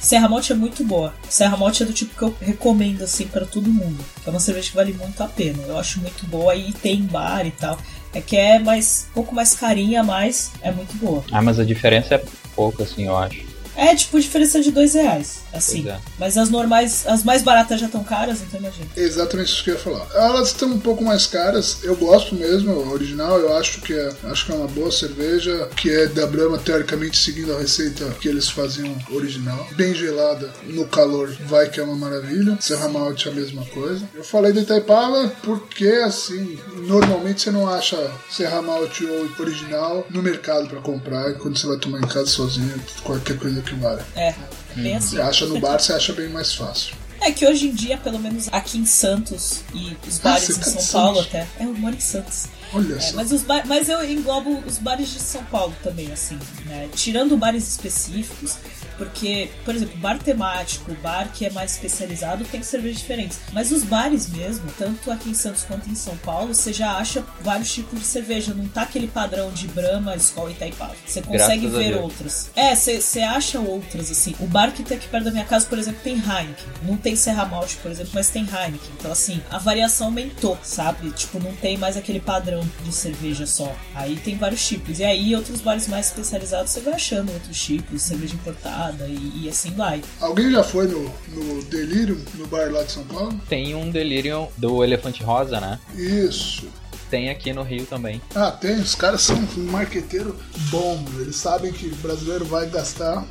Serra 0.04 0.28
Malte 0.28 0.52
é 0.52 0.54
muito 0.54 0.84
boa. 0.84 1.14
Serra 1.30 1.56
Malte 1.56 1.82
é 1.82 1.86
do 1.86 1.92
tipo 1.94 2.14
que 2.14 2.22
eu 2.22 2.36
recomendo 2.38 3.02
assim 3.02 3.26
para 3.26 3.46
todo 3.46 3.70
mundo. 3.70 4.04
É 4.26 4.28
uma 4.28 4.38
cerveja 4.38 4.68
que 4.68 4.76
vale 4.76 4.92
muito 4.92 5.22
a 5.22 5.26
pena. 5.26 5.62
Eu 5.66 5.78
acho 5.78 5.98
muito 5.98 6.26
boa 6.26 6.54
e 6.54 6.72
tem 6.74 6.98
em 6.98 7.06
bar 7.06 7.46
e 7.46 7.50
tal. 7.50 7.78
É 8.12 8.20
que 8.20 8.36
é 8.36 8.58
mais 8.58 9.06
um 9.10 9.14
pouco 9.14 9.34
mais 9.34 9.54
carinha, 9.54 10.04
mas 10.04 10.52
é 10.60 10.70
muito 10.70 10.94
boa. 10.98 11.24
Ah, 11.32 11.40
mas 11.40 11.58
a 11.58 11.64
diferença 11.64 12.16
é 12.16 12.24
pouco, 12.54 12.82
assim, 12.82 13.06
eu 13.06 13.16
acho. 13.16 13.42
É 13.74 13.94
tipo 13.94 14.20
diferença 14.20 14.60
de 14.60 14.70
dois 14.70 14.92
reais, 14.92 15.42
assim. 15.54 15.88
É. 15.88 15.98
Mas 16.18 16.36
as 16.36 16.50
normais, 16.50 17.06
as 17.06 17.22
mais 17.24 17.42
baratas 17.42 17.80
já 17.80 17.86
estão 17.86 18.04
caras, 18.04 18.40
então 18.42 18.60
imagina. 18.60 18.86
Exatamente 18.96 19.52
isso 19.52 19.64
que 19.64 19.70
eu 19.70 19.74
ia 19.74 19.80
falar. 19.80 20.06
Elas 20.14 20.48
estão 20.48 20.68
um 20.68 20.80
pouco 20.80 21.04
mais 21.04 21.26
caras. 21.26 21.78
Eu 21.82 21.96
gosto 21.96 22.34
mesmo, 22.34 22.72
a 22.72 22.92
original. 22.92 23.38
Eu 23.38 23.56
acho 23.56 23.80
que 23.80 23.92
é, 23.92 24.12
acho 24.24 24.46
que 24.46 24.52
é 24.52 24.54
uma 24.54 24.68
boa 24.68 24.90
cerveja, 24.90 25.68
que 25.76 25.90
é 25.90 26.06
da 26.06 26.26
Brahma, 26.26 26.58
teoricamente 26.58 27.16
seguindo 27.16 27.54
a 27.54 27.58
receita 27.58 28.04
que 28.20 28.28
eles 28.28 28.48
faziam 28.48 28.96
original. 29.10 29.66
Bem 29.72 29.94
gelada, 29.94 30.52
no 30.64 30.86
calor, 30.86 31.34
vai 31.46 31.68
que 31.68 31.80
é 31.80 31.82
uma 31.82 31.96
maravilha. 31.96 32.58
Serra 32.60 32.88
Malte 32.88 33.28
é 33.28 33.32
a 33.32 33.34
mesma 33.34 33.64
coisa. 33.66 34.08
Eu 34.14 34.24
falei 34.24 34.52
do 34.52 34.60
Itaipava 34.60 35.32
porque, 35.42 35.88
assim, 36.04 36.58
normalmente 36.86 37.42
você 37.42 37.50
não 37.50 37.68
acha 37.68 37.96
Serra 38.30 38.62
Malte 38.62 39.04
ou 39.04 39.28
original 39.38 40.06
no 40.10 40.22
mercado 40.22 40.68
pra 40.68 40.80
comprar. 40.80 41.34
Quando 41.34 41.58
você 41.58 41.66
vai 41.66 41.76
tomar 41.76 41.98
em 41.98 42.06
casa 42.06 42.26
sozinho, 42.26 42.74
qualquer 43.02 43.38
coisa 43.38 43.60
que 43.62 43.74
vale. 43.74 44.02
É, 44.16 44.34
bem 44.74 44.96
assim. 44.96 45.16
Você 45.16 45.22
acha 45.22 45.43
no 45.46 45.60
bar, 45.60 45.78
você 45.80 45.92
acha 45.92 46.12
bem 46.12 46.28
mais 46.28 46.54
fácil. 46.54 46.94
É 47.20 47.30
que 47.32 47.46
hoje 47.46 47.68
em 47.68 47.72
dia, 47.72 47.96
pelo 47.96 48.18
menos 48.18 48.48
aqui 48.52 48.76
em 48.76 48.84
Santos 48.84 49.60
e 49.72 49.96
os 50.06 50.18
bares 50.18 50.44
você 50.44 50.52
em 50.52 50.56
tá 50.56 50.64
São 50.64 50.80
em 50.82 50.86
Paulo 50.86 51.16
Santos? 51.22 51.28
até. 51.34 51.48
É, 51.58 51.64
eu 51.64 51.72
moro 51.74 51.96
em 51.96 52.00
Santos. 52.00 52.44
Olha 52.72 52.94
É, 52.94 53.12
mas, 53.12 53.32
os 53.32 53.42
ba- 53.42 53.62
mas 53.66 53.88
eu 53.88 54.04
englobo 54.04 54.62
os 54.66 54.78
bares 54.78 55.08
de 55.10 55.20
São 55.20 55.42
Paulo 55.44 55.74
também, 55.82 56.10
assim, 56.12 56.38
né? 56.66 56.88
Tirando 56.94 57.36
bares 57.36 57.66
específicos, 57.68 58.56
porque, 58.96 59.50
por 59.64 59.74
exemplo, 59.74 59.96
bar 59.98 60.18
temático, 60.18 60.94
bar 61.02 61.30
que 61.32 61.44
é 61.44 61.50
mais 61.50 61.72
especializado, 61.72 62.44
tem 62.44 62.62
cervejas 62.62 62.98
diferentes. 62.98 63.40
Mas 63.52 63.70
os 63.70 63.84
bares 63.84 64.28
mesmo, 64.28 64.70
tanto 64.78 65.10
aqui 65.10 65.30
em 65.30 65.34
Santos 65.34 65.64
quanto 65.64 65.88
em 65.88 65.94
São 65.94 66.16
Paulo, 66.18 66.54
você 66.54 66.72
já 66.72 66.96
acha 66.96 67.24
vários 67.40 67.72
tipos 67.72 68.00
de 68.00 68.04
cerveja. 68.04 68.54
Não 68.54 68.68
tá 68.68 68.82
aquele 68.82 69.08
padrão 69.08 69.50
de 69.52 69.66
Brahma, 69.68 70.16
Skol 70.16 70.48
e 70.48 70.52
Itaipava. 70.52 70.94
Você 71.06 71.22
consegue 71.22 71.68
Graças 71.68 71.86
ver 71.86 71.96
outras. 71.96 72.50
É, 72.54 72.74
você 72.74 73.00
você 73.00 73.20
acha 73.20 73.60
outras, 73.60 74.10
assim. 74.10 74.34
O 74.40 74.46
bar 74.46 74.72
que 74.72 74.82
tem 74.82 74.96
aqui 74.96 75.08
perto 75.08 75.24
da 75.24 75.30
minha 75.30 75.44
casa, 75.44 75.66
por 75.66 75.78
exemplo, 75.78 76.00
tem 76.02 76.14
Heineken. 76.14 76.66
Não 76.82 76.96
tem 76.96 77.16
Serra 77.16 77.44
Malte, 77.44 77.76
por 77.76 77.90
exemplo, 77.90 78.12
mas 78.14 78.30
tem 78.30 78.42
Heineken. 78.42 78.90
Então, 78.98 79.12
assim, 79.12 79.40
a 79.50 79.58
variação 79.58 80.08
aumentou, 80.08 80.58
sabe? 80.62 81.10
Tipo, 81.10 81.38
não 81.40 81.54
tem 81.54 81.76
mais 81.76 81.96
aquele 81.96 82.20
padrão 82.20 82.66
de 82.84 82.92
cerveja 82.92 83.46
só. 83.46 83.74
Aí 83.94 84.16
tem 84.16 84.36
vários 84.36 84.66
tipos. 84.66 84.98
E 84.98 85.04
aí, 85.04 85.34
outros 85.34 85.60
bares 85.60 85.88
mais 85.88 86.06
especializados, 86.06 86.72
você 86.72 86.80
vai 86.80 86.94
achando 86.94 87.32
outros 87.32 87.62
tipos, 87.62 88.02
cerveja 88.02 88.34
importada 88.34 88.83
e, 88.92 89.44
e 89.44 89.48
assim 89.48 89.70
vai. 89.72 90.02
Alguém 90.20 90.50
já 90.50 90.62
foi 90.62 90.86
no, 90.86 91.10
no 91.28 91.62
Delirium, 91.64 92.20
no 92.34 92.46
bar 92.46 92.70
lá 92.70 92.82
de 92.82 92.92
São 92.92 93.04
Paulo? 93.04 93.40
Tem 93.48 93.74
um 93.74 93.90
Delirium 93.90 94.48
do 94.56 94.82
Elefante 94.82 95.22
Rosa, 95.22 95.60
né? 95.60 95.78
Isso. 95.94 96.68
Tem 97.10 97.30
aqui 97.30 97.52
no 97.52 97.62
Rio 97.62 97.86
também. 97.86 98.20
Ah, 98.34 98.50
tem. 98.50 98.76
Os 98.80 98.94
caras 98.94 99.22
são 99.22 99.36
um 99.36 99.70
marqueteiro 99.70 100.36
bom. 100.70 101.04
Eles 101.20 101.36
sabem 101.36 101.72
que 101.72 101.86
o 101.86 101.96
brasileiro 101.96 102.44
vai 102.44 102.68
gastar, 102.68 103.24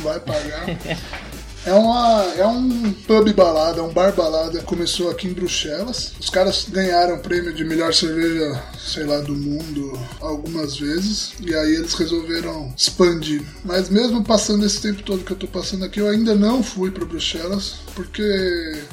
vai 0.00 0.20
pagar. 0.20 0.66
É, 1.66 1.74
uma, 1.74 2.22
é 2.36 2.46
um 2.46 2.92
pub 2.92 3.32
balada, 3.32 3.82
um 3.82 3.92
bar 3.92 4.12
balada. 4.12 4.62
Começou 4.62 5.10
aqui 5.10 5.26
em 5.26 5.32
Bruxelas. 5.32 6.12
Os 6.20 6.30
caras 6.30 6.64
ganharam 6.68 7.16
o 7.16 7.18
prêmio 7.18 7.52
de 7.52 7.64
melhor 7.64 7.92
cerveja, 7.92 8.62
sei 8.78 9.02
lá, 9.02 9.18
do 9.18 9.34
mundo 9.34 9.98
algumas 10.20 10.76
vezes. 10.76 11.32
E 11.40 11.52
aí 11.52 11.74
eles 11.74 11.94
resolveram 11.94 12.72
expandir. 12.76 13.42
Mas 13.64 13.88
mesmo 13.88 14.22
passando 14.22 14.64
esse 14.64 14.80
tempo 14.80 15.02
todo 15.02 15.24
que 15.24 15.32
eu 15.32 15.36
tô 15.36 15.48
passando 15.48 15.84
aqui, 15.84 15.98
eu 15.98 16.08
ainda 16.08 16.36
não 16.36 16.62
fui 16.62 16.92
pra 16.92 17.04
Bruxelas. 17.04 17.78
Porque 17.96 18.22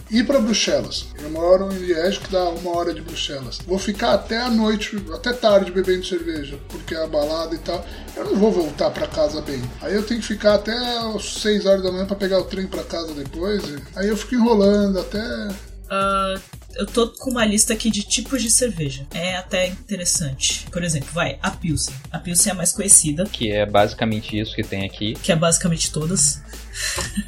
ir 0.10 0.26
pra 0.26 0.40
Bruxelas, 0.40 1.06
eu 1.22 1.30
moro 1.30 1.72
em 1.72 1.78
Liège, 1.78 2.22
que 2.22 2.32
dá 2.32 2.50
uma 2.50 2.76
hora 2.76 2.92
de 2.92 3.02
Bruxelas. 3.02 3.60
Vou 3.68 3.78
ficar 3.78 4.14
até 4.14 4.40
a 4.40 4.50
noite, 4.50 4.98
até 5.14 5.32
tarde 5.32 5.72
bebendo 5.72 6.08
cerveja, 6.08 6.58
porque 6.70 6.96
é 6.96 7.04
a 7.04 7.08
balada 7.08 7.54
e 7.54 7.60
tal. 7.60 7.86
Eu 8.16 8.26
não 8.26 8.36
vou 8.36 8.52
voltar 8.52 8.90
pra 8.90 9.06
casa 9.06 9.42
bem. 9.42 9.62
Aí 9.82 9.94
eu 9.94 10.04
tenho 10.04 10.22
que 10.22 10.26
ficar 10.26 10.56
até 10.56 10.74
as 10.74 11.36
6 11.42 11.66
horas 11.66 11.84
da 11.84 11.92
manhã 11.92 12.06
pra 12.06 12.16
pegar 12.16 12.40
o 12.40 12.46
trem 12.46 12.63
pra 12.68 12.84
casa 12.84 13.14
depois. 13.14 13.64
Aí 13.96 14.08
eu 14.08 14.18
fico 14.18 14.36
enrolando 14.36 15.00
até. 15.00 15.20
Ah, 15.90 16.36
eu 16.76 16.88
tô 16.88 17.08
com 17.10 17.30
uma 17.30 17.46
lista 17.46 17.74
aqui 17.74 17.92
de 17.92 18.02
tipos 18.04 18.42
de 18.42 18.50
cerveja. 18.50 19.06
É 19.14 19.36
até 19.36 19.68
interessante. 19.68 20.66
Por 20.72 20.84
exemplo, 20.84 21.10
vai, 21.14 21.38
a 21.42 21.52
Pilsen. 21.52 21.94
A 22.12 22.18
Pilsen 22.18 22.50
é 22.50 22.54
a 22.54 22.58
mais 22.58 22.72
conhecida, 22.72 23.26
Que 23.26 23.52
é 23.52 23.64
basicamente 23.66 24.40
isso 24.40 24.56
que 24.56 24.64
tem 24.64 24.84
aqui. 24.86 25.14
que 25.14 25.32
é 25.32 25.36
basicamente 25.36 25.92
todas. 25.92 26.42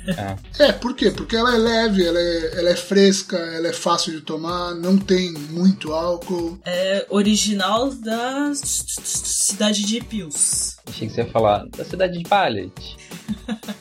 É. 0.08 0.36
É, 0.66 0.72
por 0.72 0.96
quê? 0.96 1.12
Porque 1.12 1.36
ela 1.36 1.54
é 1.54 1.58
leve, 1.60 2.04
ela 2.08 2.18
é, 2.18 2.60
ela 2.60 2.70
é 2.70 2.76
fresca, 2.76 3.38
ela 3.38 3.68
é 3.68 3.74
fácil 3.74 4.14
de 4.14 4.22
tomar, 4.22 4.74
não 4.74 4.98
tem 4.98 5.32
muito 5.34 5.94
álcool. 5.94 6.58
É 6.66 7.06
original 7.10 7.94
da 7.94 8.52
cidade 8.56 9.84
de 9.84 10.02
Pils. 10.02 10.78
Achei 10.88 11.08
que 11.08 11.14
você 11.14 11.22
ia 11.22 11.28
falar 11.30 11.68
da 11.78 11.84
cidade 11.86 12.18
de 12.18 12.24
Pallet. 12.28 12.72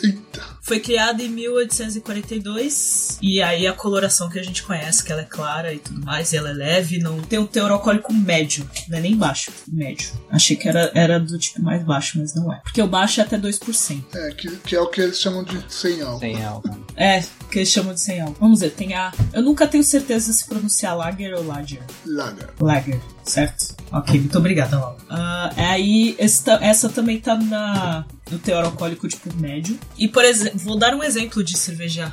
Eita. 0.02 0.53
Foi 0.74 0.80
criada 0.80 1.22
em 1.22 1.28
1842 1.28 2.74
mais. 2.74 3.18
E 3.22 3.42
aí 3.42 3.66
a 3.66 3.72
coloração 3.72 4.28
que 4.28 4.38
a 4.38 4.42
gente 4.42 4.62
conhece, 4.62 5.04
que 5.04 5.12
ela 5.12 5.22
é 5.22 5.24
clara 5.24 5.72
e 5.72 5.78
tudo 5.78 6.04
mais, 6.04 6.32
e 6.32 6.36
ela 6.36 6.50
é 6.50 6.52
leve, 6.52 6.98
não 6.98 7.20
tem 7.20 7.38
um 7.38 7.46
teor 7.46 7.70
alcoólico 7.70 8.12
médio, 8.12 8.68
não 8.88 8.98
é 8.98 9.00
nem 9.00 9.16
baixo, 9.16 9.50
médio. 9.68 10.10
Achei 10.30 10.56
que 10.56 10.68
era, 10.68 10.90
era 10.94 11.18
do 11.18 11.38
tipo 11.38 11.62
mais 11.62 11.82
baixo, 11.82 12.18
mas 12.18 12.34
não 12.34 12.52
é. 12.52 12.60
Porque 12.60 12.82
o 12.82 12.86
baixo 12.86 13.20
é 13.20 13.24
até 13.24 13.38
2%. 13.38 14.04
É, 14.14 14.30
que, 14.32 14.56
que 14.56 14.76
é 14.76 14.80
o 14.80 14.88
que 14.88 15.00
eles 15.00 15.20
chamam 15.20 15.44
de 15.44 15.62
sem 15.68 16.00
álcool. 16.02 16.20
Sem 16.20 16.44
álcool. 16.44 16.86
É, 16.96 17.22
que 17.50 17.58
eles 17.60 17.70
chamam 17.70 17.94
de 17.94 18.00
sem 18.00 18.20
álcool. 18.20 18.36
Vamos 18.40 18.60
ver, 18.60 18.70
tem 18.70 18.94
a. 18.94 19.12
Eu 19.32 19.42
nunca 19.42 19.66
tenho 19.66 19.84
certeza 19.84 20.32
se 20.32 20.46
pronunciar 20.46 20.96
lager 20.96 21.34
ou 21.34 21.46
lager. 21.46 21.82
Lager. 22.04 22.50
Lager, 22.60 23.00
certo? 23.24 23.74
Ok, 23.92 24.18
muito 24.20 24.38
obrigada, 24.38 24.78
Laura. 24.78 24.96
Ah, 25.08 25.52
aí, 25.56 26.14
esta- 26.18 26.58
essa 26.62 26.88
também 26.88 27.20
tá 27.20 27.36
na, 27.36 28.04
no 28.30 28.38
teor 28.38 28.64
alcoólico 28.64 29.06
tipo 29.08 29.34
médio. 29.36 29.78
E, 29.98 30.08
por 30.08 30.24
exemplo, 30.24 30.58
vou 30.60 30.78
dar 30.78 30.94
um 30.94 31.02
exemplo 31.02 31.42
de 31.44 31.56
cerveja 31.56 32.12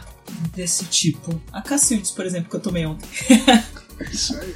desse 0.55 0.85
tipo. 0.85 1.41
A 1.51 1.61
Cacildes, 1.61 2.11
por 2.11 2.25
exemplo, 2.25 2.49
que 2.49 2.55
eu 2.55 2.59
tomei 2.61 2.85
ontem. 2.85 3.07
É 4.01 4.09
isso 4.09 4.35
aí. 4.39 4.55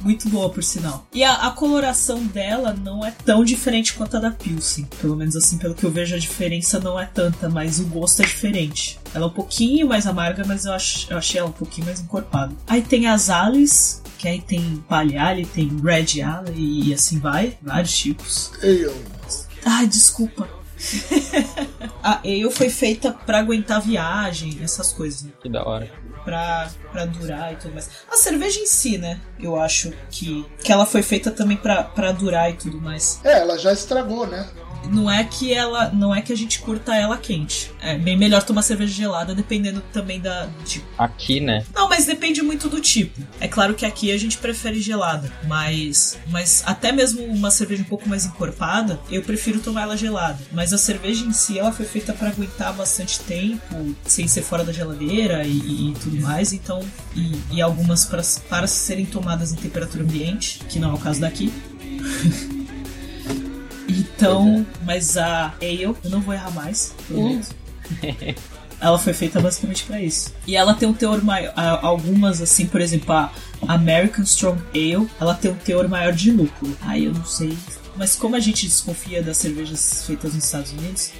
Muito 0.00 0.28
boa, 0.28 0.48
por 0.50 0.62
sinal. 0.62 1.06
E 1.12 1.24
a, 1.24 1.34
a 1.46 1.50
coloração 1.50 2.24
dela 2.26 2.72
não 2.72 3.04
é 3.04 3.10
tão 3.10 3.44
diferente 3.44 3.94
quanto 3.94 4.16
a 4.16 4.20
da 4.20 4.30
Pilsen. 4.30 4.86
Pelo 5.00 5.16
menos 5.16 5.34
assim, 5.36 5.58
pelo 5.58 5.74
que 5.74 5.84
eu 5.84 5.90
vejo, 5.90 6.14
a 6.14 6.18
diferença 6.18 6.78
não 6.78 6.98
é 6.98 7.04
tanta, 7.06 7.48
mas 7.48 7.80
o 7.80 7.84
gosto 7.86 8.22
é 8.22 8.24
diferente. 8.24 8.98
Ela 9.14 9.24
é 9.24 9.28
um 9.28 9.32
pouquinho 9.32 9.88
mais 9.88 10.06
amarga, 10.06 10.44
mas 10.46 10.64
eu, 10.64 10.72
ach, 10.72 11.06
eu 11.10 11.18
achei 11.18 11.40
ela 11.40 11.48
um 11.48 11.52
pouquinho 11.52 11.86
mais 11.86 12.00
encorpada. 12.00 12.54
Aí 12.66 12.82
tem 12.82 13.06
as 13.06 13.28
Alice, 13.30 14.00
que 14.18 14.28
aí 14.28 14.40
tem 14.40 14.82
Pale 14.88 15.16
Ale, 15.16 15.46
tem 15.46 15.70
Red 15.82 16.22
Ale 16.22 16.52
e, 16.88 16.94
assim 16.94 17.18
vai. 17.18 17.56
Vários 17.62 17.96
tipos. 17.96 18.52
Ale. 18.62 18.90
Ai, 19.64 19.86
desculpa. 19.86 20.48
a 22.02 22.18
Ale 22.20 22.50
foi 22.50 22.70
feita 22.70 23.12
pra 23.12 23.40
aguentar 23.40 23.80
viagem, 23.82 24.58
essas 24.62 24.92
coisas. 24.92 25.24
né? 25.24 25.32
Que 25.42 25.48
da 25.48 25.64
hora. 25.66 25.90
Pra, 26.28 26.68
pra 26.92 27.06
durar 27.06 27.54
e 27.54 27.56
tudo 27.56 27.72
mais. 27.72 27.88
A 28.10 28.16
cerveja 28.16 28.60
em 28.60 28.66
si, 28.66 28.98
né? 28.98 29.18
Eu 29.40 29.58
acho 29.58 29.90
que, 30.10 30.44
que 30.62 30.70
ela 30.70 30.84
foi 30.84 31.00
feita 31.00 31.30
também 31.30 31.56
pra, 31.56 31.82
pra 31.82 32.12
durar 32.12 32.50
e 32.50 32.52
tudo 32.52 32.78
mais. 32.78 33.18
É, 33.24 33.38
ela 33.40 33.58
já 33.58 33.72
estragou, 33.72 34.26
né? 34.26 34.46
Não 34.90 35.10
é 35.10 35.22
que 35.24 35.52
ela. 35.52 35.90
Não 35.90 36.14
é 36.14 36.22
que 36.22 36.32
a 36.32 36.36
gente 36.36 36.60
curta 36.60 36.94
ela 36.94 37.16
quente. 37.18 37.70
É 37.80 37.96
bem 37.98 38.16
melhor 38.16 38.42
tomar 38.42 38.62
cerveja 38.62 38.92
gelada, 38.92 39.34
dependendo 39.34 39.82
também 39.92 40.20
da. 40.20 40.48
tipo. 40.64 40.86
Aqui, 40.96 41.40
né? 41.40 41.64
Não, 41.74 41.88
mas 41.88 42.06
depende 42.06 42.40
muito 42.42 42.68
do 42.68 42.80
tipo. 42.80 43.20
É 43.40 43.46
claro 43.48 43.74
que 43.74 43.84
aqui 43.84 44.10
a 44.12 44.18
gente 44.18 44.38
prefere 44.38 44.80
gelada, 44.80 45.30
mas. 45.46 46.18
Mas 46.28 46.62
até 46.66 46.90
mesmo 46.92 47.22
uma 47.24 47.50
cerveja 47.50 47.82
um 47.82 47.86
pouco 47.86 48.08
mais 48.08 48.24
encorpada, 48.24 48.98
eu 49.10 49.22
prefiro 49.22 49.60
tomar 49.60 49.82
ela 49.82 49.96
gelada. 49.96 50.38
Mas 50.52 50.72
a 50.72 50.78
cerveja 50.78 51.24
em 51.24 51.32
si, 51.32 51.58
ela 51.58 51.72
foi 51.72 51.84
feita 51.84 52.12
pra 52.12 52.28
aguentar 52.28 52.72
bastante 52.72 53.20
tempo, 53.20 53.94
sem 54.06 54.26
ser 54.28 54.42
fora 54.42 54.64
da 54.64 54.72
geladeira 54.72 55.44
e, 55.44 55.50
e- 55.50 55.90
e 55.90 55.94
tudo 55.94 56.20
mais. 56.20 56.52
Então. 56.52 56.80
E, 57.14 57.36
e 57.56 57.60
algumas 57.60 58.04
para, 58.04 58.22
para 58.48 58.66
serem 58.66 59.04
tomadas 59.04 59.52
em 59.52 59.56
temperatura 59.56 60.02
ambiente, 60.04 60.60
que 60.68 60.78
não 60.78 60.90
é 60.92 60.94
o 60.94 60.98
caso 60.98 61.20
daqui. 61.20 61.52
Então, 63.88 64.66
mas 64.84 65.16
a 65.16 65.54
Ale, 65.60 65.82
eu 65.82 65.96
não 66.04 66.20
vou 66.20 66.34
errar 66.34 66.50
mais, 66.50 66.94
prometo. 67.06 67.54
Ela 68.80 68.98
foi 68.98 69.12
feita 69.12 69.40
basicamente 69.40 69.82
pra 69.84 70.00
isso. 70.00 70.32
E 70.46 70.54
ela 70.54 70.72
tem 70.72 70.88
um 70.88 70.92
teor 70.92 71.20
maior. 71.24 71.52
Algumas, 71.56 72.40
assim, 72.40 72.64
por 72.64 72.80
exemplo, 72.80 73.12
a 73.12 73.32
American 73.66 74.22
Strong 74.22 74.62
Ale, 74.72 75.08
ela 75.20 75.34
tem 75.34 75.50
um 75.50 75.56
teor 75.56 75.88
maior 75.88 76.12
de 76.12 76.30
lúpulo. 76.30 76.76
Aí 76.82 77.06
eu 77.06 77.12
não 77.12 77.24
sei. 77.24 77.58
Mas 77.96 78.14
como 78.14 78.36
a 78.36 78.40
gente 78.40 78.66
desconfia 78.68 79.20
das 79.20 79.36
cervejas 79.38 80.04
feitas 80.06 80.32
nos 80.32 80.44
Estados 80.44 80.70
Unidos, 80.70 81.10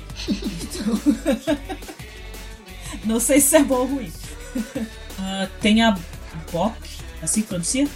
então. 0.62 1.00
não 3.04 3.18
sei 3.18 3.40
se 3.40 3.56
é 3.56 3.64
bom 3.64 3.78
ou 3.78 3.86
ruim. 3.86 4.12
Ah, 5.20 5.48
tem 5.60 5.82
a 5.82 5.98
Bock, 6.52 6.78
assim 7.20 7.42
que 7.42 7.48
pronuncia? 7.48 7.88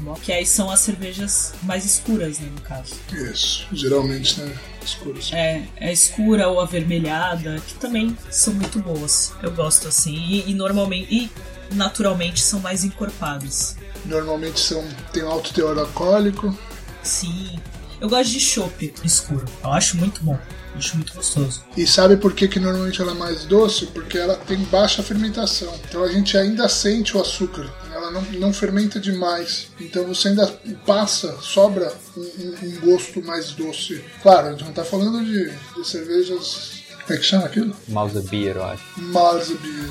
Bock, 0.00 0.20
que 0.20 0.32
aí 0.32 0.46
são 0.46 0.70
as 0.70 0.80
cervejas 0.80 1.54
mais 1.62 1.84
escuras, 1.84 2.38
né, 2.38 2.48
no 2.54 2.60
caso. 2.60 2.94
Isso. 3.12 3.66
Geralmente, 3.72 4.40
né? 4.40 4.54
Escuros. 4.84 5.32
É, 5.32 5.66
é 5.76 5.92
escura 5.92 6.48
ou 6.48 6.60
avermelhada, 6.60 7.60
que 7.66 7.74
também 7.74 8.16
são 8.30 8.52
muito 8.54 8.80
boas. 8.80 9.32
Eu 9.42 9.52
gosto 9.52 9.88
assim. 9.88 10.14
E, 10.14 10.50
e 10.50 10.54
normalmente. 10.54 11.14
E 11.14 11.30
naturalmente 11.74 12.40
são 12.40 12.60
mais 12.60 12.84
encorpadas. 12.84 13.76
Normalmente 14.04 14.58
são, 14.58 14.84
tem 15.12 15.22
alto 15.22 15.52
teor 15.54 15.78
alcoólico. 15.78 16.56
Sim. 17.02 17.58
Eu 18.00 18.08
gosto 18.08 18.30
de 18.30 18.40
chopp 18.40 18.92
escuro. 19.04 19.44
Eu 19.62 19.72
acho 19.72 19.96
muito 19.96 20.22
bom. 20.24 20.38
Eu 20.72 20.78
acho 20.78 20.96
muito 20.96 21.14
gostoso. 21.14 21.62
E 21.76 21.86
sabe 21.86 22.16
por 22.16 22.32
que, 22.34 22.48
que 22.48 22.58
normalmente 22.58 23.00
ela 23.00 23.12
é 23.12 23.14
mais 23.14 23.44
doce? 23.44 23.86
Porque 23.86 24.18
ela 24.18 24.36
tem 24.36 24.58
baixa 24.64 25.02
fermentação. 25.02 25.72
Então 25.88 26.02
a 26.02 26.10
gente 26.10 26.36
ainda 26.36 26.68
sente 26.68 27.16
o 27.16 27.20
açúcar. 27.20 27.72
Não, 28.12 28.22
não 28.38 28.52
fermenta 28.52 29.00
demais. 29.00 29.68
Então 29.80 30.04
você 30.06 30.28
ainda 30.28 30.46
passa, 30.86 31.36
sobra 31.40 31.92
um, 32.16 32.20
um- 32.20 32.80
gosto 32.80 33.22
mais 33.22 33.52
doce. 33.52 34.04
Claro, 34.22 34.48
a 34.48 34.50
gente 34.52 34.64
não 34.64 34.72
tá 34.72 34.84
falando 34.84 35.24
de, 35.24 35.50
de 35.50 35.88
cervejas. 35.88 36.82
Como 37.02 37.14
é 37.14 37.16
que 37.16 37.22
chama 37.24 37.46
aquilo? 37.46 37.74
Mouse 37.88 38.20
Beer, 38.28 38.56
eu 38.56 38.64
acho. 38.64 38.82
Malzbier. 38.98 39.90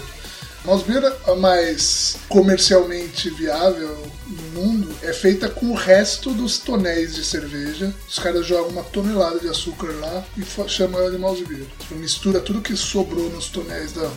Malzbier, 0.63 1.11
a 1.27 1.33
mais 1.35 2.17
comercialmente 2.29 3.31
viável 3.31 3.97
no 4.27 4.61
mundo, 4.61 4.95
é 5.01 5.11
feita 5.11 5.49
com 5.49 5.71
o 5.71 5.75
resto 5.75 6.31
dos 6.35 6.59
tonéis 6.59 7.15
de 7.15 7.23
cerveja. 7.25 7.91
Os 8.07 8.19
caras 8.19 8.45
jogam 8.45 8.69
uma 8.69 8.83
tonelada 8.83 9.39
de 9.39 9.47
açúcar 9.47 9.87
lá 9.99 10.23
e 10.37 10.43
chamam 10.69 11.01
ela 11.01 11.09
de 11.11 11.17
Malzbier. 11.17 11.65
Tipo, 11.79 11.95
mistura 11.95 12.39
tudo 12.39 12.61
que 12.61 12.75
sobrou 12.77 13.27
nos 13.31 13.47
tonéis 13.47 13.91
da, 13.93 14.09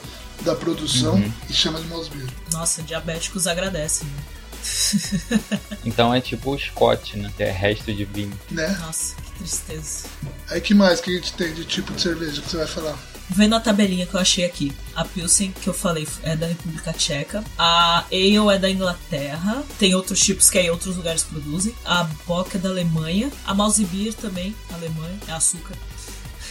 da 0.42 0.54
produção 0.54 1.22
e 1.48 1.52
chama 1.52 1.80
de 1.80 1.86
Malzbier. 1.86 2.28
Nossa, 2.52 2.82
diabéticos 2.82 3.46
agradecem. 3.46 4.06
né? 4.08 4.22
Então 5.84 6.14
é 6.14 6.20
tipo 6.20 6.54
o 6.54 6.58
Scott, 6.58 7.16
né? 7.18 7.30
Que 7.36 7.42
é 7.44 7.50
resto 7.50 7.92
de 7.92 8.04
vinho. 8.04 8.32
Né? 8.50 8.68
Nossa, 8.80 9.14
que 9.16 9.32
tristeza. 9.32 10.08
Aí 10.48 10.60
que 10.60 10.74
mais 10.74 11.00
que 11.00 11.10
a 11.10 11.14
gente 11.14 11.32
tem 11.34 11.52
de 11.54 11.64
tipo 11.64 11.92
de 11.92 12.00
cerveja 12.00 12.40
que 12.40 12.50
você 12.50 12.56
vai 12.56 12.66
falar? 12.66 12.98
Vendo 13.30 13.54
a 13.54 13.60
tabelinha 13.60 14.06
que 14.06 14.14
eu 14.14 14.20
achei 14.20 14.44
aqui, 14.44 14.70
a 14.94 15.02
Pilsen 15.04 15.50
que 15.52 15.66
eu 15.66 15.72
falei 15.72 16.06
é 16.22 16.36
da 16.36 16.46
República 16.46 16.92
Tcheca, 16.92 17.42
a 17.58 18.04
Ale 18.10 18.54
é 18.54 18.58
da 18.58 18.70
Inglaterra, 18.70 19.64
tem 19.78 19.94
outros 19.94 20.20
tipos 20.20 20.50
que 20.50 20.58
aí 20.58 20.68
outros 20.70 20.96
lugares 20.96 21.22
produzem, 21.22 21.74
a 21.86 22.04
Bock 22.26 22.54
é 22.54 22.58
da 22.58 22.68
Alemanha, 22.68 23.32
a 23.46 23.54
Malzbier 23.54 24.12
também, 24.12 24.54
Alemanha, 24.70 25.18
é 25.26 25.32
açúcar. 25.32 25.74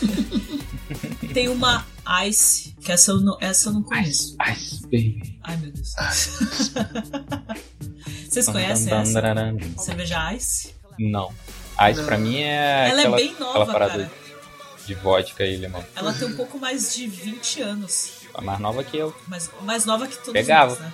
tem 1.32 1.48
uma 1.48 1.86
Ice, 2.28 2.76
que 2.82 2.92
essa 2.92 3.12
eu 3.12 3.20
não, 3.22 3.38
essa 3.40 3.70
eu 3.70 3.74
não 3.74 3.84
conheço. 3.84 4.36
Ice, 4.52 4.82
baby. 4.84 5.40
Ai 5.44 5.58
meu 5.58 5.72
Deus. 5.72 5.94
Vocês 8.30 8.48
conhecem 8.48 8.94
essa? 8.94 9.24
Cerveja 9.78 10.34
Ice? 10.34 10.76
Não. 11.00 11.34
Ice 11.92 12.04
pra 12.04 12.18
mim 12.18 12.42
é 12.42 12.90
Ela 12.90 12.98
é 12.98 13.02
aquela, 13.02 13.16
bem 13.18 13.34
nova, 13.40 13.50
aquela 13.50 13.66
parada 13.66 14.06
cara. 14.06 14.12
de 14.86 14.94
vodka 14.96 15.46
e 15.46 15.56
limão. 15.58 15.84
Ela 15.96 16.14
tem 16.14 16.28
um 16.28 16.36
pouco 16.36 16.60
mais 16.60 16.94
de 16.96 17.08
20 17.08 17.62
anos. 17.62 18.12
É 18.36 18.42
mais 18.42 18.60
nova 18.60 18.84
que 18.84 18.98
eu. 18.98 19.16
Mais, 19.28 19.50
mais 19.62 19.86
nova 19.86 20.08
que 20.08 20.16
todos 20.18 20.34
Pegava. 20.34 20.72
nós, 20.72 20.80
né? 20.80 20.94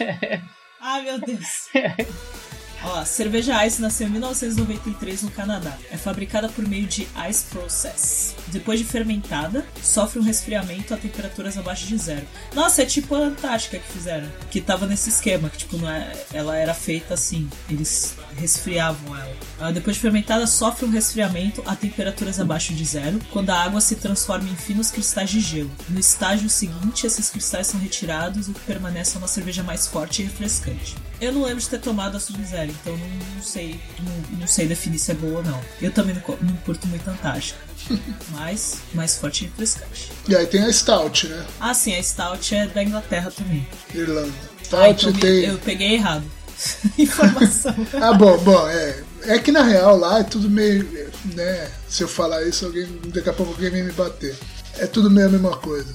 Ai, 0.80 1.02
meu 1.02 1.20
Deus. 1.20 1.68
Ó, 2.86 2.98
a 2.98 3.04
cerveja 3.04 3.64
Ice 3.66 3.80
nasceu 3.80 4.06
em 4.06 4.10
1993 4.10 5.22
no 5.22 5.30
Canadá. 5.30 5.76
É 5.90 5.96
fabricada 5.96 6.48
por 6.48 6.66
meio 6.66 6.86
de 6.86 7.08
Ice 7.28 7.44
Process. 7.50 8.34
Depois 8.48 8.78
de 8.78 8.84
fermentada, 8.84 9.64
sofre 9.82 10.18
um 10.20 10.22
resfriamento 10.22 10.92
a 10.92 10.96
temperaturas 10.96 11.56
abaixo 11.56 11.86
de 11.86 11.96
zero. 11.96 12.26
Nossa, 12.54 12.82
é 12.82 12.86
tipo 12.86 13.14
a 13.14 13.18
Antártica 13.18 13.78
que 13.78 13.92
fizeram. 13.92 14.28
Que 14.50 14.60
tava 14.60 14.86
nesse 14.86 15.08
esquema, 15.08 15.48
que 15.48 15.58
tipo, 15.58 15.78
não 15.78 15.90
é, 15.90 16.12
ela 16.32 16.56
era 16.56 16.74
feita 16.74 17.14
assim. 17.14 17.48
Eles 17.70 18.16
resfriavam 18.36 19.16
ela. 19.16 19.34
Ah, 19.60 19.70
depois 19.70 19.96
de 19.96 20.02
fermentada, 20.02 20.46
sofre 20.46 20.84
um 20.84 20.90
resfriamento 20.90 21.62
a 21.66 21.74
temperaturas 21.76 22.40
abaixo 22.40 22.74
de 22.74 22.84
zero, 22.84 23.18
quando 23.30 23.50
a 23.50 23.60
água 23.62 23.80
se 23.80 23.94
transforma 23.96 24.48
em 24.48 24.56
finos 24.56 24.90
cristais 24.90 25.30
de 25.30 25.40
gelo. 25.40 25.70
No 25.88 25.98
estágio 26.00 26.48
seguinte, 26.50 27.06
esses 27.06 27.30
cristais 27.30 27.66
são 27.68 27.78
retirados 27.80 28.48
e 28.48 28.50
o 28.50 28.54
que 28.54 28.60
permanece 28.60 29.16
é 29.16 29.18
uma 29.18 29.28
cerveja 29.28 29.62
mais 29.62 29.86
forte 29.86 30.22
e 30.22 30.24
refrescante. 30.24 30.94
Eu 31.20 31.32
não 31.32 31.42
lembro 31.44 31.60
de 31.60 31.68
ter 31.68 31.78
tomado 31.78 32.16
a 32.16 32.20
Sub-Zero, 32.20 32.70
então 32.72 32.96
não, 32.96 33.08
não 33.36 33.42
sei 33.42 33.80
não, 34.00 34.38
não 34.40 34.46
sei 34.46 34.66
definir 34.66 34.98
se 34.98 35.12
é 35.12 35.14
boa 35.14 35.38
ou 35.38 35.44
não. 35.44 35.60
Eu 35.80 35.92
também 35.92 36.14
não, 36.14 36.36
não 36.42 36.56
curto 36.58 36.86
muito 36.88 37.08
Antártica. 37.08 37.58
Mas 38.30 38.78
mais 38.92 39.16
forte 39.16 39.44
e 39.44 39.48
refrescante. 39.48 40.10
E 40.28 40.34
aí 40.34 40.46
tem 40.46 40.62
a 40.64 40.72
Stout, 40.72 41.28
né? 41.28 41.46
Ah, 41.60 41.72
sim, 41.74 41.94
a 41.94 42.02
Stout 42.02 42.54
é 42.54 42.66
da 42.66 42.82
Inglaterra 42.82 43.30
também. 43.30 43.66
Irlanda. 43.94 44.32
Ah, 44.32 44.64
Stout 44.64 45.06
então 45.06 45.12
me- 45.12 45.20
tem. 45.20 45.44
eu 45.44 45.58
peguei 45.58 45.94
errado. 45.94 46.24
Informação. 46.98 47.74
Ah, 48.00 48.12
bom, 48.12 48.38
bom, 48.38 48.68
é. 48.68 49.02
É 49.22 49.38
que 49.38 49.50
na 49.50 49.62
real 49.62 49.96
lá 49.98 50.20
é 50.20 50.22
tudo 50.24 50.50
meio. 50.50 50.86
né? 51.34 51.70
Se 51.88 52.02
eu 52.02 52.08
falar 52.08 52.42
isso, 52.46 52.66
alguém. 52.66 52.86
Daqui 53.06 53.28
a 53.28 53.32
pouco 53.32 53.52
alguém 53.52 53.70
vem 53.70 53.82
me 53.84 53.92
bater. 53.92 54.36
É 54.78 54.86
tudo 54.86 55.10
meio 55.10 55.28
a 55.28 55.30
mesma 55.30 55.56
coisa. 55.56 55.92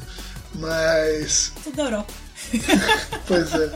Mas. 0.55 1.51
Tudo 1.63 1.75
da 1.75 1.83
Europa. 1.83 2.13
Pois 3.27 3.53
é. 3.53 3.71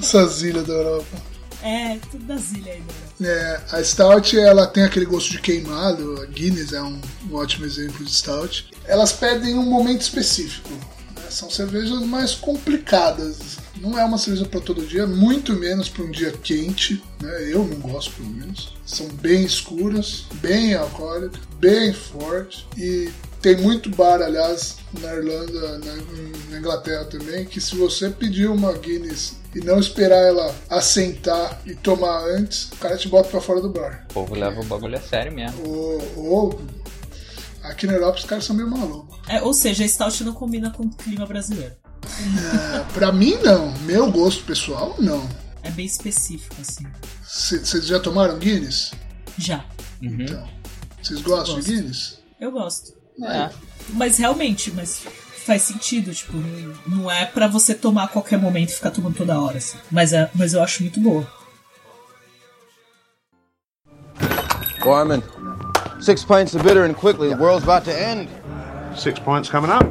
Essas 0.00 0.42
ilhas 0.42 0.66
da 0.66 0.72
Europa. 0.72 1.16
É, 1.62 1.98
tudo 2.10 2.24
das 2.24 2.50
ilhas 2.52 2.66
aí, 2.76 2.82
né? 3.20 3.28
É, 3.28 3.60
a 3.72 3.82
Stout 3.84 4.38
ela 4.38 4.66
tem 4.66 4.84
aquele 4.84 5.04
gosto 5.06 5.30
de 5.30 5.40
queimado, 5.40 6.20
a 6.22 6.26
Guinness 6.26 6.72
é 6.72 6.80
um, 6.82 7.00
um 7.30 7.34
ótimo 7.34 7.66
exemplo 7.66 8.04
de 8.04 8.12
Stout. 8.12 8.68
Elas 8.86 9.12
pedem 9.12 9.54
um 9.58 9.64
momento 9.64 10.00
específico. 10.00 10.68
né? 10.70 11.24
São 11.30 11.50
cervejas 11.50 12.00
mais 12.06 12.34
complicadas. 12.34 13.58
Não 13.80 13.98
é 13.98 14.04
uma 14.04 14.18
cerveja 14.18 14.46
para 14.46 14.60
todo 14.60 14.86
dia, 14.86 15.06
muito 15.06 15.52
menos 15.54 15.88
para 15.88 16.04
um 16.04 16.10
dia 16.10 16.32
quente. 16.32 17.02
Né? 17.22 17.52
Eu 17.52 17.64
não 17.64 17.78
gosto, 17.78 18.12
pelo 18.12 18.28
menos. 18.30 18.74
São 18.84 19.08
bem 19.08 19.44
escuras, 19.44 20.26
bem 20.40 20.74
alcoólicas, 20.74 21.40
bem 21.58 21.92
fortes 21.92 22.64
e 22.76 23.10
tem 23.40 23.56
muito 23.56 23.88
bar, 23.90 24.20
aliás, 24.20 24.78
na 25.00 25.14
Irlanda, 25.14 25.78
na, 25.78 25.96
na 26.50 26.58
Inglaterra 26.58 27.04
também, 27.04 27.44
que 27.44 27.60
se 27.60 27.76
você 27.76 28.10
pedir 28.10 28.48
uma 28.48 28.72
Guinness 28.72 29.36
e 29.54 29.60
não 29.60 29.78
esperar 29.78 30.26
ela 30.26 30.54
assentar 30.68 31.60
e 31.64 31.74
tomar 31.74 32.24
antes, 32.24 32.70
o 32.72 32.76
cara 32.76 32.96
te 32.96 33.08
bota 33.08 33.28
pra 33.28 33.40
fora 33.40 33.60
do 33.60 33.70
bar. 33.70 34.06
O 34.10 34.14
povo 34.14 34.34
leva 34.34 34.60
o 34.60 34.64
bagulho 34.64 34.96
a 34.96 35.00
sério 35.00 35.32
mesmo. 35.32 35.66
Ou, 35.66 36.02
ou 36.16 36.60
aqui 37.62 37.86
na 37.86 37.94
Europa 37.94 38.18
os 38.18 38.24
caras 38.24 38.44
são 38.44 38.56
meio 38.56 38.68
malucos. 38.68 39.18
É, 39.28 39.40
ou 39.40 39.54
seja, 39.54 39.84
a 39.84 39.88
Stout 39.88 40.24
não 40.24 40.32
combina 40.32 40.70
com 40.70 40.84
o 40.84 40.90
clima 40.90 41.24
brasileiro. 41.24 41.74
É, 42.04 42.92
pra 42.94 43.12
mim, 43.12 43.36
não. 43.42 43.72
Meu 43.80 44.10
gosto 44.10 44.44
pessoal, 44.44 44.94
não. 44.98 45.28
É 45.62 45.70
bem 45.70 45.86
específico, 45.86 46.56
assim. 46.60 46.86
Vocês 47.24 47.86
já 47.86 48.00
tomaram 48.00 48.38
Guinness? 48.38 48.92
Já. 49.36 49.64
Uhum. 50.02 50.22
Então. 50.22 50.48
Vocês 51.02 51.20
gostam 51.22 51.56
Gosto. 51.56 51.68
de 51.68 51.74
Guinness? 51.76 52.18
Eu 52.40 52.50
gosto. 52.52 52.92
É. 53.24 53.50
Mas 53.90 54.18
realmente, 54.18 54.70
mas 54.70 55.02
faz 55.44 55.62
sentido, 55.62 56.14
tipo, 56.14 56.36
não, 56.86 57.10
é 57.10 57.24
pra 57.24 57.48
você 57.48 57.74
tomar 57.74 58.04
a 58.04 58.08
qualquer 58.08 58.38
momento 58.38 58.70
e 58.70 58.74
ficar 58.74 58.90
tomando 58.90 59.16
toda 59.16 59.40
hora, 59.40 59.58
assim. 59.58 59.78
Mas, 59.90 60.12
é, 60.12 60.30
mas 60.34 60.52
eu 60.54 60.62
acho 60.62 60.82
muito 60.82 61.00
boa. 61.00 61.26
Gorman, 64.80 65.22
six 66.00 66.24
pints 66.24 66.54
of 66.54 66.62
bitter 66.62 66.84
and 66.84 66.94
quickly. 66.94 67.28
The 67.30 67.36
world's 67.36 67.64
about 67.64 67.84
to 67.84 67.90
end. 67.90 68.28
Six 68.96 69.18
points 69.20 69.50
coming 69.50 69.70
up. 69.70 69.86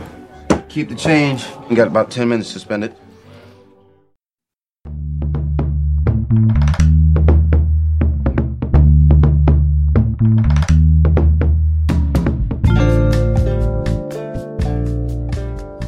Keep 0.70 0.90
the 0.90 0.96
change. 0.96 1.46
You 1.70 1.76
got 1.76 1.88
about 1.88 2.12
10 2.12 2.28
minutes 2.28 2.54
to 2.54 2.60
spend 2.60 2.84
it. 2.84 2.94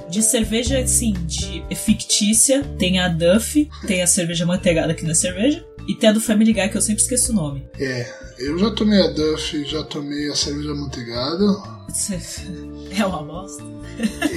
De 0.10 0.24
cerveja, 0.24 0.80
assim, 0.80 1.14
de 1.26 1.64
fictícia, 1.76 2.64
tem 2.78 3.00
a 3.00 3.08
Duff, 3.08 3.70
tem 3.86 4.02
a 4.02 4.08
cerveja 4.08 4.46
manteigada 4.46 4.92
aqui 4.92 5.06
na 5.06 5.16
cerveja, 5.16 5.66
e 5.88 5.96
tem 5.96 6.10
a 6.10 6.14
do 6.14 6.22
Family 6.22 6.52
Guy, 6.52 6.70
que 6.70 6.78
eu 6.78 6.82
sempre 6.82 7.02
esqueço 7.02 7.32
o 7.32 7.36
nome. 7.36 7.66
É, 7.80 8.06
eu 8.38 8.58
já 8.58 8.72
tomei 8.72 9.02
a 9.02 9.08
Duff, 9.08 9.64
já 9.66 9.84
tomei 9.84 10.30
a 10.30 10.36
cerveja 10.36 10.74
manteigada. 10.74 11.46
É 12.92 13.06
uma 13.06 13.24
bosta. 13.24 13.64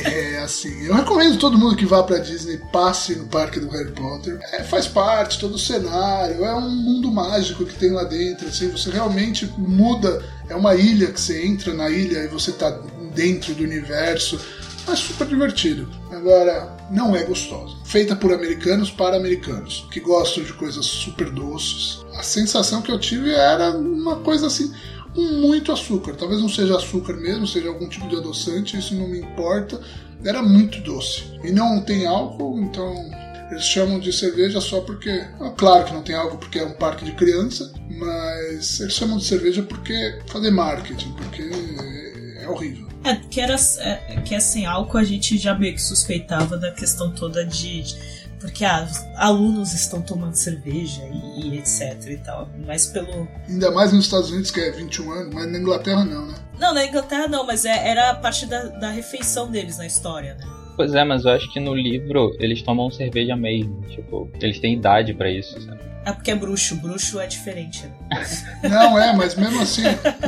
É 0.05 0.39
assim, 0.39 0.87
eu 0.87 0.95
recomendo 0.95 1.39
todo 1.39 1.57
mundo 1.57 1.77
que 1.77 1.87
vá 1.87 2.03
pra 2.03 2.19
Disney 2.19 2.61
passe 2.73 3.15
no 3.15 3.27
parque 3.27 3.61
do 3.61 3.69
Harry 3.69 3.93
Potter. 3.93 4.39
É, 4.53 4.63
faz 4.65 4.89
parte 4.89 5.39
todo 5.39 5.55
o 5.55 5.59
cenário, 5.59 6.45
é 6.45 6.55
um 6.55 6.69
mundo 6.69 7.11
mágico 7.11 7.65
que 7.65 7.79
tem 7.79 7.91
lá 7.93 8.05
dentro. 8.05 8.49
Assim, 8.49 8.69
você 8.69 8.91
realmente 8.91 9.47
muda. 9.57 10.23
É 10.49 10.57
uma 10.57 10.75
ilha 10.75 11.13
que 11.13 11.21
você 11.21 11.47
entra 11.47 11.73
na 11.73 11.89
ilha 11.89 12.25
e 12.25 12.29
você 12.29 12.53
tá 12.53 12.71
dentro 13.15 13.55
do 13.55 13.63
universo. 13.63 14.39
É 14.91 14.97
super 14.97 15.29
divertido. 15.29 15.89
Agora, 16.11 16.77
não 16.91 17.15
é 17.15 17.23
gostosa. 17.23 17.77
Feita 17.85 18.17
por 18.17 18.33
americanos 18.33 18.91
para 18.91 19.17
americanos 19.17 19.87
que 19.93 20.01
gostam 20.01 20.43
de 20.43 20.53
coisas 20.55 20.85
super 20.85 21.31
doces. 21.31 22.05
A 22.17 22.23
sensação 22.23 22.83
que 22.83 22.91
eu 22.91 22.99
tive 22.99 23.33
era 23.33 23.71
uma 23.71 24.17
coisa 24.17 24.49
assim 24.49 24.73
muito 25.15 25.73
açúcar. 25.73 26.15
Talvez 26.15 26.41
não 26.41 26.49
seja 26.49 26.77
açúcar 26.77 27.15
mesmo, 27.15 27.47
seja 27.47 27.69
algum 27.69 27.89
tipo 27.89 28.09
de 28.09 28.17
adoçante, 28.17 28.79
isso 28.79 28.95
não 28.95 29.09
me 29.09 29.21
importa. 29.21 29.81
Era 30.25 30.43
muito 30.43 30.81
doce. 30.81 31.25
E 31.43 31.51
não 31.51 31.81
tem 31.81 32.07
álcool, 32.07 32.61
então 32.61 32.95
eles 33.51 33.65
chamam 33.65 34.01
de 34.01 34.13
cerveja 34.13 34.61
só 34.61 34.81
porque. 34.81 35.25
Claro 35.57 35.85
que 35.85 35.93
não 35.93 36.03
tem 36.03 36.15
álcool 36.15 36.39
porque 36.39 36.59
é 36.59 36.65
um 36.65 36.73
parque 36.73 37.05
de 37.05 37.13
criança, 37.13 37.73
mas 37.91 38.81
eles 38.81 38.95
chamam 38.95 39.19
de 39.19 39.25
cerveja 39.25 39.63
porque 39.63 40.21
fazer 40.27 40.51
marketing, 40.51 41.13
porque 41.13 41.51
é 42.41 42.49
horrível. 42.49 42.89
É, 43.05 43.17
que 43.17 43.41
era 43.41 43.57
é, 43.81 44.21
que 44.25 44.39
sem 44.41 44.65
álcool 44.65 44.99
a 44.99 45.05
gente 45.05 45.37
já 45.37 45.55
meio 45.55 45.75
que 45.75 45.83
suspeitava 45.83 46.57
da 46.57 46.71
questão 46.71 47.13
toda 47.13 47.45
de. 47.45 47.85
Porque 48.43 48.65
ah, 48.65 48.83
os 48.83 48.99
alunos 49.17 49.73
estão 49.73 50.03
tomando 50.03 50.35
cerveja 50.35 51.03
e, 51.05 51.49
e 51.49 51.59
etc 51.59 51.97
e 52.09 52.17
tal. 52.19 52.49
Mas 52.67 52.87
pelo. 52.87 53.27
Ainda 53.49 53.71
mais 53.71 53.93
nos 53.93 54.05
Estados 54.05 54.31
Unidos, 54.31 54.51
que 54.51 54.61
é 54.61 54.73
21 54.73 55.11
anos, 55.13 55.35
mas 55.35 55.51
na 55.51 55.59
Inglaterra 55.59 56.05
não, 56.05 56.27
né? 56.27 56.35
Não, 56.59 56.75
na 56.75 56.85
Inglaterra 56.85 57.29
não, 57.29 57.47
mas 57.47 57.65
é- 57.65 57.89
era 57.89 58.11
a 58.11 58.15
parte 58.15 58.45
da, 58.47 58.65
da 58.65 58.91
refeição 58.91 59.51
deles 59.51 59.79
na 59.79 59.87
história, 59.87 60.35
né? 60.35 60.45
Pois 60.77 60.93
é, 60.95 61.05
mas 61.05 61.25
eu 61.25 61.31
acho 61.31 61.51
que 61.53 61.61
no 61.61 61.75
livro 61.75 62.35
eles 62.41 62.63
tomam 62.63 62.91
cerveja 62.91 63.37
mesmo. 63.37 63.81
Tipo, 63.89 64.29
eles 64.41 64.59
têm 64.59 64.75
idade 64.75 65.15
pra 65.15 65.31
isso, 65.31 65.61
sabe? 65.63 65.81
É 66.05 66.13
porque 66.13 66.33
é 66.33 66.35
bruxo, 66.35 66.75
bruxo 66.77 67.21
é 67.21 67.27
diferente, 67.29 67.87
né? 67.87 68.27
Não, 68.69 68.99
é, 68.99 69.15
mas 69.15 69.37
mesmo 69.37 69.61
assim, 69.63 69.83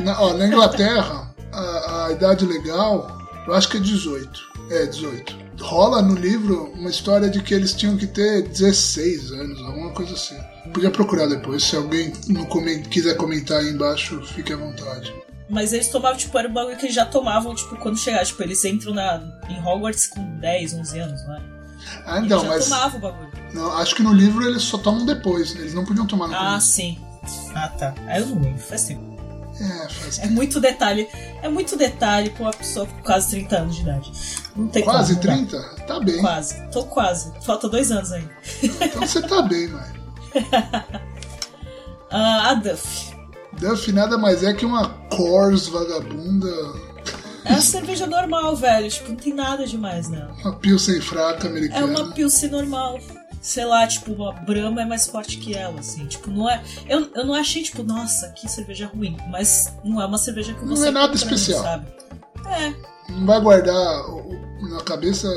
na, 0.04 0.20
ó, 0.20 0.32
na 0.34 0.46
Inglaterra, 0.46 1.34
a, 1.52 2.06
a 2.06 2.12
idade 2.12 2.46
legal, 2.46 3.18
eu 3.46 3.54
acho 3.54 3.68
que 3.68 3.78
é 3.78 3.80
18. 3.80 4.40
É, 4.70 4.86
18. 4.86 5.43
Rola 5.60 6.02
no 6.02 6.14
livro 6.14 6.72
uma 6.74 6.90
história 6.90 7.28
de 7.30 7.40
que 7.42 7.54
eles 7.54 7.72
tinham 7.72 7.96
que 7.96 8.06
ter 8.06 8.42
16 8.48 9.30
anos, 9.32 9.60
alguma 9.62 9.90
coisa 9.92 10.14
assim. 10.14 10.36
Podia 10.72 10.90
procurar 10.90 11.26
depois, 11.26 11.62
se 11.62 11.76
alguém 11.76 12.12
não 12.28 12.44
comen- 12.46 12.82
quiser 12.82 13.16
comentar 13.16 13.60
aí 13.60 13.70
embaixo, 13.70 14.20
fique 14.26 14.52
à 14.52 14.56
vontade. 14.56 15.14
Mas 15.48 15.72
eles 15.72 15.88
tomavam, 15.88 16.16
tipo, 16.18 16.36
era 16.38 16.48
um 16.48 16.52
bagulho 16.52 16.76
que 16.76 16.86
eles 16.86 16.94
já 16.94 17.04
tomavam, 17.06 17.54
tipo, 17.54 17.76
quando 17.76 17.98
chegar. 17.98 18.24
Tipo, 18.24 18.42
eles 18.42 18.64
entram 18.64 18.94
na, 18.94 19.22
em 19.48 19.60
Hogwarts 19.62 20.06
com 20.08 20.24
10, 20.40 20.74
11 20.74 20.98
anos, 20.98 21.22
não 21.26 21.36
é? 21.36 21.42
Ah, 22.06 22.16
Eles 22.16 22.26
então, 22.26 22.40
já 22.42 22.48
mas 22.48 22.64
tomavam 22.64 22.98
o 22.98 23.02
bagulho. 23.02 23.30
não, 23.52 23.72
acho 23.76 23.94
que 23.94 24.02
no 24.02 24.12
livro 24.12 24.42
eles 24.46 24.62
só 24.62 24.78
tomam 24.78 25.04
depois, 25.04 25.54
eles 25.54 25.74
não 25.74 25.84
podiam 25.84 26.06
tomar 26.06 26.28
no 26.28 26.34
Ah, 26.34 26.38
começo. 26.48 26.66
sim. 26.68 26.98
Ah, 27.54 27.68
tá. 27.68 27.94
Aí 28.06 28.20
eu 28.22 28.26
não 28.28 28.40
lembro, 28.42 28.58
faz 28.58 28.84
tempo. 28.84 29.13
É, 29.60 29.88
faz 29.88 30.18
É 30.18 30.26
muito 30.26 30.60
detalhe. 30.60 31.08
É 31.42 31.48
muito 31.48 31.76
detalhe 31.76 32.30
pra 32.30 32.42
uma 32.44 32.52
pessoa 32.52 32.86
com 32.86 33.02
quase 33.02 33.30
30 33.30 33.56
anos 33.58 33.76
de 33.76 33.82
idade. 33.82 34.12
Não 34.56 34.68
tem 34.68 34.82
quase 34.84 35.16
como, 35.16 35.26
não 35.36 35.44
dá. 35.44 35.58
30? 35.62 35.84
Tá 35.86 36.00
bem. 36.00 36.20
Quase. 36.20 36.68
Tô 36.70 36.84
quase. 36.84 37.32
Falta 37.42 37.68
dois 37.68 37.90
anos 37.92 38.12
ainda. 38.12 38.30
Então 38.62 39.00
você 39.06 39.22
tá 39.22 39.42
bem, 39.42 39.68
mano. 39.68 39.94
Ah, 42.10 42.50
a 42.50 42.54
Duff. 42.54 43.12
Duff 43.58 43.90
nada 43.92 44.16
mais 44.16 44.42
é 44.44 44.52
que 44.52 44.64
uma 44.64 44.88
Coors 45.10 45.66
vagabunda, 45.68 46.48
É 47.44 47.52
uma 47.52 47.60
cerveja 47.60 48.06
normal, 48.06 48.54
velho. 48.56 48.88
Tipo, 48.88 49.08
não 49.10 49.16
tem 49.16 49.34
nada 49.34 49.66
demais 49.66 50.08
nela. 50.08 50.32
uma 50.44 50.52
Pilsen 50.54 51.00
fraca 51.00 51.46
É 51.46 51.50
americana. 51.50 51.86
uma 52.02 52.12
Pilsen 52.12 52.50
normal. 52.50 52.98
Sei 53.44 53.62
lá, 53.62 53.86
tipo, 53.86 54.10
uma 54.10 54.32
Brahma 54.32 54.80
é 54.80 54.84
mais 54.86 55.06
forte 55.06 55.36
que 55.36 55.54
ela, 55.54 55.78
assim. 55.78 56.06
Tipo, 56.06 56.30
não 56.30 56.48
é. 56.48 56.62
Eu, 56.88 57.10
eu 57.14 57.26
não 57.26 57.34
achei, 57.34 57.62
tipo, 57.62 57.82
nossa, 57.82 58.30
que 58.30 58.50
cerveja 58.50 58.86
ruim. 58.86 59.18
Mas 59.28 59.70
não 59.84 60.00
é 60.00 60.06
uma 60.06 60.16
cerveja 60.16 60.54
que 60.54 60.64
Não 60.64 60.74
você 60.74 60.88
é 60.88 60.90
nada 60.90 61.12
compra, 61.12 61.34
especial. 61.34 61.62
Sabe? 61.62 61.86
É. 62.46 62.74
Não 63.12 63.26
vai 63.26 63.38
guardar 63.42 64.02
na 64.62 64.80
cabeça 64.82 65.28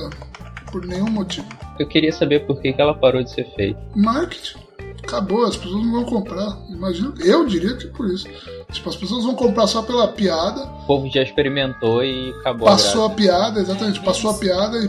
por 0.72 0.86
nenhum 0.86 1.10
motivo. 1.10 1.46
Eu 1.78 1.86
queria 1.86 2.14
saber 2.14 2.48
por 2.48 2.62
que, 2.62 2.72
que 2.72 2.82
ela 2.82 2.96
parou 2.98 3.22
de 3.22 3.30
ser 3.30 3.44
feita. 3.56 3.78
Marketing. 3.94 4.58
Acabou, 5.04 5.44
as 5.44 5.58
pessoas 5.58 5.84
não 5.84 5.92
vão 5.92 6.06
comprar. 6.06 6.58
Imagina, 6.70 7.14
eu 7.20 7.46
diria 7.46 7.76
que 7.76 7.88
por 7.88 8.10
isso. 8.10 8.26
Tipo, 8.72 8.90
as 8.90 8.96
pessoas 8.96 9.26
vão 9.26 9.36
comprar 9.36 9.68
só 9.68 9.82
pela 9.82 10.08
piada. 10.08 10.64
O 10.64 10.88
povo 10.88 11.10
já 11.10 11.22
experimentou 11.22 12.02
e 12.02 12.30
acabou 12.40 12.70
Passou 12.70 13.04
a 13.04 13.08
a 13.08 13.10
piada, 13.10 13.60
exatamente, 13.60 14.00
passou 14.00 14.32
a 14.32 14.34
piada 14.36 14.78
e. 14.78 14.86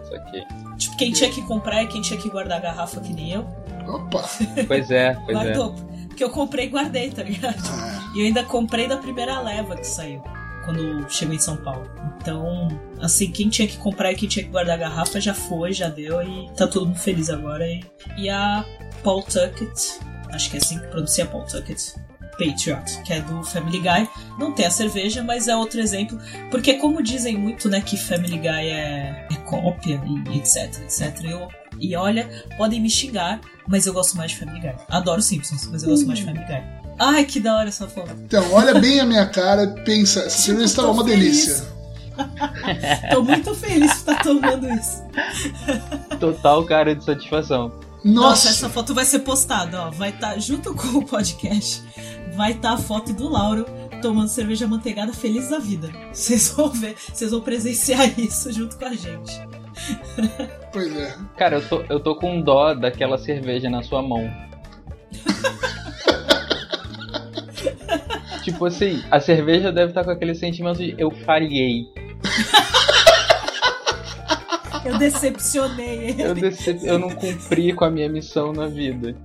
Isso 0.00 0.14
aqui. 0.14 0.63
Tipo, 0.76 0.96
quem 0.96 1.12
tinha 1.12 1.30
que 1.30 1.42
comprar 1.42 1.82
é 1.82 1.86
quem 1.86 2.02
tinha 2.02 2.18
que 2.18 2.28
guardar 2.28 2.58
a 2.58 2.60
garrafa 2.60 3.00
que 3.00 3.12
nem 3.12 3.32
eu. 3.32 3.46
Opa! 3.86 4.24
Pois 4.66 4.90
é, 4.90 5.14
pois 5.14 5.36
é. 5.36 5.52
Guardou. 5.52 5.74
Porque 6.08 6.22
eu 6.22 6.30
comprei 6.30 6.66
e 6.66 6.68
guardei, 6.68 7.10
tá 7.10 7.22
ligado? 7.22 7.60
E 8.14 8.20
eu 8.20 8.26
ainda 8.26 8.44
comprei 8.44 8.86
da 8.86 8.96
primeira 8.96 9.40
leva 9.40 9.76
que 9.76 9.86
saiu. 9.86 10.22
Quando 10.64 11.10
chegou 11.10 11.34
em 11.34 11.38
São 11.38 11.56
Paulo. 11.56 11.90
Então, 12.20 12.68
assim, 13.00 13.30
quem 13.30 13.48
tinha 13.50 13.68
que 13.68 13.76
comprar 13.76 14.12
e 14.12 14.14
quem 14.14 14.28
tinha 14.28 14.44
que 14.44 14.50
guardar 14.50 14.76
a 14.76 14.78
garrafa 14.78 15.20
já 15.20 15.34
foi, 15.34 15.72
já 15.72 15.88
deu 15.88 16.22
e 16.22 16.48
tá 16.56 16.66
todo 16.66 16.86
mundo 16.86 16.98
feliz 16.98 17.28
agora. 17.28 17.66
E, 17.66 17.84
e 18.16 18.30
a 18.30 18.64
Paul 19.02 19.22
Tuckett, 19.22 19.98
acho 20.32 20.50
que 20.50 20.56
é 20.56 20.60
assim 20.60 20.78
que 20.78 20.86
pronuncia 20.86 21.26
Paul 21.26 21.44
Tuckett, 21.44 21.96
Patriot, 22.36 23.02
que 23.04 23.12
é 23.12 23.20
do 23.20 23.42
Family 23.44 23.78
Guy. 23.78 24.08
Não 24.38 24.52
tem 24.52 24.66
a 24.66 24.70
cerveja, 24.70 25.22
mas 25.22 25.48
é 25.48 25.56
outro 25.56 25.80
exemplo. 25.80 26.18
Porque 26.50 26.74
como 26.74 27.02
dizem 27.02 27.36
muito, 27.36 27.68
né, 27.68 27.80
que 27.80 27.96
Family 27.96 28.38
Guy 28.38 28.48
é, 28.48 29.26
é 29.30 29.36
cópia 29.46 30.00
e 30.28 30.38
etc, 30.38 30.80
etc. 30.82 31.24
Eu, 31.24 31.48
e 31.80 31.96
olha, 31.96 32.28
podem 32.56 32.80
me 32.80 32.90
xingar, 32.90 33.40
mas 33.68 33.86
eu 33.86 33.92
gosto 33.92 34.16
mais 34.16 34.32
de 34.32 34.38
Family 34.38 34.60
Guy. 34.60 34.74
Adoro 34.88 35.22
Simpsons, 35.22 35.68
mas 35.70 35.82
eu 35.82 35.90
gosto 35.90 36.06
mais 36.06 36.18
de 36.18 36.24
Family 36.24 36.44
Guy. 36.44 36.62
Ai, 36.98 37.24
que 37.24 37.40
da 37.40 37.56
hora 37.56 37.68
essa 37.68 37.88
foto. 37.88 38.12
Então, 38.24 38.52
olha 38.52 38.78
bem 38.78 39.00
a 39.00 39.04
minha 39.04 39.26
cara 39.26 39.64
e 39.64 39.84
pensa, 39.84 40.20
essa 40.20 40.38
cerveja 40.38 40.66
está 40.66 40.90
uma 40.90 41.04
feliz. 41.04 41.46
delícia. 41.46 41.74
Tô 43.10 43.22
muito 43.22 43.54
feliz 43.54 43.90
de 43.90 43.96
estar 43.96 44.22
tomando 44.22 44.70
isso. 44.70 45.02
Total 46.20 46.64
cara 46.64 46.94
de 46.94 47.04
satisfação. 47.04 47.72
Nossa, 48.04 48.28
Nossa, 48.28 48.48
essa 48.50 48.68
foto 48.68 48.94
vai 48.94 49.04
ser 49.04 49.20
postada, 49.20 49.86
ó. 49.86 49.90
Vai 49.90 50.10
estar 50.10 50.38
junto 50.38 50.74
com 50.74 50.98
o 50.98 51.04
podcast. 51.06 51.82
Vai 52.36 52.52
estar 52.52 52.72
a 52.72 52.78
foto 52.78 53.12
do 53.12 53.28
Lauro 53.28 53.64
tomando 54.02 54.28
cerveja 54.28 54.66
manteigada 54.66 55.12
feliz 55.12 55.48
da 55.48 55.58
vida. 55.58 55.90
Vocês 56.12 56.50
vão 56.50 56.68
ver, 56.68 56.96
vocês 56.96 57.30
vão 57.30 57.40
presenciar 57.40 58.06
isso 58.18 58.52
junto 58.52 58.76
com 58.76 58.84
a 58.84 58.94
gente. 58.94 59.40
pois 60.72 60.96
é. 60.96 61.16
Cara, 61.36 61.56
eu 61.56 61.68
tô, 61.68 61.82
eu 61.88 62.00
tô 62.00 62.16
com 62.16 62.40
dó 62.40 62.74
daquela 62.74 63.18
cerveja 63.18 63.70
na 63.70 63.82
sua 63.82 64.02
mão. 64.02 64.30
tipo 68.42 68.66
assim, 68.66 69.02
a 69.10 69.20
cerveja 69.20 69.72
deve 69.72 69.92
estar 69.92 70.04
com 70.04 70.10
aquele 70.10 70.34
sentimento 70.34 70.78
de 70.78 70.94
eu 70.98 71.10
falhei. 71.10 71.88
Eu 74.84 74.98
decepcionei 74.98 76.10
ele. 76.10 76.22
Eu, 76.22 76.34
decep... 76.34 76.84
eu 76.84 76.98
não 76.98 77.08
cumpri 77.08 77.72
com 77.72 77.84
a 77.84 77.90
minha 77.90 78.08
missão 78.08 78.52
na 78.52 78.66
vida. 78.66 79.16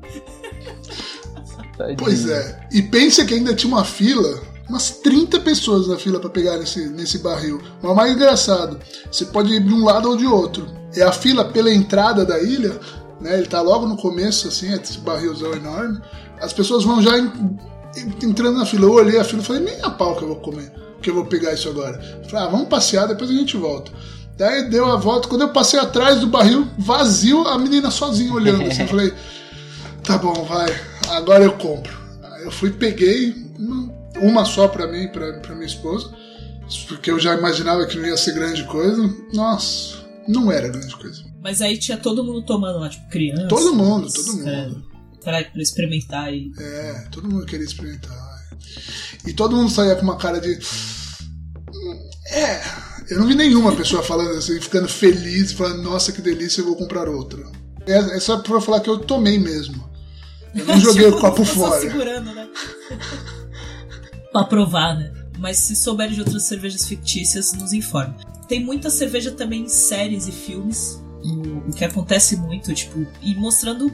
Tadinho. 1.79 1.97
Pois 1.97 2.29
é. 2.29 2.59
E 2.71 2.81
pensa 2.83 3.23
que 3.25 3.33
ainda 3.33 3.55
tinha 3.55 3.73
uma 3.73 3.85
fila, 3.85 4.41
umas 4.67 4.91
30 4.91 5.39
pessoas 5.39 5.87
na 5.87 5.97
fila 5.97 6.19
para 6.19 6.29
pegar 6.29 6.57
nesse, 6.57 6.87
nesse 6.89 7.19
barril. 7.19 7.61
Mas 7.81 7.91
o 7.91 7.95
mais 7.95 8.11
engraçado, 8.13 8.77
você 9.11 9.25
pode 9.25 9.53
ir 9.53 9.63
de 9.63 9.73
um 9.73 9.85
lado 9.85 10.09
ou 10.09 10.17
de 10.17 10.25
outro. 10.27 10.67
É 10.95 11.01
a 11.03 11.11
fila 11.11 11.45
pela 11.45 11.73
entrada 11.73 12.25
da 12.25 12.37
ilha, 12.43 12.77
né? 13.21 13.37
Ele 13.37 13.47
tá 13.47 13.61
logo 13.61 13.87
no 13.87 13.95
começo, 13.95 14.47
assim, 14.49 14.71
esse 14.73 14.97
barrilzão 14.97 15.53
enorme. 15.53 15.99
As 16.41 16.51
pessoas 16.51 16.83
vão 16.83 17.01
já 17.01 17.17
en- 17.17 17.31
entrando 18.23 18.57
na 18.57 18.65
fila. 18.65 18.85
Eu 18.85 18.91
olhei 18.93 19.17
a 19.19 19.23
fila 19.23 19.41
e 19.41 19.45
falei, 19.45 19.63
nem 19.63 19.81
a 19.81 19.89
pau 19.89 20.15
que 20.17 20.23
eu 20.23 20.27
vou 20.27 20.37
comer, 20.37 20.71
que 21.01 21.09
eu 21.09 21.13
vou 21.15 21.25
pegar 21.25 21.53
isso 21.53 21.69
agora. 21.69 21.97
Falei, 22.29 22.45
ah, 22.45 22.49
vamos 22.49 22.67
passear, 22.67 23.07
depois 23.07 23.29
a 23.29 23.33
gente 23.33 23.55
volta. 23.55 23.91
Daí 24.37 24.69
deu 24.69 24.85
a 24.85 24.95
volta, 24.95 25.27
quando 25.27 25.41
eu 25.41 25.49
passei 25.49 25.79
atrás 25.79 26.19
do 26.19 26.27
barril, 26.27 26.67
vazio, 26.77 27.47
a 27.47 27.57
menina 27.57 27.89
sozinha 27.91 28.33
olhando 28.33 28.63
assim. 28.63 28.83
Eu 28.83 28.87
falei, 28.87 29.13
tá 30.03 30.17
bom, 30.17 30.45
vai, 30.45 30.73
agora 31.09 31.43
eu 31.43 31.57
compro. 31.57 31.97
Eu 32.43 32.51
fui, 32.51 32.71
peguei 32.71 33.33
uma, 33.57 33.93
uma 34.21 34.45
só 34.45 34.67
pra 34.67 34.87
mim 34.87 35.07
pra, 35.09 35.39
pra 35.39 35.53
minha 35.53 35.67
esposa, 35.67 36.13
porque 36.87 37.11
eu 37.11 37.19
já 37.19 37.35
imaginava 37.35 37.85
que 37.85 37.97
não 37.97 38.05
ia 38.05 38.17
ser 38.17 38.33
grande 38.33 38.63
coisa. 38.65 39.13
Nossa, 39.33 39.97
não 40.27 40.51
era 40.51 40.67
grande 40.69 40.95
coisa. 40.95 41.23
Mas 41.41 41.61
aí 41.61 41.77
tinha 41.77 41.97
todo 41.97 42.23
mundo 42.23 42.45
tomando 42.45 42.79
lá, 42.79 42.89
tipo, 42.89 43.09
criança. 43.09 43.47
Todo 43.47 43.73
mundo, 43.73 44.11
todo 44.11 44.33
mundo. 44.33 44.49
É, 44.49 44.69
pra, 45.23 45.43
pra 45.43 45.61
experimentar 45.61 46.33
e. 46.33 46.51
É, 46.57 47.07
todo 47.11 47.29
mundo 47.29 47.45
queria 47.45 47.65
experimentar. 47.65 48.17
E 49.25 49.33
todo 49.33 49.55
mundo 49.55 49.71
saía 49.71 49.95
com 49.95 50.03
uma 50.03 50.17
cara 50.17 50.39
de. 50.39 50.59
É. 52.31 52.89
Eu 53.09 53.19
não 53.19 53.25
vi 53.25 53.33
nenhuma 53.33 53.75
pessoa 53.75 54.03
falando 54.03 54.37
assim, 54.37 54.61
ficando 54.61 54.87
feliz, 54.87 55.51
falando, 55.51 55.81
nossa, 55.81 56.11
que 56.11 56.21
delícia, 56.21 56.61
eu 56.61 56.65
vou 56.65 56.75
comprar 56.75 57.09
outra. 57.09 57.43
É, 57.87 57.97
é 57.97 58.19
só 58.19 58.37
pra 58.37 58.61
falar 58.61 58.81
que 58.81 58.89
eu 58.89 58.99
tomei 58.99 59.39
mesmo. 59.39 59.88
Eu 60.55 60.65
não 60.65 60.79
joguei 60.79 61.07
o 61.07 61.19
copo 61.19 61.45
fora. 61.45 61.79
segurando, 61.79 62.33
né? 62.33 62.47
pra 64.31 64.43
provar, 64.43 64.95
né? 64.95 65.11
Mas 65.37 65.57
se 65.57 65.75
souber 65.75 66.09
de 66.09 66.19
outras 66.19 66.43
cervejas 66.43 66.87
fictícias, 66.87 67.53
nos 67.53 67.73
informe. 67.73 68.15
Tem 68.47 68.63
muita 68.63 68.89
cerveja 68.89 69.31
também 69.31 69.63
em 69.63 69.69
séries 69.69 70.27
e 70.27 70.31
filmes. 70.31 71.01
O, 71.23 71.69
o 71.69 71.73
que 71.73 71.85
acontece 71.85 72.35
muito, 72.35 72.73
tipo, 72.73 73.05
e 73.21 73.35
mostrando 73.35 73.91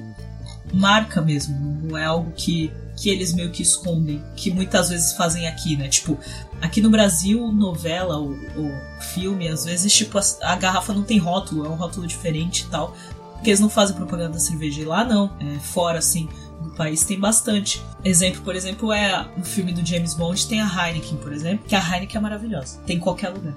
marca 0.74 1.22
mesmo. 1.22 1.56
Não 1.84 1.98
é 1.98 2.06
algo 2.06 2.32
que, 2.32 2.72
que 2.96 3.10
eles 3.10 3.34
meio 3.34 3.52
que 3.52 3.62
escondem. 3.62 4.24
Que 4.36 4.52
muitas 4.52 4.90
vezes 4.90 5.14
fazem 5.14 5.48
aqui, 5.48 5.78
né? 5.78 5.88
Tipo, 5.88 6.18
aqui 6.62 6.82
no 6.82 6.90
Brasil, 6.90 7.52
novela 7.52 8.18
ou, 8.18 8.32
ou 8.56 8.72
filme, 9.14 9.48
às 9.48 9.66
vezes, 9.66 9.94
tipo, 9.94 10.18
a, 10.18 10.24
a 10.42 10.56
garrafa 10.56 10.94
não 10.94 11.04
tem 11.04 11.18
rótulo, 11.18 11.66
é 11.66 11.70
um 11.70 11.76
rótulo 11.76 12.08
diferente 12.08 12.64
e 12.64 12.68
tal. 12.68 12.96
Porque 13.34 13.50
eles 13.50 13.60
não 13.60 13.70
fazem 13.70 13.96
propaganda 13.96 14.34
da 14.34 14.40
cerveja. 14.40 14.82
E 14.82 14.86
lá 14.86 15.04
não. 15.04 15.36
É, 15.40 15.60
fora, 15.60 16.00
assim, 16.00 16.28
no 16.66 16.72
país 16.72 17.04
tem 17.04 17.20
bastante. 17.20 17.82
Exemplo, 18.04 18.42
por 18.42 18.56
exemplo, 18.56 18.92
é 18.92 19.28
no 19.38 19.44
filme 19.44 19.72
do 19.72 19.86
James 19.86 20.14
Bond 20.14 20.48
tem 20.48 20.62
a 20.62 20.68
Heineken, 20.68 21.18
por 21.18 21.32
exemplo, 21.32 21.66
que 21.68 21.76
a 21.76 21.80
Heineken 21.80 22.18
é 22.18 22.20
maravilhosa. 22.20 22.80
Tem 22.86 22.98
em 22.98 23.00
qualquer 23.00 23.30
lugar. 23.30 23.56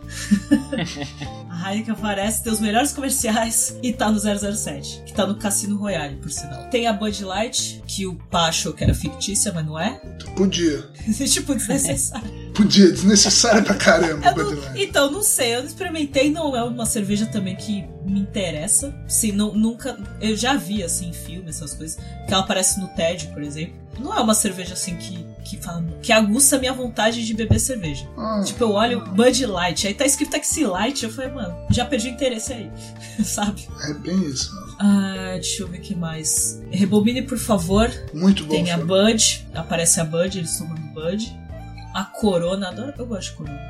a 1.51 1.71
Heineken 1.71 1.95
aparece, 1.95 2.43
tem 2.43 2.53
os 2.53 2.61
melhores 2.61 2.93
comerciais 2.93 3.77
e 3.83 3.93
tá 3.93 4.11
no 4.11 4.19
007, 4.19 5.03
que 5.07 5.13
tá 5.13 5.27
no 5.27 5.37
Cassino 5.37 5.77
Royale, 5.77 6.17
por 6.17 6.31
sinal. 6.31 6.69
Tem 6.71 6.87
a 6.87 6.93
Bud 6.93 7.25
Light, 7.25 7.83
que 7.87 8.07
o 8.07 8.15
Pá 8.31 8.49
achou 8.49 8.73
que 8.73 8.85
era 8.85 8.95
fictícia, 8.95 9.53
mas 9.53 9.65
não 9.65 9.79
é. 9.79 10.01
Podia. 10.37 10.83
tipo, 11.29 11.55
desnecessário. 11.55 12.31
Podia, 12.59 12.91
desnecessário 12.91 13.63
pra 13.63 13.75
caramba, 13.75 14.33
não- 14.35 14.77
então, 14.77 15.11
não 15.11 15.23
sei, 15.23 15.55
eu 15.55 15.61
não 15.61 15.67
experimentei, 15.67 16.31
não 16.31 16.55
é 16.57 16.63
uma 16.63 16.85
cerveja 16.85 17.25
também 17.27 17.55
que 17.57 17.85
me 18.05 18.21
interessa. 18.21 18.93
Sim, 19.07 19.33
não, 19.33 19.55
nunca. 19.55 19.97
Eu 20.21 20.37
já 20.37 20.55
vi 20.57 20.83
assim 20.83 21.09
em 21.11 21.13
filme, 21.13 21.49
essas 21.49 21.73
coisas, 21.73 21.97
que 22.27 22.35
ela 22.35 22.43
aparece 22.43 22.81
no 22.81 22.89
TED, 22.89 23.29
por 23.29 23.43
exemplo. 23.43 23.75
Não 24.01 24.17
é 24.17 24.21
uma 24.21 24.35
cerveja 24.35 24.75
assim 24.75 24.97
que, 24.97 25.25
que, 25.45 25.57
fala, 25.57 25.85
que 26.03 26.13
aguça 26.13 26.57
a 26.57 26.59
minha 26.59 26.73
vontade 26.73 27.25
de 27.25 27.35
beber 27.35 27.59
cerveja. 27.59 28.07
Ah, 28.17 28.43
Tipo, 28.45 28.65
eu 28.65 28.71
olho 28.73 29.05
Bud 29.07 29.47
Light, 29.47 29.87
aí 29.89 29.95
tá 29.95 30.05
escrito 30.07 30.31
Taxi 30.33 30.65
Light, 30.65 31.03
eu 31.05 31.11
falei, 31.11 31.31
mano, 31.33 31.57
já 31.71 31.85
perdi 31.85 32.09
o 32.09 32.11
interesse 32.13 32.53
aí, 32.53 32.71
sabe? 33.25 33.67
é 33.89 33.95
bem 33.95 34.21
isso. 34.25 34.51
Ah, 34.81 35.31
deixa 35.35 35.63
eu 35.63 35.69
ver 35.69 35.79
o 35.79 35.81
que 35.81 35.95
mais. 35.97 36.61
Rebobine, 36.71 37.23
por 37.23 37.39
favor. 37.39 37.91
Muito 38.15 38.45
bom. 38.45 38.51
Tem 38.51 38.71
a. 38.71 38.79
Bud, 38.79 39.47
aparece 39.55 40.01
a 40.01 40.05
Bud, 40.05 40.39
eles 40.39 40.57
tomando 40.57 40.81
Bud. 40.95 41.37
A 41.99 42.05
Corona, 42.05 42.69
adoro, 42.69 42.95
eu 42.97 43.07
gosto 43.07 43.31
de 43.31 43.37
Corona. 43.39 43.61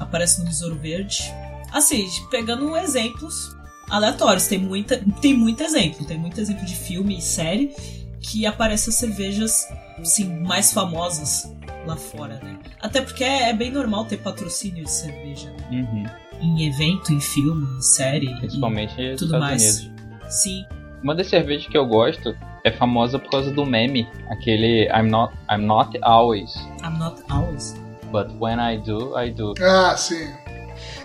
Aparece 0.00 0.40
no 0.40 0.46
Besouro 0.46 0.74
Verde. 0.74 1.32
Assim, 1.72 2.08
pegando 2.28 2.76
exemplos 2.76 3.56
aleatórios, 3.88 4.48
tem, 4.48 4.58
muita, 4.58 5.00
tem 5.22 5.32
muito 5.32 5.62
exemplo. 5.62 6.04
Tem 6.04 6.18
muito 6.18 6.40
exemplo 6.40 6.66
de 6.66 6.74
filme 6.74 7.18
e 7.18 7.22
série 7.22 7.72
que 8.20 8.44
aparecem 8.44 8.90
as 8.90 8.98
cervejas 8.98 9.68
assim, 9.96 10.42
mais 10.42 10.72
famosas 10.72 11.54
lá 11.86 11.94
fora, 11.94 12.40
né? 12.42 12.58
Até 12.80 13.00
porque 13.00 13.22
é, 13.22 13.50
é 13.50 13.52
bem 13.52 13.70
normal 13.70 14.06
ter 14.06 14.16
patrocínio 14.16 14.82
de 14.82 14.90
cerveja 14.90 15.48
né? 15.70 15.70
Uhum. 15.70 16.06
em 16.42 16.66
evento, 16.66 17.12
em 17.12 17.20
filme, 17.20 17.78
em 17.78 17.80
série. 17.80 18.34
Principalmente 18.40 18.96
nos 18.96 19.20
tudo 19.20 19.36
Estados 19.36 19.48
mais. 19.48 19.80
Unidos. 19.82 20.34
Sim. 20.34 20.64
Uma 21.00 21.14
das 21.14 21.28
cervejas 21.28 21.68
que 21.68 21.78
eu 21.78 21.86
gosto 21.86 22.34
é 22.68 22.72
famosa 22.72 23.18
por 23.18 23.30
causa 23.30 23.50
do 23.50 23.64
meme, 23.66 24.08
aquele 24.30 24.86
I'm 24.88 25.08
not, 25.08 25.34
I'm 25.50 25.64
not 25.66 25.98
always, 26.02 26.54
I'm 26.82 26.98
not 26.98 27.22
always. 27.30 27.74
but 28.10 28.28
when 28.38 28.58
I 28.58 28.76
do, 28.78 29.16
I 29.16 29.30
do. 29.30 29.54
Ah, 29.60 29.96
sim. 29.96 30.28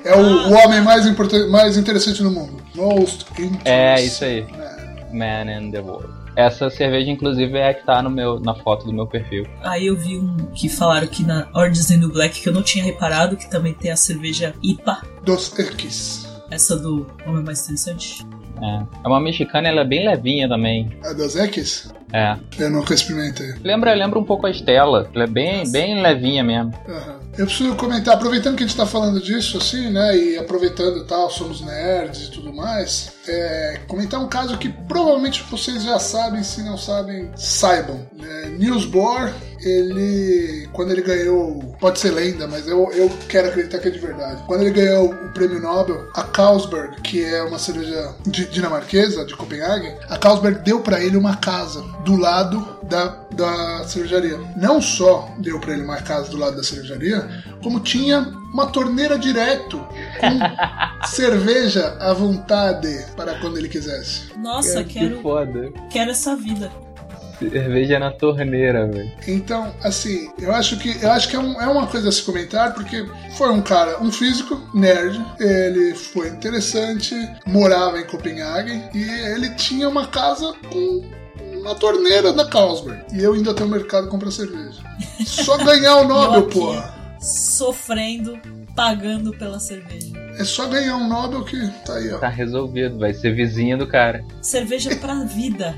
É 0.05 0.15
o, 0.15 0.21
o 0.21 0.53
homem 0.53 0.81
mais, 0.81 1.07
importante, 1.07 1.49
mais 1.49 1.77
interessante 1.77 2.21
no 2.21 2.31
mundo. 2.31 2.61
Most 2.75 3.25
interesting. 3.31 3.61
É, 3.65 4.01
isso 4.01 4.23
aí. 4.25 4.45
É. 4.59 5.13
Man 5.13 5.51
in 5.51 5.71
the 5.71 5.79
world. 5.79 6.09
Essa 6.35 6.69
cerveja, 6.69 7.11
inclusive, 7.11 7.55
é 7.57 7.69
a 7.69 7.73
que 7.73 7.85
tá 7.85 8.01
no 8.01 8.09
meu, 8.09 8.39
na 8.39 8.55
foto 8.55 8.85
do 8.85 8.91
meu 8.93 9.05
perfil. 9.05 9.45
Aí 9.61 9.85
eu 9.85 9.95
vi 9.95 10.17
um 10.17 10.35
que 10.53 10.67
falaram 10.67 11.05
que 11.07 11.23
na 11.23 11.47
Orange 11.53 11.79
is 11.79 11.87
the 11.87 11.97
Black 12.07 12.41
que 12.41 12.49
eu 12.49 12.53
não 12.53 12.63
tinha 12.63 12.83
reparado, 12.83 13.37
que 13.37 13.49
também 13.49 13.73
tem 13.73 13.91
a 13.91 13.95
cerveja 13.95 14.55
IPA, 14.63 15.03
Dos 15.23 15.53
X. 15.55 16.27
essa 16.49 16.75
do 16.75 17.07
Homem 17.27 17.43
Mais 17.43 17.61
Interessante. 17.61 18.25
É, 18.63 18.83
é 19.03 19.07
uma 19.07 19.19
mexicana, 19.19 19.67
ela 19.67 19.81
é 19.81 19.85
bem 19.85 20.07
levinha 20.07 20.47
também. 20.47 20.89
A 21.03 21.11
dos 21.11 21.35
X? 21.35 21.93
É. 22.13 22.37
Eu 22.57 22.69
nunca 22.69 22.93
experimentei. 22.93 23.53
Lembra, 23.63 23.93
lembra 23.93 24.17
um 24.19 24.23
pouco 24.23 24.47
a 24.47 24.51
Estela. 24.51 25.09
Ela 25.13 25.25
é 25.25 25.27
bem, 25.27 25.69
bem 25.69 26.01
levinha 26.01 26.43
mesmo. 26.43 26.73
Aham. 26.87 27.19
Eu 27.37 27.45
preciso 27.47 27.75
comentar, 27.75 28.13
aproveitando 28.13 28.55
que 28.55 28.63
a 28.63 28.67
gente 28.67 28.77
tá 28.77 28.85
falando 28.85 29.19
disso, 29.19 29.57
assim, 29.57 29.89
né, 29.89 30.15
e 30.15 30.37
aproveitando 30.37 31.03
tal, 31.05 31.31
somos 31.31 31.61
nerds 31.61 32.27
e 32.27 32.31
tudo 32.31 32.53
mais, 32.53 33.11
é, 33.27 33.79
comentar 33.87 34.19
um 34.19 34.27
caso 34.27 34.57
que 34.57 34.69
provavelmente 34.69 35.43
vocês 35.49 35.83
já 35.83 35.97
sabem, 35.97 36.43
se 36.43 36.61
não 36.61 36.77
sabem, 36.77 37.31
saibam. 37.35 38.05
É, 38.21 38.49
Niels 38.49 38.85
Bohr, 38.85 39.33
ele, 39.61 40.69
quando 40.73 40.91
ele 40.91 41.01
ganhou, 41.01 41.75
pode 41.79 41.99
ser 41.99 42.11
lenda, 42.11 42.47
mas 42.47 42.67
eu, 42.67 42.91
eu 42.91 43.09
quero 43.27 43.47
acreditar 43.47 43.79
que 43.79 43.87
é 43.87 43.91
de 43.91 43.99
verdade. 43.99 44.43
Quando 44.45 44.61
ele 44.61 44.71
ganhou 44.71 45.09
o 45.11 45.33
prêmio 45.33 45.59
Nobel, 45.59 46.07
a 46.13 46.23
Carlsberg, 46.23 47.01
que 47.01 47.23
é 47.23 47.41
uma 47.41 47.57
cerveja 47.57 48.13
di- 48.27 48.45
dinamarquesa, 48.45 49.25
de 49.25 49.35
Copenhague, 49.35 49.91
a 50.07 50.17
Carlsberg 50.17 50.59
deu 50.59 50.81
pra 50.81 51.01
ele 51.01 51.17
uma 51.17 51.37
casa 51.37 51.81
do 52.05 52.15
lado 52.15 52.77
da, 52.83 53.22
da 53.33 53.83
cervejaria. 53.87 54.39
Não 54.55 54.81
só 54.81 55.29
deu 55.39 55.59
pra 55.59 55.73
ele 55.73 55.83
uma 55.83 55.97
casa 55.97 56.29
do 56.29 56.37
lado 56.37 56.55
da 56.57 56.63
cervejaria, 56.63 57.27
como 57.61 57.79
tinha 57.79 58.19
uma 58.53 58.67
torneira 58.67 59.17
direto 59.17 59.77
com 60.19 60.39
cerveja 61.07 61.97
à 61.99 62.13
vontade 62.13 63.05
para 63.15 63.35
quando 63.39 63.57
ele 63.57 63.69
quisesse. 63.69 64.31
Nossa, 64.37 64.79
É, 64.79 64.83
que 64.83 64.93
quero, 64.99 65.21
foda. 65.21 65.71
quero 65.91 66.11
essa 66.11 66.35
vida. 66.35 66.71
Cerveja 67.39 67.99
na 67.99 68.11
torneira, 68.11 68.87
velho. 68.87 69.11
Então, 69.27 69.73
assim, 69.83 70.31
eu 70.39 70.53
acho 70.53 70.77
que 70.77 70.95
eu 71.03 71.11
acho 71.11 71.27
que 71.27 71.35
é, 71.35 71.39
um- 71.39 71.59
é 71.61 71.67
uma 71.67 71.87
coisa 71.87 72.07
a 72.07 72.11
se 72.11 72.21
comentar, 72.23 72.73
porque 72.73 73.05
foi 73.35 73.49
um 73.49 73.61
cara, 73.61 74.01
um 74.01 74.09
físico, 74.11 74.61
nerd, 74.73 75.19
ele 75.39 75.93
foi 75.93 76.29
interessante, 76.29 77.13
morava 77.45 77.99
em 77.99 78.05
Copenhague 78.05 78.81
e 78.93 79.03
ele 79.33 79.49
tinha 79.55 79.89
uma 79.89 80.07
casa 80.07 80.53
com 80.71 81.03
uma 81.63 81.75
torneira 81.75 82.33
da 82.33 82.45
Carlsberg. 82.45 83.03
E 83.13 83.23
eu 83.23 83.35
indo 83.35 83.49
até 83.49 83.63
o 83.63 83.67
mercado 83.67 84.09
comprar 84.09 84.31
cerveja. 84.31 84.81
Só 85.25 85.57
ganhar 85.57 85.97
o 86.01 86.03
Nobel, 86.07 86.47
porra. 86.47 86.93
Sofrendo, 87.21 88.37
pagando 88.75 89.31
pela 89.31 89.59
cerveja. 89.59 90.11
É 90.37 90.43
só 90.43 90.67
ganhar 90.67 90.97
um 90.97 91.07
Nobel 91.07 91.43
que 91.45 91.57
tá 91.85 91.95
aí, 91.95 92.11
ó. 92.11 92.17
Tá 92.19 92.27
resolvido, 92.27 92.99
vai 92.99 93.13
ser 93.13 93.33
vizinha 93.33 93.77
do 93.77 93.87
cara. 93.87 94.25
Cerveja 94.41 94.93
pra 94.97 95.23
vida. 95.23 95.73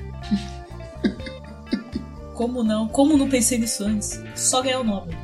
Como 2.34 2.64
não? 2.64 2.88
Como 2.88 3.16
não 3.16 3.30
pensei 3.30 3.58
nisso 3.60 3.84
antes? 3.86 4.20
Só 4.36 4.62
ganhar 4.62 4.80
o 4.80 4.84
nome. 4.84 5.16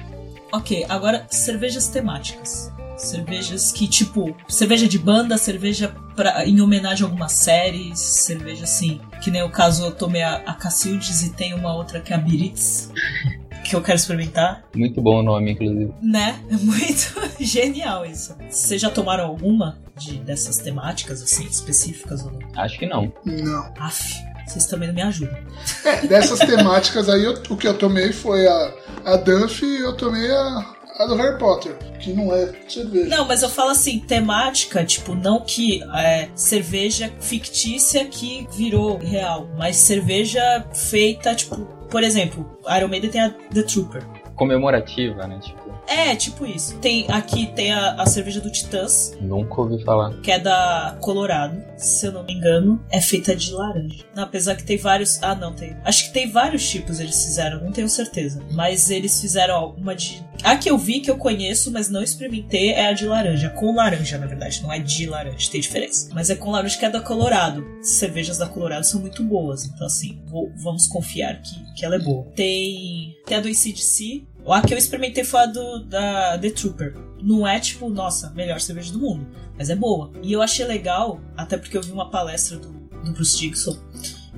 Ok, 0.54 0.86
agora 0.88 1.26
cervejas 1.30 1.88
temáticas. 1.88 2.71
Cervejas 3.02 3.72
que, 3.72 3.88
tipo, 3.88 4.36
cerveja 4.48 4.88
de 4.88 5.00
banda, 5.00 5.38
cerveja 5.38 5.96
pra, 6.16 6.46
em 6.46 6.62
homenagem 6.62 7.04
a 7.04 7.08
algumas 7.08 7.32
séries, 7.32 8.00
cerveja 8.00 8.64
assim. 8.64 9.02
Que 9.24 9.32
nem 9.32 9.42
o 9.44 9.50
caso 9.50 9.86
eu 9.86 9.92
tomei 9.92 10.22
a, 10.22 10.36
a 10.46 10.54
Cacildes 10.54 11.24
e 11.24 11.32
tem 11.34 11.54
uma 11.54 11.74
outra 11.76 12.00
que 12.00 12.14
é 12.14 12.16
a 12.16 12.20
Biritz. 12.20 12.92
Que 13.64 13.76
eu 13.76 13.82
quero 13.82 13.96
experimentar. 13.96 14.64
Muito 14.76 15.00
bom 15.02 15.20
o 15.20 15.24
nome, 15.24 15.52
inclusive. 15.52 15.94
Né? 16.02 16.44
É 16.50 16.56
muito 16.58 17.14
genial 17.40 18.04
isso. 18.04 18.36
Vocês 18.50 18.82
já 18.82 18.90
tomaram 18.90 19.26
alguma 19.26 19.78
de, 19.96 20.18
dessas 20.18 20.58
temáticas, 20.58 21.22
assim, 21.22 21.46
específicas 21.46 22.26
ou 22.26 22.32
não? 22.32 22.40
Acho 22.60 22.80
que 22.80 22.88
não. 22.88 23.14
Não. 23.24 23.72
Aff, 23.80 24.16
vocês 24.48 24.66
também 24.66 24.88
não 24.88 24.96
me 24.96 25.04
ajudam. 25.04 25.38
É, 25.86 26.08
dessas 26.08 26.40
temáticas 26.40 27.08
aí, 27.08 27.24
eu- 27.24 27.42
o 27.52 27.56
que 27.56 27.68
eu 27.68 27.78
tomei 27.78 28.12
foi 28.12 28.48
a, 28.48 28.74
a 29.06 29.16
Duff 29.18 29.64
e 29.64 29.80
eu 29.82 29.96
tomei 29.96 30.30
a, 30.32 30.66
a 30.98 31.06
do 31.06 31.16
Harry 31.16 31.38
Potter, 31.38 31.76
que 32.00 32.14
não 32.14 32.34
é 32.34 32.52
cerveja. 32.68 33.16
Não, 33.16 33.28
mas 33.28 33.44
eu 33.44 33.50
falo 33.50 33.72
assim, 33.72 34.00
temática, 34.00 34.84
tipo, 34.84 35.16
não 35.16 35.42
que 35.42 35.82
é 35.96 36.30
cerveja 36.36 37.12
fictícia 37.20 38.06
que 38.06 38.48
virou 38.52 38.98
real, 38.98 39.48
mas 39.58 39.78
cerveja 39.78 40.66
feita, 40.74 41.34
tipo, 41.36 41.56
por 41.90 42.04
exemplo, 42.04 42.60
a 42.66 42.78
Iron 42.78 42.88
Maiden 42.88 43.10
tem 43.10 43.22
a 43.22 43.30
The 43.30 43.64
Trooper. 43.64 44.04
Comemorativa, 44.36 45.28
né? 45.28 45.40
Tipo, 45.40 45.61
É, 45.92 46.16
tipo 46.16 46.46
isso. 46.46 46.78
Tem 46.80 47.06
aqui 47.10 47.48
tem 47.48 47.72
a, 47.72 47.94
a 48.02 48.06
cerveja 48.06 48.40
do 48.40 48.52
Titãs, 48.52 49.16
nunca 49.20 49.62
ouvi 49.62 49.84
falar. 49.84 50.14
que 50.22 50.32
é 50.32 50.40
da 50.40 50.98
Colorado, 51.02 51.62
se 51.78 52.06
eu 52.06 52.12
não 52.12 52.24
me 52.24 52.34
engano, 52.34 52.82
é 52.90 53.02
feita 53.02 53.36
de 53.36 53.52
laranja. 53.52 54.06
Não, 54.16 54.24
apesar 54.24 54.56
que 54.56 54.64
tem 54.64 54.78
vários. 54.78 55.22
Ah, 55.22 55.36
não, 55.36 55.54
tem. 55.54 55.76
Acho 55.84 56.06
que 56.06 56.14
tem 56.14 56.30
vários 56.32 56.70
tipos 56.70 57.00
eles 57.00 57.24
fizeram, 57.24 57.62
não 57.64 57.72
tenho 57.72 57.90
certeza. 57.90 58.42
Mas 58.52 58.90
eles 58.90 59.20
fizeram 59.20 59.72
uma 59.78 59.96
de. 59.96 60.24
A 60.44 60.56
que 60.56 60.70
eu 60.72 60.78
vi 60.78 61.02
que 61.02 61.12
eu 61.12 61.18
conheço, 61.18 61.72
mas 61.72 61.88
não 61.90 62.02
experimentei, 62.02 62.72
é 62.72 62.88
a 62.88 62.94
de 62.94 63.06
laranja. 63.06 63.50
Com 63.50 63.76
laranja, 63.76 64.18
na 64.18 64.26
verdade, 64.26 64.62
não 64.64 64.72
é 64.74 64.80
de 64.80 65.06
laranja, 65.06 65.52
tem 65.52 65.62
diferença. 65.62 66.10
Mas 66.14 66.30
é 66.32 66.36
com 66.36 66.50
laranja 66.50 66.78
que 66.80 66.86
é 66.86 66.90
da 66.90 67.00
Colorado. 67.00 67.64
Cervejas 67.84 68.38
da 68.40 68.48
Colorado 68.48 68.84
são 68.84 69.00
muito 69.02 69.24
boas, 69.24 69.66
então 69.66 69.86
assim, 69.86 70.20
vou- 70.26 70.52
vamos 70.64 70.88
confiar 70.88 71.40
que, 71.42 71.74
que 71.76 71.86
ela 71.86 71.96
é 71.96 72.00
boa. 72.00 72.26
Tem. 72.36 73.16
Tem 73.26 73.38
a 73.38 73.42
do 73.42 73.48
ICDC. 73.50 74.26
A 74.48 74.62
que 74.62 74.74
eu 74.74 74.78
experimentei 74.78 75.24
foi 75.24 75.42
a 75.42 75.46
do, 75.46 75.80
da 75.86 76.38
The 76.38 76.50
Trooper. 76.52 76.96
Não 77.22 77.48
é 77.48 77.60
tipo, 77.60 77.90
nossa, 77.90 78.32
melhor 78.32 78.60
cerveja 78.60 78.92
do 78.92 79.00
mundo 79.00 79.28
mas 79.62 79.70
é 79.70 79.76
boa. 79.76 80.12
E 80.24 80.34
eu 80.34 80.42
achei 80.42 80.66
legal, 80.66 81.22
até 81.38 81.56
porque 81.56 81.78
eu 81.78 81.84
vi 81.84 81.92
uma 81.92 82.10
palestra 82.10 82.58
do, 82.58 82.72
do 83.04 83.12
Bruce 83.12 83.38
Dixon 83.38 83.78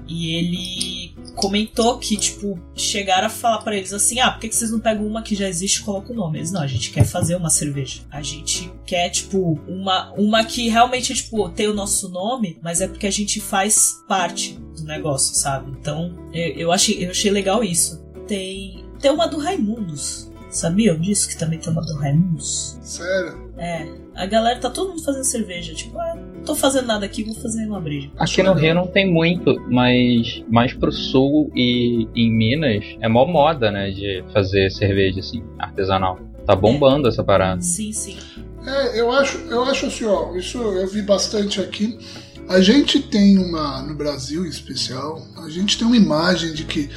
e 0.05 0.35
ele 0.35 1.15
comentou 1.33 1.97
que, 1.97 2.17
tipo, 2.17 2.59
chegaram 2.75 3.27
a 3.27 3.29
falar 3.29 3.59
pra 3.59 3.73
eles 3.73 3.93
assim: 3.93 4.19
ah, 4.19 4.31
por 4.31 4.41
que 4.41 4.49
que 4.49 4.55
vocês 4.55 4.69
não 4.69 4.81
pegam 4.81 5.07
uma 5.07 5.21
que 5.21 5.33
já 5.33 5.47
existe 5.47 5.77
e 5.77 5.83
colocam 5.83 6.11
o 6.13 6.19
nome? 6.19 6.39
Eles, 6.39 6.51
não, 6.51 6.59
a 6.59 6.67
gente 6.67 6.91
quer 6.91 7.05
fazer 7.05 7.37
uma 7.37 7.49
cerveja. 7.49 8.01
A 8.11 8.21
gente 8.21 8.69
quer, 8.85 9.09
tipo, 9.11 9.57
uma, 9.65 10.11
uma 10.17 10.43
que 10.43 10.67
realmente, 10.67 11.13
tipo, 11.13 11.47
tem 11.47 11.69
o 11.69 11.73
nosso 11.73 12.09
nome, 12.09 12.59
mas 12.61 12.81
é 12.81 12.87
porque 12.87 13.07
a 13.07 13.11
gente 13.11 13.39
faz 13.39 14.03
parte 14.09 14.59
do 14.75 14.83
negócio, 14.83 15.35
sabe? 15.35 15.71
Então, 15.79 16.13
eu, 16.33 16.49
eu 16.53 16.71
achei, 16.73 17.05
eu 17.05 17.11
achei 17.11 17.31
legal 17.31 17.63
isso. 17.63 18.03
Tem, 18.27 18.82
tem 19.03 19.11
uma 19.11 19.27
do 19.27 19.37
Raimundos. 19.37 20.31
Sabiam 20.49 20.97
disso? 20.97 21.27
Que 21.27 21.37
também 21.37 21.59
tem 21.59 21.71
uma 21.71 21.81
do 21.81 21.95
Raimundos? 21.95 22.77
Sério. 22.81 23.51
É, 23.57 23.87
a 24.15 24.25
galera 24.25 24.59
tá 24.59 24.69
todo 24.69 24.91
mundo 24.91 25.03
fazendo 25.03 25.25
cerveja. 25.25 25.73
Tipo, 25.73 25.99
ah, 25.99 26.15
não 26.15 26.43
tô 26.43 26.55
fazendo 26.55 26.87
nada 26.87 27.05
aqui, 27.05 27.23
vou 27.23 27.35
fazer 27.35 27.65
uma 27.65 27.81
breja. 27.81 28.09
Aqui 28.17 28.41
no 28.41 28.53
Rio 28.53 28.73
não 28.73 28.87
tem 28.87 29.11
muito, 29.11 29.59
mas 29.69 30.41
mais 30.49 30.73
pro 30.73 30.91
sul 30.91 31.51
e 31.53 32.07
em 32.15 32.31
Minas 32.31 32.85
é 33.01 33.09
mó 33.09 33.25
moda, 33.25 33.71
né? 33.71 33.91
De 33.91 34.23
fazer 34.31 34.71
cerveja 34.71 35.19
assim, 35.19 35.43
artesanal. 35.59 36.19
Tá 36.45 36.55
bombando 36.55 37.09
essa 37.09 37.23
parada. 37.23 37.61
Sim, 37.61 37.91
sim. 37.91 38.17
É, 38.65 39.01
eu 39.01 39.11
acho, 39.11 39.37
eu 39.49 39.63
acho 39.63 39.87
assim, 39.87 40.05
ó, 40.05 40.33
isso 40.35 40.59
eu 40.59 40.87
vi 40.87 41.01
bastante 41.01 41.59
aqui. 41.59 41.99
A 42.47 42.61
gente 42.61 43.01
tem 43.01 43.37
uma, 43.37 43.81
no 43.81 43.95
Brasil 43.95 44.45
em 44.45 44.49
especial, 44.49 45.21
a 45.43 45.49
gente 45.49 45.77
tem 45.77 45.87
uma 45.87 45.97
imagem 45.97 46.53
de 46.53 46.63
que 46.63 46.89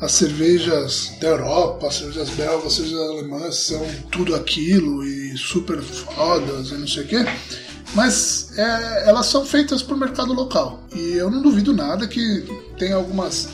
as 0.00 0.12
cervejas 0.12 1.12
da 1.20 1.28
Europa, 1.28 1.88
as 1.88 1.94
cervejas 1.94 2.30
belgas, 2.30 2.66
as 2.66 2.72
cervejas 2.74 3.00
alemãs 3.00 3.54
são 3.56 3.86
tudo 4.10 4.34
aquilo 4.34 5.04
e 5.04 5.36
super 5.38 5.80
fodas 5.80 6.70
e 6.70 6.74
não 6.74 6.86
sei 6.86 7.04
o 7.04 7.06
quê. 7.06 7.24
Mas 7.94 8.56
é, 8.58 9.08
elas 9.08 9.26
são 9.26 9.44
feitas 9.44 9.82
para 9.82 9.94
o 9.94 9.98
mercado 9.98 10.32
local. 10.32 10.82
E 10.94 11.12
eu 11.12 11.30
não 11.30 11.40
duvido 11.40 11.72
nada 11.72 12.06
que 12.06 12.44
tem 12.78 12.92
algumas 12.92 13.48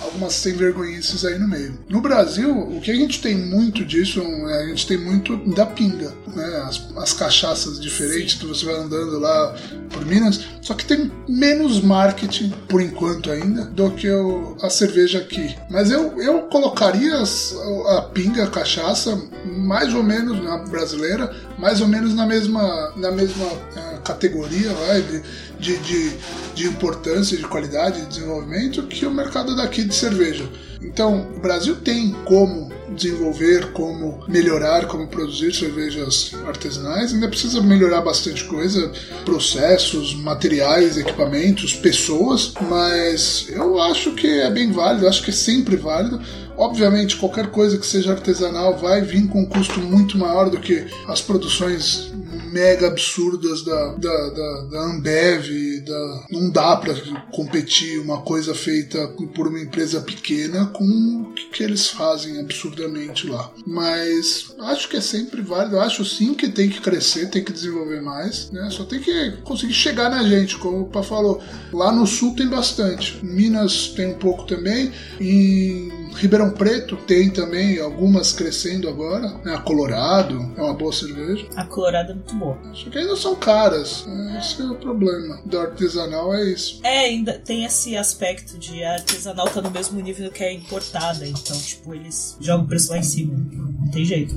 algumas 0.00 0.32
sem 0.34 0.54
vergonhices 0.54 1.24
aí 1.24 1.38
no 1.38 1.48
meio. 1.48 1.78
No 1.88 2.00
Brasil, 2.00 2.56
o 2.56 2.80
que 2.80 2.90
a 2.90 2.94
gente 2.94 3.20
tem 3.20 3.34
muito 3.34 3.84
disso, 3.84 4.20
é, 4.20 4.62
a 4.64 4.66
gente 4.68 4.86
tem 4.86 4.96
muito 4.98 5.36
da 5.54 5.66
pinga, 5.66 6.12
né? 6.34 6.62
As, 6.68 6.82
as 6.96 7.12
cachaças 7.12 7.80
diferentes 7.80 8.34
que 8.34 8.46
você 8.46 8.64
vai 8.64 8.76
andando 8.76 9.18
lá 9.18 9.54
por 9.90 10.04
Minas, 10.06 10.40
só 10.62 10.74
que 10.74 10.84
tem 10.84 11.10
menos 11.28 11.80
marketing, 11.80 12.50
por 12.68 12.80
enquanto 12.80 13.30
ainda, 13.30 13.64
do 13.64 13.90
que 13.92 14.08
o, 14.10 14.56
a 14.62 14.70
cerveja 14.70 15.18
aqui. 15.18 15.56
Mas 15.70 15.90
eu, 15.90 16.20
eu 16.20 16.42
colocaria 16.42 17.16
as- 17.20 17.54
a 17.96 18.02
pinga, 18.02 18.44
a 18.44 18.50
cachaça, 18.50 19.20
mais 19.46 19.92
ou 19.94 20.02
menos 20.02 20.42
na 20.42 20.58
brasileira, 20.58 21.34
mais 21.58 21.80
ou 21.80 21.88
menos 21.88 22.14
na 22.14 22.26
mesma, 22.26 22.92
na 22.96 23.10
mesma 23.10 23.46
eh, 23.76 23.98
categoria 24.04 24.72
vai, 24.72 25.02
de, 25.02 25.22
de, 25.58 25.76
de, 25.78 26.12
de 26.54 26.66
importância, 26.66 27.36
de 27.36 27.44
qualidade, 27.44 28.00
de 28.02 28.06
desenvolvimento 28.06 28.82
que 28.84 29.06
o 29.06 29.10
mercado 29.10 29.56
daqui 29.56 29.84
de 29.84 29.94
cerveja. 29.94 30.48
Então, 30.80 31.28
o 31.36 31.40
Brasil 31.40 31.76
tem 31.76 32.12
como 32.24 32.70
desenvolver, 32.94 33.72
como 33.72 34.24
melhorar, 34.28 34.86
como 34.86 35.06
produzir 35.06 35.54
cervejas 35.54 36.32
artesanais, 36.46 37.12
ainda 37.12 37.28
precisa 37.28 37.60
melhorar 37.60 38.00
bastante 38.00 38.44
coisa, 38.44 38.90
processos, 39.24 40.14
materiais, 40.14 40.96
equipamentos, 40.96 41.74
pessoas, 41.74 42.52
mas 42.68 43.46
eu 43.50 43.80
acho 43.80 44.12
que 44.12 44.26
é 44.26 44.50
bem 44.50 44.72
válido, 44.72 45.08
acho 45.08 45.22
que 45.22 45.30
é 45.30 45.34
sempre 45.34 45.76
válido. 45.76 46.20
Obviamente, 46.56 47.16
qualquer 47.16 47.48
coisa 47.48 47.78
que 47.78 47.86
seja 47.86 48.12
artesanal 48.12 48.76
vai 48.76 49.00
vir 49.00 49.28
com 49.28 49.42
um 49.42 49.46
custo 49.46 49.80
muito 49.80 50.18
maior 50.18 50.50
do 50.50 50.58
que 50.58 50.86
as 51.06 51.20
produções 51.20 52.10
mega 52.48 52.88
absurdas 52.88 53.62
da, 53.62 53.94
da, 53.94 54.30
da, 54.30 54.62
da 54.70 54.80
Ambev. 54.84 55.80
Da... 55.84 56.26
Não 56.30 56.50
dá 56.50 56.76
para 56.76 56.94
competir 57.32 58.00
uma 58.00 58.22
coisa 58.22 58.54
feita 58.54 59.08
por 59.34 59.48
uma 59.48 59.60
empresa 59.60 60.00
pequena 60.00 60.66
com 60.66 60.84
o 60.84 61.34
que, 61.34 61.62
eles 61.62 61.88
fazem 61.88 62.40
absurdamente 62.40 63.26
lá. 63.26 63.52
Mas 63.66 64.54
acho 64.60 64.88
que 64.88 64.96
é 64.96 65.00
sempre 65.00 65.42
válido. 65.42 65.80
Acho 65.80 66.04
sim 66.04 66.34
que 66.34 66.48
tem 66.48 66.68
que 66.68 66.80
crescer, 66.80 67.30
tem 67.30 67.44
que 67.44 67.52
desenvolver 67.52 68.00
mais. 68.00 68.50
Né? 68.50 68.68
Só 68.70 68.84
tem 68.84 69.00
que 69.00 69.32
conseguir 69.44 69.74
chegar 69.74 70.10
na 70.10 70.22
gente, 70.22 70.56
como 70.58 70.82
o 70.82 70.88
Pá 70.88 71.02
falou. 71.02 71.42
Lá 71.72 71.92
no 71.92 72.06
sul 72.06 72.34
tem 72.34 72.46
bastante. 72.46 73.18
Minas 73.24 73.88
tem 73.88 74.06
um 74.06 74.18
pouco 74.18 74.44
também. 74.44 74.92
Em 75.20 75.97
Ribeirão 76.14 76.50
Preto 76.50 76.96
tem 76.96 77.30
também 77.30 77.78
algumas 77.80 78.32
crescendo 78.32 78.88
agora. 78.88 79.28
Né? 79.44 79.54
A 79.54 79.60
Colorado 79.60 80.52
é 80.56 80.62
uma 80.62 80.74
boa 80.74 80.92
cerveja. 80.92 81.46
A 81.56 81.64
colorada 81.64 82.12
é 82.12 82.14
muito 82.14 82.34
boa. 82.34 82.58
Só 82.74 82.90
que 82.90 82.98
ainda 82.98 83.16
são 83.16 83.34
caras. 83.36 84.04
né? 84.06 84.38
Esse 84.40 84.60
é 84.60 84.64
o 84.64 84.74
problema 84.74 85.40
do 85.44 85.58
artesanal, 85.58 86.34
é 86.34 86.50
isso. 86.50 86.80
É, 86.82 87.00
ainda 87.00 87.34
tem 87.34 87.64
esse 87.64 87.96
aspecto 87.96 88.58
de 88.58 88.82
a 88.82 88.94
artesanal 88.94 89.48
tá 89.48 89.60
no 89.60 89.70
mesmo 89.70 90.00
nível 90.00 90.30
que 90.30 90.42
a 90.42 90.52
importada, 90.52 91.26
então, 91.26 91.56
tipo, 91.58 91.94
eles 91.94 92.36
jogam 92.40 92.64
o 92.64 92.68
preço 92.68 92.90
lá 92.90 92.98
em 92.98 93.02
cima. 93.02 93.34
Não 93.34 93.90
tem 93.90 94.04
jeito. 94.04 94.34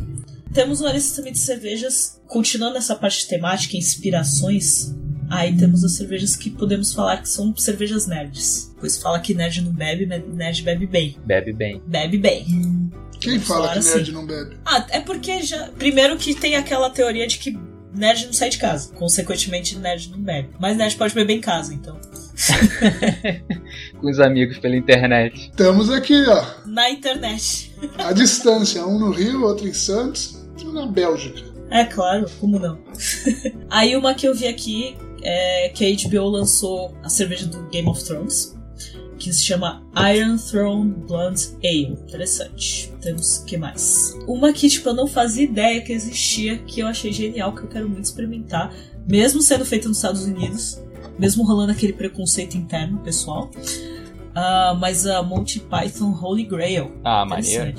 Temos 0.54 0.82
uma 0.82 0.92
lista 0.92 1.16
também 1.16 1.32
de 1.32 1.40
cervejas, 1.40 2.20
continuando 2.28 2.78
essa 2.78 2.96
parte 2.96 3.28
temática, 3.28 3.78
inspirações. 3.78 4.94
Aí 5.32 5.56
temos 5.56 5.82
as 5.86 5.94
cervejas 5.94 6.36
que 6.36 6.50
podemos 6.50 6.94
falar 6.94 7.22
que 7.22 7.30
são 7.30 7.56
cervejas 7.56 8.06
nerds. 8.06 8.76
Pois 8.78 9.02
fala 9.02 9.18
que 9.20 9.34
nerd 9.34 9.62
não 9.62 9.72
bebe, 9.72 10.06
mas 10.06 10.22
nerd 10.28 10.62
bebe 10.62 10.86
bem. 10.86 11.16
Bebe 11.26 11.54
bem. 11.54 11.82
Bebe 11.88 12.18
bem. 12.18 12.46
Quem 13.18 13.38
Vamos 13.38 13.48
fala 13.48 13.70
que 13.70 13.80
nerd 13.80 14.02
assim. 14.02 14.12
não 14.12 14.26
bebe? 14.26 14.58
Ah, 14.66 14.86
é 14.90 15.00
porque 15.00 15.42
já. 15.42 15.70
Primeiro 15.78 16.18
que 16.18 16.36
tem 16.36 16.56
aquela 16.58 16.90
teoria 16.90 17.26
de 17.26 17.38
que 17.38 17.58
nerd 17.96 18.26
não 18.26 18.34
sai 18.34 18.50
de 18.50 18.58
casa. 18.58 18.92
Consequentemente, 18.94 19.78
nerd 19.78 20.12
não 20.12 20.20
bebe. 20.20 20.50
Mas 20.60 20.76
nerd 20.76 20.98
pode 20.98 21.14
beber 21.14 21.36
em 21.36 21.42
casa, 21.42 21.74
então. 21.74 21.98
Com 24.02 24.10
os 24.10 24.20
amigos 24.20 24.58
pela 24.58 24.76
internet. 24.76 25.50
Estamos 25.50 25.90
aqui, 25.90 26.26
ó. 26.28 26.46
Na 26.66 26.90
internet. 26.90 27.74
À 27.98 28.12
distância. 28.12 28.86
Um 28.86 29.00
no 29.00 29.12
Rio, 29.12 29.44
outro 29.44 29.66
em 29.66 29.74
Santos, 29.74 30.44
outro 30.50 30.74
na 30.74 30.88
Bélgica. 30.88 31.40
É 31.70 31.86
claro, 31.86 32.26
como 32.40 32.60
não? 32.60 32.78
Aí 33.70 33.96
uma 33.96 34.14
que 34.14 34.28
eu 34.28 34.36
vi 34.36 34.46
aqui 34.48 34.98
é 35.24 35.70
que 35.70 35.86
a 35.86 36.10
HBO 36.10 36.30
lançou 36.30 36.96
a 37.04 37.10
cerveja 37.10 37.46
do 37.46 37.64
Game 37.70 37.88
of 37.88 38.04
Thrones, 38.04 38.58
que 39.18 39.32
se 39.32 39.44
chama 39.44 39.84
Iron 40.16 40.38
Throne 40.38 40.92
Blonde 41.08 41.50
Ale. 41.64 41.98
Interessante. 42.08 42.92
Temos 43.02 43.38
o 43.38 43.46
que 43.46 43.56
mais? 43.56 44.18
Uma 44.28 44.52
que 44.52 44.68
tipo 44.68 44.90
eu 44.90 44.94
não 44.94 45.08
fazia 45.08 45.44
ideia 45.44 45.82
que 45.82 45.94
existia, 45.94 46.58
que 46.58 46.80
eu 46.80 46.88
achei 46.88 47.14
genial, 47.14 47.54
que 47.54 47.62
eu 47.62 47.68
quero 47.68 47.88
muito 47.88 48.06
experimentar, 48.06 48.74
mesmo 49.08 49.42
sendo 49.42 49.64
feita 49.64 49.88
nos 49.88 49.98
Estados 49.98 50.24
Unidos, 50.24 50.82
mesmo 51.20 51.44
rolando 51.44 51.72
aquele 51.72 51.94
preconceito 51.94 52.58
interno 52.58 53.00
pessoal. 53.00 53.52
Ah, 54.34 54.76
mas 54.80 55.06
a 55.06 55.22
Monty 55.22 55.60
Python 55.60 56.18
Holy 56.20 56.46
Grail. 56.46 56.92
Ah, 57.04 57.26
maneiro. 57.26 57.74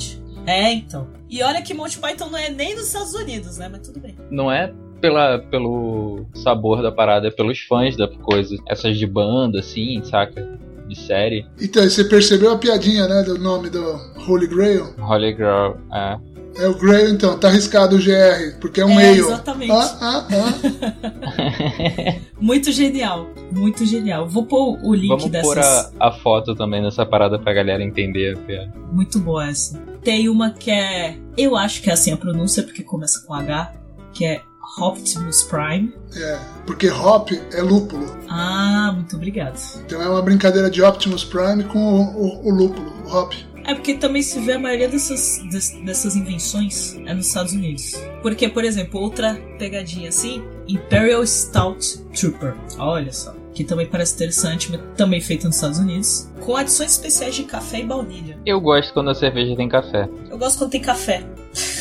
É, 0.47 0.73
então. 0.73 1.09
E 1.29 1.43
olha 1.43 1.63
que 1.63 1.73
Monty 1.73 1.99
Python 1.99 2.29
não 2.29 2.39
é 2.39 2.51
nem 2.51 2.75
nos 2.75 2.87
Estados 2.87 3.15
Unidos, 3.15 3.59
né? 3.59 3.69
Mas 3.69 3.87
tudo 3.87 4.01
bem. 4.01 4.17
Não 4.31 4.51
é 4.51 4.73
pela, 5.03 5.39
pelo 5.41 6.25
sabor 6.33 6.81
da 6.81 6.93
parada, 6.93 7.27
é 7.29 7.31
pelos 7.31 7.59
fãs 7.59 7.97
da 7.97 8.09
coisa. 8.09 8.57
Essas 8.69 8.97
de 8.97 9.07
banda, 9.07 9.59
assim, 9.59 10.01
saca? 10.05 10.59
De 10.89 10.97
série. 10.99 11.45
Então, 11.61 11.83
você 11.83 12.05
percebeu 12.05 12.53
a 12.53 12.59
piadinha, 12.59 13.07
né, 13.09 13.23
do 13.23 13.37
nome 13.39 13.69
do 13.69 14.01
Holy 14.27 14.47
Grail? 14.47 14.95
Holy 14.99 15.33
Grail, 15.33 15.77
é. 15.93 16.19
É 16.55 16.69
o 16.69 16.75
Grail, 16.75 17.09
então, 17.09 17.39
tá 17.39 17.49
arriscado 17.49 17.97
o 17.97 17.99
GR, 17.99 18.59
porque 18.61 18.81
é 18.83 18.85
um 18.85 19.01
É, 19.01 19.13
exatamente. 19.13 19.73
Ah, 19.73 19.97
ah, 20.01 20.27
ah. 20.31 22.15
Muito 22.39 22.71
genial. 22.71 23.27
Muito 23.51 23.87
genial. 23.87 24.29
Vou 24.29 24.45
pôr 24.45 24.79
o 24.83 24.95
link 24.95 25.09
Vamos 25.09 25.31
dessas. 25.31 25.47
pôr 25.47 25.59
a, 25.59 26.09
a 26.09 26.13
foto 26.13 26.55
também 26.55 26.83
dessa 26.83 27.07
parada 27.07 27.39
pra 27.39 27.55
galera 27.55 27.83
entender. 27.83 28.37
a 28.37 28.39
piada. 28.41 28.73
Muito 28.93 29.19
boa 29.19 29.49
essa. 29.49 29.79
Tem 30.03 30.29
uma 30.29 30.51
que 30.51 30.71
é. 30.71 31.17
Eu 31.39 31.57
acho 31.57 31.81
que 31.83 31.89
é 31.89 31.95
assim 31.95 32.13
a 32.13 32.19
pronúncia, 32.19 32.63
porque 32.63 32.83
começa 32.83 33.25
com 33.27 33.33
H, 33.33 33.73
que 34.13 34.27
é 34.27 34.43
Optimus 34.79 35.43
Prime. 35.43 35.93
É, 36.17 36.39
porque 36.67 36.89
hop 36.91 37.31
é 37.53 37.61
lúpulo. 37.63 38.07
Ah, 38.29 38.93
muito 38.95 39.17
obrigado. 39.17 39.59
Então 39.85 40.01
é 40.01 40.09
uma 40.09 40.23
brincadeira 40.23 40.71
de 40.71 40.83
Optimus 40.83 41.25
Prime 41.25 41.65
com 41.65 41.79
o, 41.79 42.03
o- 42.03 42.49
o 42.49 42.51
lúpulo, 42.51 42.93
o 43.05 43.13
hop. 43.15 43.33
É 43.65 43.75
porque 43.75 43.95
também 43.95 44.23
se 44.23 44.41
vê 44.41 44.55
a 44.55 44.59
maioria 44.59 44.89
dessas, 44.89 45.41
des- 45.49 45.71
dessas 45.85 46.17
invenções 46.17 46.97
é 47.07 47.15
nos 47.15 47.29
Estados 47.29 47.53
Unidos. 47.53 47.93
Porque, 48.21 48.49
por 48.49 48.65
exemplo, 48.65 49.01
outra 49.01 49.35
pegadinha 49.59 50.09
assim, 50.09 50.43
Imperial 50.67 51.25
Stout 51.27 51.99
Trooper. 52.19 52.55
Olha 52.79 53.13
só. 53.13 53.35
Que 53.55 53.63
também 53.65 53.87
parece 53.87 54.15
interessante, 54.15 54.71
mas 54.73 54.81
também 54.97 55.21
feito 55.21 55.47
nos 55.47 55.57
Estados 55.57 55.79
Unidos. 55.79 56.29
Com 56.41 56.57
adições 56.57 56.93
especiais 56.93 57.35
de 57.37 57.45
café 57.45 57.81
e 57.81 57.85
baunilha. 57.85 58.39
Eu 58.47 58.61
gosto 58.61 58.93
quando 58.95 59.11
a 59.11 59.15
cerveja 59.15 59.55
tem 59.55 59.69
café. 59.69 60.09
Eu 60.31 60.39
gosto 60.39 60.59
quando 60.59 60.71
tem 60.71 60.81
café. 60.81 61.23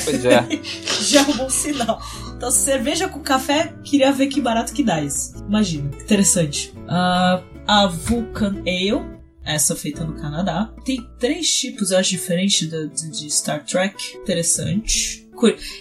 Pois 0.03 0.23
é. 0.25 0.45
Já 1.01 1.21
é 1.21 1.23
um 1.23 1.37
bom 1.37 1.49
sinal. 1.49 1.99
Então, 2.41 2.49
cerveja 2.49 3.07
com 3.07 3.19
café, 3.19 3.71
queria 3.83 4.11
ver 4.11 4.25
que 4.25 4.41
barato 4.41 4.73
que 4.73 4.81
dá 4.83 4.99
isso. 4.99 5.31
Imagina, 5.47 5.91
interessante. 6.01 6.73
Ah, 6.87 7.43
a 7.67 7.85
Vulcan 7.85 8.63
Ale, 8.65 9.19
essa 9.45 9.75
feita 9.75 10.03
no 10.03 10.15
Canadá. 10.19 10.73
Tem 10.83 11.07
três 11.19 11.47
tipos, 11.55 11.91
eu 11.91 11.99
acho, 11.99 12.09
diferentes 12.09 12.67
da- 12.67 12.85
de, 12.85 13.11
de 13.11 13.29
Star 13.29 13.63
Trek. 13.63 14.17
Interessante. 14.17 15.29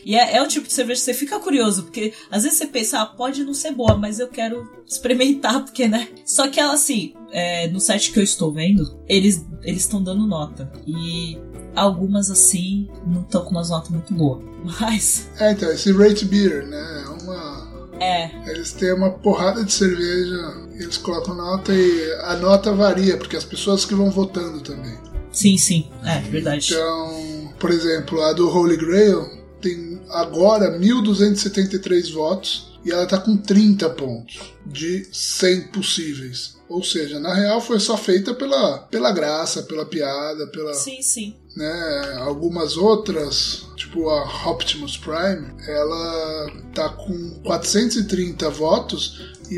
E 0.05 0.17
é, 0.17 0.37
é 0.37 0.43
o 0.43 0.49
tipo 0.49 0.67
de 0.67 0.73
cerveja 0.75 1.01
que 1.01 1.05
você 1.07 1.15
fica 1.15 1.39
curioso, 1.41 1.85
porque 1.85 2.13
às 2.31 2.43
vezes 2.43 2.59
você 2.59 2.67
pensa, 2.67 3.01
ah, 3.01 3.07
pode 3.07 3.43
não 3.43 3.55
ser 3.55 3.73
boa, 3.73 3.97
mas 3.97 4.19
eu 4.21 4.29
quero 4.29 4.71
experimentar, 4.87 5.65
porque, 5.65 5.89
né? 5.89 6.09
Só 6.27 6.47
que 6.49 6.61
ela, 6.61 6.75
assim, 6.75 7.15
é, 7.33 7.69
no 7.69 7.81
site 7.81 8.13
que 8.13 8.19
eu 8.19 8.25
estou 8.25 8.53
vendo, 8.53 8.99
eles 9.09 9.45
eles 9.63 9.83
estão 9.83 10.03
dando 10.03 10.27
nota. 10.27 10.71
E 10.87 11.39
algumas, 11.75 12.31
assim, 12.31 12.89
não 13.07 13.23
estão 13.23 13.45
com 13.45 13.51
umas 13.51 13.71
notas 13.71 13.91
muito 13.91 14.13
boas. 14.15 14.43
Mas, 14.81 15.29
É, 15.39 15.53
então, 15.53 15.71
esse 15.71 15.93
Rate 15.93 16.25
Beer, 16.25 16.67
né? 16.67 17.05
É 17.05 17.09
uma. 17.23 17.97
é, 18.01 18.51
Eles 18.51 18.73
têm 18.73 18.93
uma 18.93 19.11
porrada 19.11 19.65
de 19.65 19.73
cerveja, 19.73 20.69
eles 20.75 20.97
colocam 20.97 21.35
nota 21.35 21.73
e 21.73 22.13
a 22.25 22.37
nota 22.37 22.73
varia, 22.73 23.17
porque 23.17 23.37
as 23.37 23.45
pessoas 23.45 23.85
que 23.85 23.95
vão 23.95 24.11
votando 24.11 24.61
também. 24.61 24.97
sim, 25.33 25.57
sim, 25.57 25.89
é 26.05 26.19
verdade. 26.21 26.69
Então, 26.73 27.53
por 27.59 27.71
exemplo, 27.71 28.21
a 28.23 28.33
do 28.33 28.49
Holy 28.49 28.77
Grail 28.77 29.27
tem 29.61 30.01
agora 30.11 30.79
1.273 30.79 32.13
votos 32.13 32.79
e 32.85 32.91
ela 32.91 33.07
tá 33.07 33.19
com 33.19 33.37
30 33.37 33.91
pontos 33.91 34.41
de 34.67 35.07
100 35.13 35.69
possíveis. 35.69 36.59
Ou 36.71 36.85
seja, 36.85 37.19
na 37.19 37.35
real 37.35 37.61
foi 37.61 37.81
só 37.81 37.97
feita 37.97 38.33
pela, 38.33 38.79
pela 38.79 39.11
graça, 39.11 39.65
pela 39.65 39.85
piada, 39.85 40.47
pela, 40.47 40.73
Sim, 40.73 41.03
sim. 41.03 41.35
né, 41.57 42.17
algumas 42.21 42.77
outras, 42.77 43.67
tipo 43.77 44.09
a 44.09 44.49
Optimus 44.49 44.97
Prime, 44.97 45.49
ela 45.67 46.47
tá 46.73 46.89
com 46.91 47.31
430 47.43 48.49
votos 48.51 49.21
e, 49.51 49.57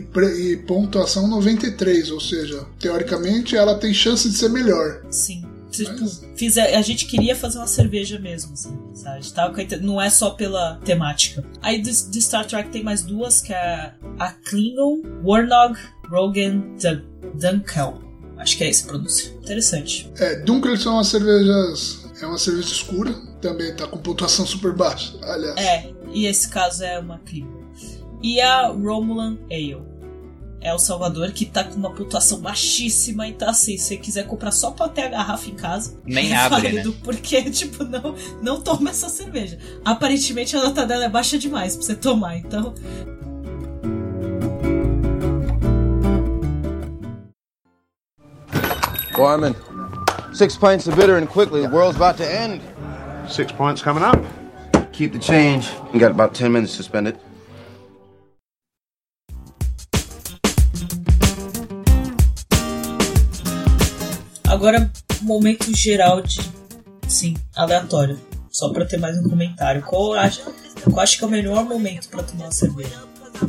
e 0.52 0.56
pontuação 0.56 1.28
93, 1.28 2.10
ou 2.10 2.20
seja, 2.20 2.64
teoricamente 2.80 3.54
ela 3.56 3.74
tem 3.74 3.92
chance 3.92 4.28
de 4.30 4.34
ser 4.36 4.48
melhor. 4.48 5.02
Sim. 5.10 5.44
Tipo, 5.70 6.06
fiz 6.36 6.58
a, 6.58 6.64
a 6.64 6.82
gente 6.82 7.06
queria 7.06 7.34
fazer 7.34 7.56
uma 7.58 7.66
cerveja 7.66 8.18
mesmo, 8.18 8.52
assim, 8.52 8.78
sabe? 8.94 9.32
Tava 9.32 9.62
inte- 9.62 9.78
não 9.78 10.00
é 10.00 10.10
só 10.10 10.30
pela 10.30 10.78
temática. 10.84 11.42
Aí 11.62 11.80
de, 11.80 11.90
de 12.10 12.22
Star 12.22 12.46
Trek 12.46 12.68
tem 12.70 12.82
mais 12.84 13.02
duas, 13.02 13.40
que 13.40 13.54
é 13.54 13.94
a 14.18 14.32
Klingon, 14.32 15.00
Warnog, 15.24 15.78
Rogan, 16.12 16.58
Dun 16.80 17.00
Dunkel. 17.34 17.98
Acho 18.36 18.56
que 18.58 18.64
é 18.64 18.68
essa 18.70 18.84
a 18.84 18.88
pronúncia. 18.88 19.32
Interessante. 19.42 20.10
É, 20.18 20.36
Dunkel 20.40 20.76
são 20.76 20.98
as 20.98 21.08
cervejas, 21.08 22.04
é 22.20 22.26
uma 22.26 22.38
cerveja 22.38 22.68
escura, 22.72 23.12
também 23.40 23.74
tá 23.74 23.86
com 23.86 23.98
pontuação 23.98 24.44
super 24.44 24.72
baixa, 24.74 25.16
aliás. 25.22 25.56
É, 25.56 25.90
e 26.12 26.26
esse 26.26 26.48
caso 26.48 26.84
é 26.84 26.98
uma 26.98 27.18
Klingon. 27.20 27.62
E 28.22 28.40
a 28.40 28.68
Romulan 28.68 29.38
Ale. 29.50 29.90
É 30.64 30.72
o 30.72 30.78
Salvador 30.78 31.32
que 31.32 31.44
tá 31.44 31.64
com 31.64 31.74
uma 31.74 31.92
pontuação 31.92 32.38
baixíssima, 32.38 33.26
então 33.26 33.48
assim, 33.48 33.76
se 33.76 33.84
você 33.84 33.96
quiser 33.96 34.28
comprar 34.28 34.52
só 34.52 34.70
pra 34.70 34.88
ter 34.88 35.02
a 35.02 35.08
garrafa 35.08 35.50
em 35.50 35.56
casa, 35.56 35.98
Nem 36.06 36.30
é 36.32 36.36
abre, 36.36 36.62
né? 36.68 36.70
válido, 36.70 36.92
porque, 37.02 37.42
tipo, 37.50 37.82
não, 37.82 38.14
não 38.40 38.60
toma 38.60 38.90
essa 38.90 39.08
cerveja. 39.08 39.58
Aparentemente 39.84 40.56
a 40.56 40.62
nota 40.62 40.86
dela 40.86 41.04
é 41.04 41.08
baixa 41.08 41.36
demais 41.36 41.74
pra 41.74 41.84
você 41.84 41.96
tomar, 41.96 42.36
então. 42.36 42.74
Gorman, 49.12 49.54
six 50.32 50.56
pints 50.56 50.86
of 50.86 50.96
bitter 50.96 51.18
and 51.18 51.28
quickly, 51.28 51.60
the 51.60 51.68
world's 51.68 51.96
about 51.96 52.16
to 52.16 52.24
end. 52.24 52.62
Six 53.28 53.52
points 53.52 53.82
coming 53.82 54.02
up. 54.02 54.18
Keep 54.92 55.12
the 55.12 55.18
change. 55.18 55.68
You 55.92 56.00
got 56.00 56.10
about 56.10 56.34
ten 56.34 56.52
minutes 56.52 56.76
to 56.78 56.82
spend 56.82 57.08
it. 57.08 57.16
Agora, 64.48 64.90
momento 65.22 65.74
geral 65.76 66.22
de. 66.22 66.40
Sim, 67.06 67.36
aleatório. 67.54 68.18
Só 68.50 68.72
pra 68.72 68.84
ter 68.84 68.98
mais 68.98 69.16
um 69.18 69.28
comentário. 69.28 69.82
Qual 69.82 70.14
eu 70.14 70.20
acho, 70.20 70.42
eu 70.86 71.00
acho 71.00 71.18
que 71.18 71.24
é 71.24 71.26
o 71.26 71.30
melhor 71.30 71.64
momento 71.64 72.08
pra 72.08 72.22
tomar 72.22 72.44
uma 72.44 72.52
cerveja? 72.52 73.02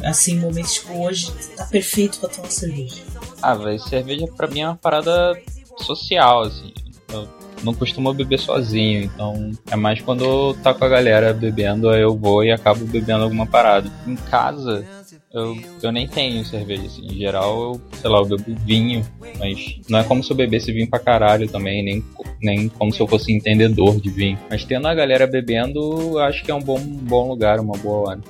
Assim, 0.04 0.40
momento 0.40 0.72
tipo 0.72 0.94
hoje 0.94 1.32
tá 1.56 1.66
perfeito 1.66 2.20
pra 2.20 2.30
tomar 2.30 2.50
cerveja. 2.50 3.02
Ah, 3.42 3.54
velho, 3.54 3.80
cerveja 3.80 4.26
pra 4.36 4.48
mim 4.48 4.62
é 4.62 4.68
uma 4.68 4.78
parada 4.78 5.38
social, 5.78 6.44
assim. 6.44 6.74
Eu 7.12 7.28
não 7.64 7.74
costumo 7.74 8.14
beber 8.14 8.40
sozinho, 8.40 9.04
então 9.04 9.52
é 9.70 9.76
mais 9.76 10.02
quando 10.02 10.54
tá 10.56 10.74
com 10.74 10.86
a 10.86 10.90
galera 10.90 11.34
bebendo, 11.34 11.92
eu 11.94 12.16
vou 12.16 12.44
e 12.44 12.52
acabo 12.52 12.86
bebendo 12.86 13.24
alguma 13.24 13.46
parada. 13.46 13.90
Em 14.06 14.16
casa, 14.16 14.86
eu, 15.34 15.58
eu 15.82 15.92
nem 15.92 16.08
tenho 16.08 16.46
cerveja, 16.46 16.86
assim. 16.86 17.06
Em 17.06 17.18
geral, 17.18 17.74
eu, 17.74 17.82
sei 18.00 18.10
lá, 18.10 18.20
eu 18.20 18.26
bebo 18.26 18.56
vinho, 18.66 19.06
mas 19.40 19.80
não 19.90 20.00
é 20.00 20.04
como 20.04 20.24
se 20.24 20.32
eu 20.32 20.36
bebesse 20.36 20.72
vinho 20.72 20.90
pra 20.90 21.00
caralho 21.00 21.48
também, 21.48 21.84
nem, 21.84 22.06
nem 22.42 22.70
como 22.70 22.94
se 22.94 23.00
eu 23.00 23.08
fosse 23.08 23.32
entendedor 23.32 24.00
de 24.00 24.10
vinho. 24.10 24.38
Mas 24.50 24.64
tendo 24.64 24.88
a 24.88 24.94
galera 24.94 25.26
bebendo, 25.26 26.20
acho 26.20 26.44
que 26.44 26.52
é 26.52 26.56
um 26.56 26.62
bom, 26.62 26.80
bom 26.80 27.30
lugar, 27.30 27.60
uma 27.60 27.78
boa 27.78 28.10
hora. 28.10 28.22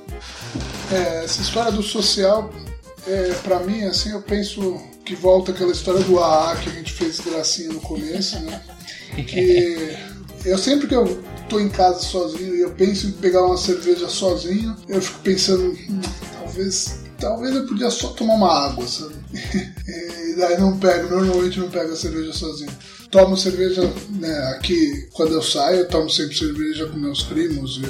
É, 0.92 1.24
essa 1.24 1.42
história 1.42 1.72
do 1.72 1.82
social, 1.82 2.50
é, 3.06 3.34
para 3.42 3.60
mim, 3.60 3.82
assim, 3.82 4.10
eu 4.10 4.22
penso 4.22 4.80
que 5.04 5.14
volta 5.14 5.52
aquela 5.52 5.72
história 5.72 6.00
do 6.00 6.18
AA 6.18 6.56
que 6.56 6.70
a 6.70 6.72
gente 6.72 6.92
fez 6.92 7.20
gracinha 7.20 7.72
no 7.72 7.80
começo, 7.80 8.38
né? 8.40 8.62
Que 9.16 9.96
eu 10.44 10.58
sempre 10.58 10.86
que 10.86 10.94
eu 10.94 11.22
tô 11.48 11.60
em 11.60 11.68
casa 11.68 12.00
sozinho 12.00 12.54
e 12.56 12.60
eu 12.60 12.70
penso 12.70 13.06
em 13.06 13.12
pegar 13.12 13.44
uma 13.44 13.56
cerveja 13.56 14.08
sozinho, 14.08 14.74
eu 14.88 15.00
fico 15.00 15.20
pensando, 15.20 15.72
hum, 15.72 16.00
talvez, 16.38 17.00
talvez 17.18 17.54
eu 17.54 17.66
podia 17.66 17.90
só 17.90 18.08
tomar 18.08 18.34
uma 18.34 18.66
água, 18.66 18.86
sabe? 18.86 19.14
e 19.86 20.34
daí 20.36 20.58
não 20.58 20.78
pego, 20.78 21.14
normalmente 21.14 21.60
não 21.60 21.68
pego 21.68 21.92
a 21.92 21.96
cerveja 21.96 22.32
sozinho. 22.32 22.72
Tomo 23.14 23.36
cerveja, 23.36 23.88
né, 24.18 24.36
aqui, 24.56 25.06
quando 25.12 25.34
eu 25.34 25.42
saio, 25.42 25.82
eu 25.82 25.88
tomo 25.88 26.10
sempre 26.10 26.36
cerveja 26.36 26.86
com 26.86 26.98
meus 26.98 27.22
primos 27.22 27.80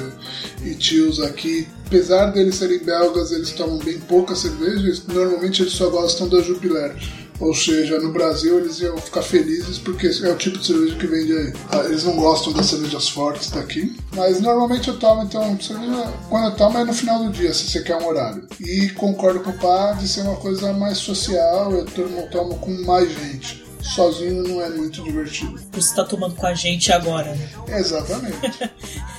e, 0.62 0.68
e 0.68 0.74
tios 0.74 1.18
aqui. 1.18 1.66
Apesar 1.86 2.26
deles 2.26 2.56
serem 2.56 2.80
belgas, 2.80 3.32
eles 3.32 3.50
tomam 3.52 3.78
bem 3.78 3.98
pouca 4.00 4.34
cerveja, 4.34 5.02
normalmente 5.08 5.62
eles 5.62 5.72
só 5.72 5.88
gostam 5.88 6.28
da 6.28 6.42
Jupiler. 6.42 6.94
Ou 7.40 7.54
seja, 7.54 7.98
no 8.00 8.12
Brasil 8.12 8.58
eles 8.58 8.80
iam 8.80 8.98
ficar 8.98 9.22
felizes 9.22 9.78
porque 9.78 10.08
é 10.08 10.30
o 10.30 10.36
tipo 10.36 10.58
de 10.58 10.66
cerveja 10.66 10.96
que 10.96 11.06
vende 11.06 11.32
aí. 11.32 11.52
Ah, 11.70 11.84
Eles 11.86 12.04
não 12.04 12.16
gostam 12.16 12.52
das 12.52 12.66
cervejas 12.66 13.08
fortes 13.08 13.50
daqui. 13.50 13.96
Mas 14.14 14.42
normalmente 14.42 14.88
eu 14.88 14.98
tomo, 14.98 15.22
então, 15.22 15.58
cerveja, 15.58 16.12
quando 16.28 16.50
eu 16.50 16.54
tomo 16.54 16.76
é 16.76 16.84
no 16.84 16.92
final 16.92 17.24
do 17.24 17.32
dia, 17.32 17.54
se 17.54 17.70
você 17.70 17.80
quer 17.80 17.96
um 17.96 18.06
horário. 18.06 18.46
E 18.60 18.90
concordo 18.90 19.40
com 19.40 19.50
o 19.50 19.58
Pá 19.58 19.92
de 19.92 20.06
ser 20.06 20.20
uma 20.20 20.36
coisa 20.36 20.74
mais 20.74 20.98
social, 20.98 21.72
eu 21.72 21.86
tomo, 21.86 22.28
tomo 22.30 22.58
com 22.58 22.70
mais 22.82 23.10
gente. 23.10 23.63
Sozinho 23.84 24.42
não 24.42 24.62
é 24.62 24.70
muito 24.70 25.02
divertido. 25.02 25.60
Você 25.72 25.94
tá 25.94 26.04
tomando 26.04 26.34
com 26.34 26.46
a 26.46 26.54
gente 26.54 26.92
agora, 26.92 27.34
né? 27.34 27.48
Exatamente. 27.68 28.70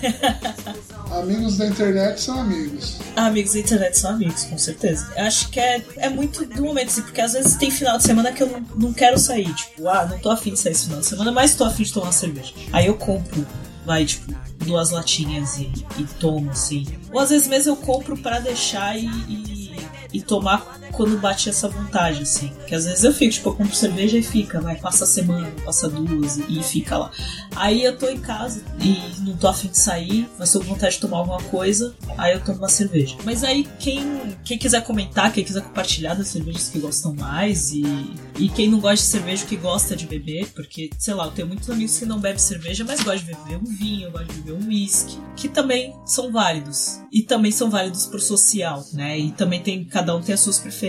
amigos 1.11 1.57
da 1.57 1.67
internet 1.67 2.21
são 2.21 2.39
amigos. 2.39 2.97
Amigos 3.15 3.53
da 3.53 3.59
internet 3.59 3.97
são 3.97 4.11
amigos, 4.11 4.43
com 4.43 4.57
certeza. 4.57 5.07
Eu 5.15 5.25
acho 5.25 5.49
que 5.49 5.59
é, 5.59 5.83
é 5.97 6.09
muito 6.09 6.45
do 6.45 6.63
momento, 6.63 6.89
assim, 6.89 7.01
porque 7.01 7.21
às 7.21 7.33
vezes 7.33 7.55
tem 7.55 7.71
final 7.71 7.97
de 7.97 8.03
semana 8.03 8.31
que 8.31 8.43
eu 8.43 8.47
não, 8.47 8.61
não 8.75 8.93
quero 8.93 9.17
sair. 9.17 9.53
Tipo, 9.53 9.87
ah, 9.87 10.05
não 10.05 10.19
tô 10.19 10.29
afim 10.29 10.51
de 10.51 10.59
sair 10.59 10.73
esse 10.73 10.85
final 10.85 10.99
de 10.99 11.05
semana, 11.05 11.31
mas 11.31 11.55
tô 11.55 11.63
afim 11.63 11.83
de 11.83 11.93
tomar 11.93 12.07
uma 12.07 12.11
cerveja. 12.11 12.53
Aí 12.73 12.87
eu 12.87 12.95
compro, 12.95 13.45
vai, 13.85 14.05
tipo, 14.05 14.33
duas 14.57 14.91
latinhas 14.91 15.57
e, 15.57 15.71
e 15.97 16.03
tomo, 16.19 16.51
assim. 16.51 16.85
Ou 17.11 17.19
às 17.19 17.29
vezes 17.29 17.47
mesmo 17.47 17.73
eu 17.73 17.77
compro 17.77 18.17
para 18.17 18.39
deixar 18.39 18.97
e, 18.97 19.05
e, 19.05 19.75
e 20.13 20.21
tomar 20.21 20.79
quando 20.95 21.17
bate 21.17 21.49
essa 21.49 21.67
vontade, 21.67 22.21
assim. 22.21 22.51
Que 22.67 22.75
às 22.75 22.85
vezes 22.85 23.03
eu 23.03 23.13
fico, 23.13 23.33
tipo, 23.33 23.49
eu 23.49 23.55
compro 23.55 23.75
cerveja 23.75 24.17
e 24.17 24.23
fica, 24.23 24.59
vai, 24.61 24.75
passa 24.75 25.03
a 25.03 25.07
semana, 25.07 25.51
passa 25.63 25.89
duas 25.89 26.37
e, 26.37 26.63
fica 26.63 26.97
lá. 26.97 27.11
Aí 27.55 27.83
eu 27.83 27.97
tô 27.97 28.09
em 28.09 28.19
casa 28.19 28.63
e 28.81 28.99
não 29.21 29.35
tô 29.37 29.47
afim 29.47 29.67
de 29.67 29.77
sair, 29.77 30.27
mas 30.37 30.51
tô 30.51 30.59
com 30.59 30.65
vontade 30.65 30.95
de 30.95 31.01
tomar 31.01 31.17
alguma 31.17 31.41
coisa, 31.43 31.95
aí 32.17 32.33
eu 32.33 32.43
tomo 32.43 32.57
uma 32.57 32.69
cerveja. 32.69 33.15
Mas 33.23 33.43
aí 33.43 33.67
quem, 33.79 34.35
quem 34.43 34.57
quiser 34.57 34.83
comentar, 34.83 35.31
quem 35.31 35.43
quiser 35.43 35.61
compartilhar 35.61 36.15
das 36.15 36.27
cervejas 36.27 36.69
que 36.69 36.79
gostam 36.79 37.13
mais 37.13 37.71
e, 37.71 37.83
e 38.37 38.49
quem 38.49 38.69
não 38.69 38.79
gosta 38.79 38.95
de 38.95 39.11
cerveja 39.11 39.45
que 39.45 39.55
gosta 39.55 39.95
de 39.95 40.05
beber, 40.05 40.47
porque, 40.53 40.89
sei 40.97 41.13
lá, 41.13 41.25
eu 41.25 41.31
tenho 41.31 41.47
muitos 41.47 41.69
amigos 41.69 41.97
que 41.97 42.05
não 42.05 42.19
bebem 42.19 42.39
cerveja, 42.39 42.83
mas 42.83 43.01
gostam 43.01 43.17
de 43.17 43.25
beber 43.25 43.57
um 43.57 43.65
vinho, 43.65 44.11
gostam 44.11 44.27
de 44.27 44.41
beber 44.41 44.53
um 44.53 44.67
whisky, 44.67 45.17
que 45.35 45.47
também 45.47 45.95
são 46.05 46.31
válidos. 46.31 46.99
E 47.11 47.21
também 47.21 47.51
são 47.51 47.69
válidos 47.69 48.05
pro 48.05 48.19
social, 48.19 48.85
né? 48.93 49.17
E 49.17 49.31
também 49.31 49.61
tem, 49.61 49.85
cada 49.85 50.15
um 50.15 50.21
tem 50.21 50.33
as 50.33 50.41
suas 50.41 50.59
preferências. 50.59 50.84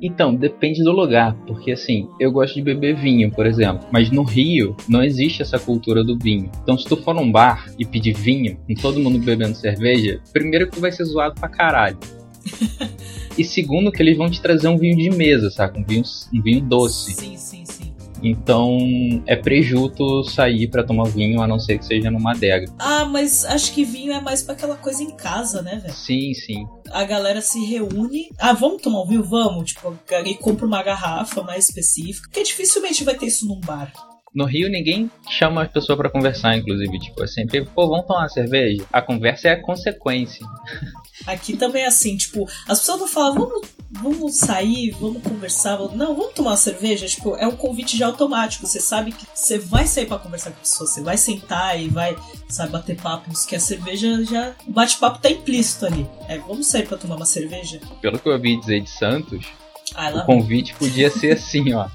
Então, 0.00 0.34
depende 0.34 0.82
do 0.82 0.92
lugar, 0.92 1.34
porque 1.46 1.72
assim, 1.72 2.08
eu 2.18 2.32
gosto 2.32 2.54
de 2.54 2.62
beber 2.62 2.96
vinho, 2.96 3.30
por 3.30 3.46
exemplo, 3.46 3.86
mas 3.92 4.10
no 4.10 4.22
Rio 4.22 4.76
não 4.88 5.02
existe 5.02 5.42
essa 5.42 5.58
cultura 5.58 6.02
do 6.02 6.18
vinho. 6.18 6.50
Então, 6.62 6.76
se 6.76 6.84
tu 6.84 6.96
for 6.96 7.14
num 7.14 7.30
bar 7.30 7.70
e 7.78 7.84
pedir 7.84 8.14
vinho, 8.14 8.58
com 8.66 8.74
todo 8.74 9.00
mundo 9.00 9.18
bebendo 9.18 9.54
cerveja, 9.54 10.20
primeiro 10.32 10.66
que 10.66 10.76
tu 10.76 10.80
vai 10.80 10.92
ser 10.92 11.04
zoado 11.04 11.34
pra 11.34 11.48
caralho. 11.48 11.98
e 13.38 13.44
segundo 13.44 13.92
que 13.92 14.02
eles 14.02 14.16
vão 14.16 14.28
te 14.30 14.40
trazer 14.40 14.68
um 14.68 14.76
vinho 14.76 14.96
de 14.96 15.10
mesa, 15.16 15.50
saca? 15.50 15.78
Um 15.78 15.84
vinho, 15.84 16.02
um 16.34 16.42
vinho 16.42 16.60
doce. 16.60 17.12
Sim, 17.12 17.36
sim, 17.36 17.64
sim. 17.64 17.81
Então 18.22 18.78
é 19.26 19.36
prejuto 19.36 20.22
sair 20.24 20.68
para 20.68 20.84
tomar 20.84 21.08
vinho, 21.08 21.42
a 21.42 21.46
não 21.46 21.58
ser 21.58 21.78
que 21.78 21.84
seja 21.84 22.10
numa 22.10 22.32
adega. 22.32 22.72
Ah, 22.78 23.04
mas 23.04 23.44
acho 23.44 23.72
que 23.72 23.84
vinho 23.84 24.12
é 24.12 24.20
mais 24.20 24.42
pra 24.42 24.54
aquela 24.54 24.76
coisa 24.76 25.02
em 25.02 25.10
casa, 25.16 25.62
né, 25.62 25.76
velho? 25.76 25.92
Sim, 25.94 26.32
sim. 26.34 26.66
A 26.90 27.04
galera 27.04 27.40
se 27.40 27.64
reúne. 27.64 28.28
Ah, 28.38 28.52
vamos 28.52 28.82
tomar 28.82 29.02
um 29.02 29.06
vinho? 29.06 29.24
Vamos. 29.24 29.72
Tipo, 29.72 29.98
e 30.24 30.34
compra 30.34 30.66
uma 30.66 30.82
garrafa 30.82 31.42
mais 31.42 31.66
específica. 31.66 32.28
Porque 32.28 32.42
dificilmente 32.42 33.04
vai 33.04 33.14
ter 33.14 33.26
isso 33.26 33.46
num 33.46 33.60
bar. 33.60 33.92
No 34.34 34.46
Rio 34.46 34.70
ninguém 34.70 35.10
chama 35.28 35.62
a 35.62 35.68
pessoa 35.68 35.96
para 35.96 36.08
conversar, 36.08 36.56
inclusive, 36.56 36.98
tipo, 36.98 37.22
é 37.22 37.26
sempre, 37.26 37.66
pô, 37.66 37.86
vamos 37.86 38.06
tomar 38.06 38.20
uma 38.20 38.28
cerveja? 38.30 38.82
A 38.90 39.02
conversa 39.02 39.48
é 39.48 39.52
a 39.52 39.60
consequência. 39.60 40.46
Aqui 41.26 41.56
também 41.56 41.82
é 41.82 41.86
assim, 41.86 42.16
tipo, 42.16 42.48
as 42.66 42.80
pessoas 42.80 43.00
não 43.00 43.08
falam, 43.08 43.34
vamos, 43.34 43.68
vamos 43.90 44.36
sair, 44.36 44.90
vamos 44.92 45.22
conversar, 45.22 45.78
não, 45.94 46.14
vamos 46.16 46.32
tomar 46.34 46.50
uma 46.50 46.56
cerveja, 46.56 47.06
tipo, 47.06 47.36
é 47.36 47.46
um 47.46 47.56
convite 47.56 47.96
já 47.96 48.06
automático, 48.06 48.66
você 48.66 48.80
sabe 48.80 49.12
que 49.12 49.26
você 49.34 49.58
vai 49.58 49.86
sair 49.86 50.06
para 50.06 50.18
conversar 50.18 50.50
com 50.50 50.56
a 50.56 50.60
pessoa, 50.60 50.88
você 50.88 51.02
vai 51.02 51.16
sentar 51.16 51.80
e 51.80 51.88
vai, 51.88 52.16
sabe, 52.48 52.72
bater 52.72 52.96
papo, 53.00 53.30
isso 53.32 53.46
que 53.46 53.54
a 53.56 53.60
cerveja 53.60 54.24
já, 54.24 54.52
o 54.66 54.72
bate-papo 54.72 55.18
tá 55.20 55.30
implícito 55.30 55.86
ali. 55.86 56.08
É, 56.28 56.38
vamos 56.38 56.66
sair 56.66 56.86
para 56.86 56.96
tomar 56.98 57.16
uma 57.16 57.26
cerveja? 57.26 57.80
Pelo 58.00 58.18
que 58.18 58.28
eu 58.28 58.32
ouvi 58.32 58.58
dizer 58.58 58.80
de 58.80 58.90
Santos, 58.90 59.46
Ah, 59.94 60.10
o 60.10 60.24
convite 60.26 60.74
podia 60.74 61.10
ser 61.10 61.32
assim, 61.36 61.72
ó. 61.74 61.88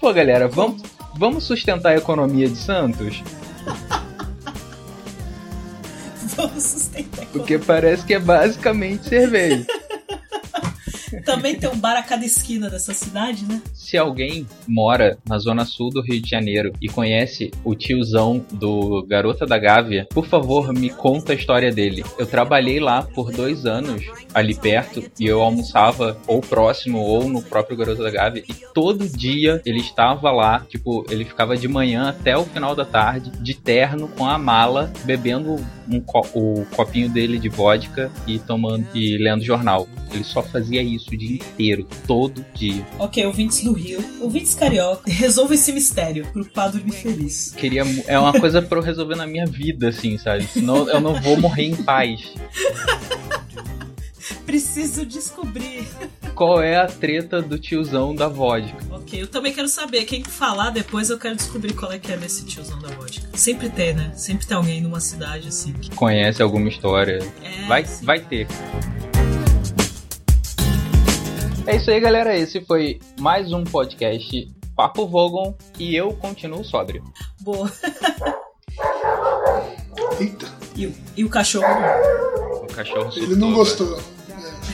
Pô, 0.00 0.12
galera, 0.12 0.48
vamos, 0.48 0.82
vamos 1.16 1.44
sustentar 1.44 1.90
a 1.92 1.96
economia 1.96 2.48
de 2.48 2.56
Santos? 2.56 3.22
Vamos 6.36 6.62
sustentar. 6.62 7.26
Porque 7.32 7.58
parece 7.58 8.04
que 8.06 8.14
é 8.14 8.18
basicamente 8.18 9.08
cerveja. 9.08 9.66
Também 11.24 11.56
tem 11.56 11.68
um 11.68 11.78
bar 11.78 11.96
a 11.96 12.02
cada 12.02 12.24
esquina 12.24 12.68
dessa 12.68 12.92
cidade, 12.92 13.44
né? 13.44 13.60
Se 13.72 13.96
alguém 13.96 14.46
mora 14.66 15.18
na 15.26 15.38
zona 15.38 15.64
sul 15.64 15.90
do 15.90 16.02
Rio 16.02 16.20
de 16.20 16.28
Janeiro 16.28 16.72
e 16.80 16.88
conhece 16.88 17.50
o 17.64 17.74
tiozão 17.74 18.44
do 18.52 19.04
Garota 19.06 19.46
da 19.46 19.58
Gávea, 19.58 20.06
por 20.10 20.26
favor, 20.26 20.72
me 20.72 20.90
conta 20.90 21.32
a 21.32 21.34
história 21.34 21.72
dele. 21.72 22.04
Eu 22.18 22.26
trabalhei 22.26 22.80
lá 22.80 23.02
por 23.02 23.30
dois 23.30 23.66
anos, 23.66 24.04
ali 24.34 24.54
perto, 24.54 25.02
e 25.18 25.26
eu 25.26 25.42
almoçava 25.42 26.18
ou 26.26 26.40
próximo 26.40 26.98
ou 26.98 27.28
no 27.28 27.42
próprio 27.42 27.76
Garota 27.76 28.02
da 28.02 28.10
Gávea, 28.10 28.44
e 28.48 28.54
todo 28.74 29.08
dia 29.08 29.62
ele 29.64 29.80
estava 29.80 30.30
lá, 30.30 30.60
tipo, 30.68 31.04
ele 31.10 31.24
ficava 31.24 31.56
de 31.56 31.68
manhã 31.68 32.08
até 32.08 32.36
o 32.36 32.44
final 32.44 32.74
da 32.74 32.84
tarde, 32.84 33.30
de 33.40 33.54
terno, 33.54 34.08
com 34.08 34.26
a 34.26 34.38
mala, 34.38 34.92
bebendo 35.04 35.56
um 35.90 36.00
co 36.00 36.20
o 36.34 36.66
copinho 36.76 37.08
dele 37.08 37.38
de 37.38 37.48
vodka 37.48 38.10
e 38.26 38.38
tomando 38.38 38.86
e 38.94 39.16
lendo 39.16 39.42
jornal. 39.42 39.88
Ele 40.12 40.24
só 40.24 40.42
fazia 40.42 40.82
isso 40.82 40.97
o 41.06 41.16
dia 41.16 41.36
inteiro, 41.36 41.86
todo 42.06 42.44
dia. 42.54 42.86
Ok, 42.98 43.24
ouvintes 43.26 43.62
do 43.62 43.72
Rio, 43.72 44.02
ouvintes 44.20 44.54
carioca, 44.54 45.02
resolva 45.10 45.54
esse 45.54 45.72
mistério 45.72 46.26
pro 46.32 46.44
Padre 46.44 46.82
me 46.82 46.92
feliz. 46.92 47.52
Queria, 47.56 47.82
é 48.06 48.18
uma 48.18 48.32
coisa 48.32 48.60
pra 48.62 48.78
eu 48.78 48.82
resolver 48.82 49.14
na 49.14 49.26
minha 49.26 49.46
vida, 49.46 49.88
assim, 49.88 50.16
sabe? 50.18 50.46
Senão 50.46 50.88
eu 50.88 51.00
não 51.00 51.14
vou 51.20 51.36
morrer 51.38 51.64
em 51.64 51.76
paz. 51.76 52.32
Preciso 54.44 55.04
descobrir. 55.04 55.86
Qual 56.34 56.60
é 56.62 56.76
a 56.76 56.86
treta 56.86 57.42
do 57.42 57.58
tiozão 57.58 58.14
da 58.14 58.28
vodka? 58.28 58.76
Ok, 58.90 59.20
eu 59.22 59.26
também 59.26 59.52
quero 59.52 59.68
saber. 59.68 60.04
Quem 60.04 60.22
falar 60.24 60.70
depois, 60.70 61.10
eu 61.10 61.18
quero 61.18 61.36
descobrir 61.36 61.74
qual 61.74 61.92
é 61.92 61.98
que 61.98 62.10
é 62.12 62.16
desse 62.16 62.44
tiozão 62.46 62.78
da 62.78 62.88
vodka. 62.88 63.26
Sempre 63.36 63.68
tem, 63.68 63.92
né? 63.94 64.10
Sempre 64.14 64.46
tem 64.46 64.56
alguém 64.56 64.80
numa 64.80 65.00
cidade 65.00 65.48
assim. 65.48 65.72
que- 65.74 65.90
Conhece 65.94 66.42
alguma 66.42 66.68
história? 66.68 67.18
É, 67.42 67.66
Vai, 67.66 67.84
sim. 67.84 68.04
vai 68.06 68.20
ter. 68.20 68.46
É 71.68 71.76
isso 71.76 71.90
aí, 71.90 72.00
galera. 72.00 72.34
Esse 72.36 72.60
foi 72.62 72.98
mais 73.20 73.52
um 73.52 73.62
podcast 73.64 74.50
Papo 74.74 75.06
Vogon 75.06 75.54
e 75.78 75.94
eu 75.94 76.12
continuo 76.14 76.64
sóbrio. 76.64 77.04
Boa. 77.40 77.70
Eita, 80.18 80.46
E, 80.76 80.86
o- 80.86 80.94
e 81.16 81.24
o 81.24 81.28
cachorro. 81.28 81.66
O 82.62 82.66
cachorro 82.72 83.10
ele 83.16 83.34
não 83.36 83.52
surtou, 83.64 83.88
gostou. 83.88 84.18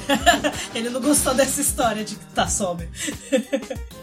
Ele 0.74 0.90
não 0.90 1.00
gostou 1.00 1.32
dessa 1.34 1.62
história 1.62 2.04
de 2.04 2.14
que 2.16 2.24
tá 2.34 2.46
sóbrio. 2.46 2.90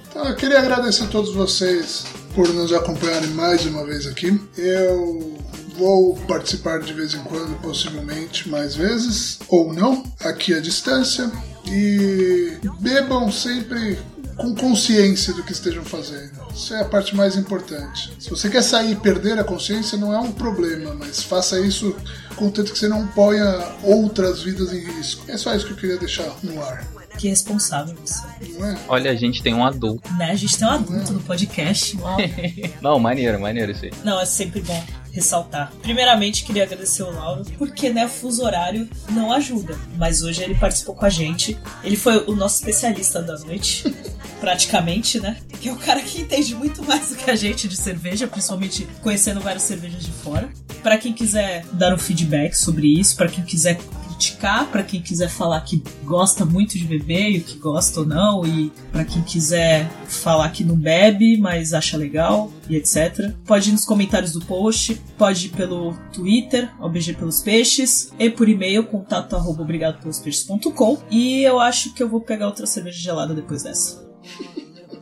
Então, 0.09 0.25
eu 0.27 0.35
queria 0.35 0.57
agradecer 0.57 1.03
a 1.03 1.07
todos 1.07 1.31
vocês 1.31 2.05
por 2.33 2.47
nos 2.49 2.73
acompanharem 2.73 3.29
mais 3.31 3.63
uma 3.67 3.85
vez 3.85 4.07
aqui. 4.07 4.41
Eu 4.57 5.37
vou 5.77 6.15
participar 6.27 6.79
de 6.79 6.91
vez 6.91 7.13
em 7.13 7.19
quando, 7.23 7.55
possivelmente 7.61 8.49
mais 8.49 8.73
vezes, 8.75 9.37
ou 9.47 9.71
não, 9.71 10.03
aqui 10.21 10.55
à 10.55 10.59
distância. 10.59 11.31
E 11.65 12.57
bebam 12.79 13.31
sempre 13.31 13.97
com 14.35 14.55
consciência 14.55 15.33
do 15.33 15.43
que 15.43 15.51
estejam 15.51 15.83
fazendo. 15.83 16.31
Isso 16.53 16.73
é 16.73 16.81
a 16.81 16.85
parte 16.85 17.15
mais 17.15 17.35
importante. 17.35 18.11
Se 18.19 18.29
você 18.29 18.49
quer 18.49 18.61
sair 18.63 18.93
e 18.93 18.95
perder 18.95 19.37
a 19.39 19.43
consciência, 19.43 19.97
não 19.97 20.13
é 20.13 20.19
um 20.19 20.31
problema, 20.31 20.95
mas 20.95 21.21
faça 21.23 21.59
isso 21.59 21.95
contanto 22.35 22.71
que 22.73 22.79
você 22.79 22.87
não 22.87 23.05
ponha 23.07 23.75
outras 23.83 24.41
vidas 24.41 24.73
em 24.73 24.79
risco. 24.79 25.23
É 25.27 25.37
só 25.37 25.55
isso 25.55 25.65
que 25.67 25.73
eu 25.73 25.77
queria 25.77 25.97
deixar 25.97 26.35
no 26.41 26.61
ar, 26.63 26.85
Que 27.17 27.27
responsável 27.29 27.95
você. 28.03 28.21
não 28.57 28.65
é? 28.65 28.77
Olha, 28.87 29.11
a 29.11 29.15
gente 29.15 29.43
tem 29.43 29.53
um 29.53 29.65
adulto. 29.65 30.11
Né? 30.13 30.31
A 30.31 30.35
gente 30.35 30.57
tem 30.57 30.67
um 30.67 30.71
adulto 30.71 31.13
no 31.13 31.21
podcast. 31.21 31.95
Uau. 31.97 32.17
Não, 32.81 32.97
maneiro, 32.99 33.39
maneiro 33.39 33.71
isso 33.71 33.85
aí. 33.85 33.91
Não, 34.03 34.19
é 34.19 34.25
sempre 34.25 34.61
bom 34.61 34.83
ressaltar. 35.11 35.71
Primeiramente, 35.81 36.43
queria 36.43 36.63
agradecer 36.63 37.03
o 37.03 37.11
Lauro, 37.11 37.43
porque 37.57 37.89
né, 37.89 38.07
fuso 38.07 38.43
horário 38.43 38.89
não 39.09 39.31
ajuda. 39.31 39.77
Mas 39.97 40.21
hoje 40.21 40.43
ele 40.43 40.55
participou 40.55 40.95
com 40.95 41.05
a 41.05 41.09
gente. 41.09 41.57
Ele 41.83 41.95
foi 41.95 42.25
o 42.25 42.35
nosso 42.35 42.55
especialista 42.55 43.21
da 43.21 43.37
noite, 43.39 43.93
praticamente, 44.39 45.19
né? 45.19 45.37
Que 45.59 45.69
é 45.69 45.73
o 45.73 45.77
cara 45.77 46.01
que 46.01 46.21
entende 46.21 46.55
muito 46.55 46.83
mais 46.83 47.09
do 47.09 47.15
que 47.15 47.29
a 47.29 47.35
gente 47.35 47.67
de 47.67 47.77
cerveja, 47.77 48.27
principalmente 48.27 48.87
conhecendo 49.01 49.39
várias 49.39 49.63
cervejas 49.63 50.03
de 50.03 50.11
fora. 50.11 50.49
Pra 50.81 50.97
quem 50.97 51.13
quiser 51.13 51.65
dar 51.73 51.93
um 51.93 51.97
feedback 51.97 52.55
sobre 52.55 52.87
isso, 52.87 53.15
pra 53.15 53.27
quem 53.27 53.43
quiser 53.43 53.77
criticar, 54.21 54.67
pra 54.67 54.83
quem 54.83 55.01
quiser 55.01 55.29
falar 55.29 55.61
que 55.61 55.83
gosta 56.03 56.45
muito 56.45 56.77
de 56.77 56.85
beber 56.85 57.31
e 57.31 57.37
o 57.39 57.43
que 57.43 57.57
gosta 57.57 58.01
ou 58.01 58.05
não, 58.05 58.45
e 58.45 58.71
pra 58.91 59.03
quem 59.03 59.23
quiser 59.23 59.89
falar 60.07 60.49
que 60.49 60.63
não 60.63 60.75
bebe, 60.75 61.37
mas 61.37 61.73
acha 61.73 61.97
legal 61.97 62.51
e 62.69 62.75
etc. 62.75 63.31
Pode 63.45 63.69
ir 63.69 63.71
nos 63.71 63.83
comentários 63.83 64.33
do 64.33 64.41
post, 64.41 65.01
pode 65.17 65.47
ir 65.47 65.49
pelo 65.49 65.93
Twitter, 66.13 66.69
OBG 66.79 67.13
pelos 67.13 67.41
peixes, 67.41 68.13
e 68.19 68.29
por 68.29 68.47
e-mail, 68.47 68.83
contato 68.83 69.35
arroba 69.35 69.63
obrigado 69.63 69.99
pelos 69.99 70.19
peixes.com. 70.19 70.99
E 71.09 71.41
eu 71.41 71.59
acho 71.59 71.93
que 71.95 72.03
eu 72.03 72.07
vou 72.07 72.21
pegar 72.21 72.45
outra 72.45 72.67
cerveja 72.67 72.99
gelada 72.99 73.33
depois 73.33 73.63
dessa. 73.63 74.07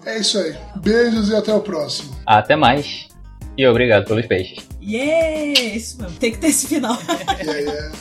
É 0.06 0.20
isso 0.20 0.38
aí. 0.38 0.56
Beijos 0.78 1.30
e 1.30 1.36
até 1.36 1.54
o 1.54 1.60
próximo. 1.60 2.16
Até 2.26 2.56
mais. 2.56 3.10
E 3.58 3.68
obrigado 3.68 4.06
pelos 4.06 4.26
peixes. 4.26 4.66
Yeah! 4.82 5.76
Isso 5.76 6.02
mesmo, 6.02 6.18
tem 6.18 6.32
que 6.32 6.38
ter 6.38 6.48
esse 6.48 6.68
final. 6.68 6.98
E 7.44 7.50
aí, 7.50 7.92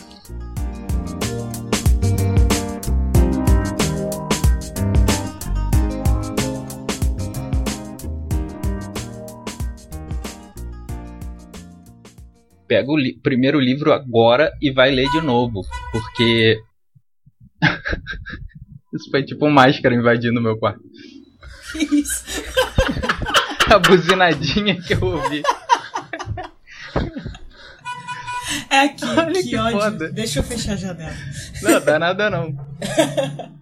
pega 12.68 12.92
o 12.92 12.96
li 12.96 13.18
primeiro 13.20 13.58
livro 13.58 13.92
agora 13.92 14.52
e 14.60 14.70
vai 14.70 14.90
ler 14.90 15.08
de 15.10 15.20
novo. 15.22 15.62
Porque. 15.90 16.60
Isso 18.94 19.10
foi 19.10 19.22
tipo 19.24 19.46
um 19.46 19.50
máscara 19.50 19.94
invadindo 19.94 20.40
meu 20.40 20.56
quarto. 20.56 20.80
Que 21.72 21.96
isso? 22.00 22.24
A 23.70 23.78
buzinadinha 23.78 24.80
que 24.80 24.94
eu 24.94 25.02
ouvi. 25.02 25.42
É 28.70 28.80
aqui, 28.80 29.04
Olha 29.04 29.32
que, 29.34 29.48
que 29.50 29.56
ódio. 29.56 29.78
foda. 29.78 30.10
Deixa 30.10 30.38
eu 30.38 30.42
fechar 30.42 30.72
a 30.72 30.76
janela. 30.76 31.14
Não, 31.62 31.84
dá 31.84 31.98
nada 31.98 32.30
não. 32.30 32.56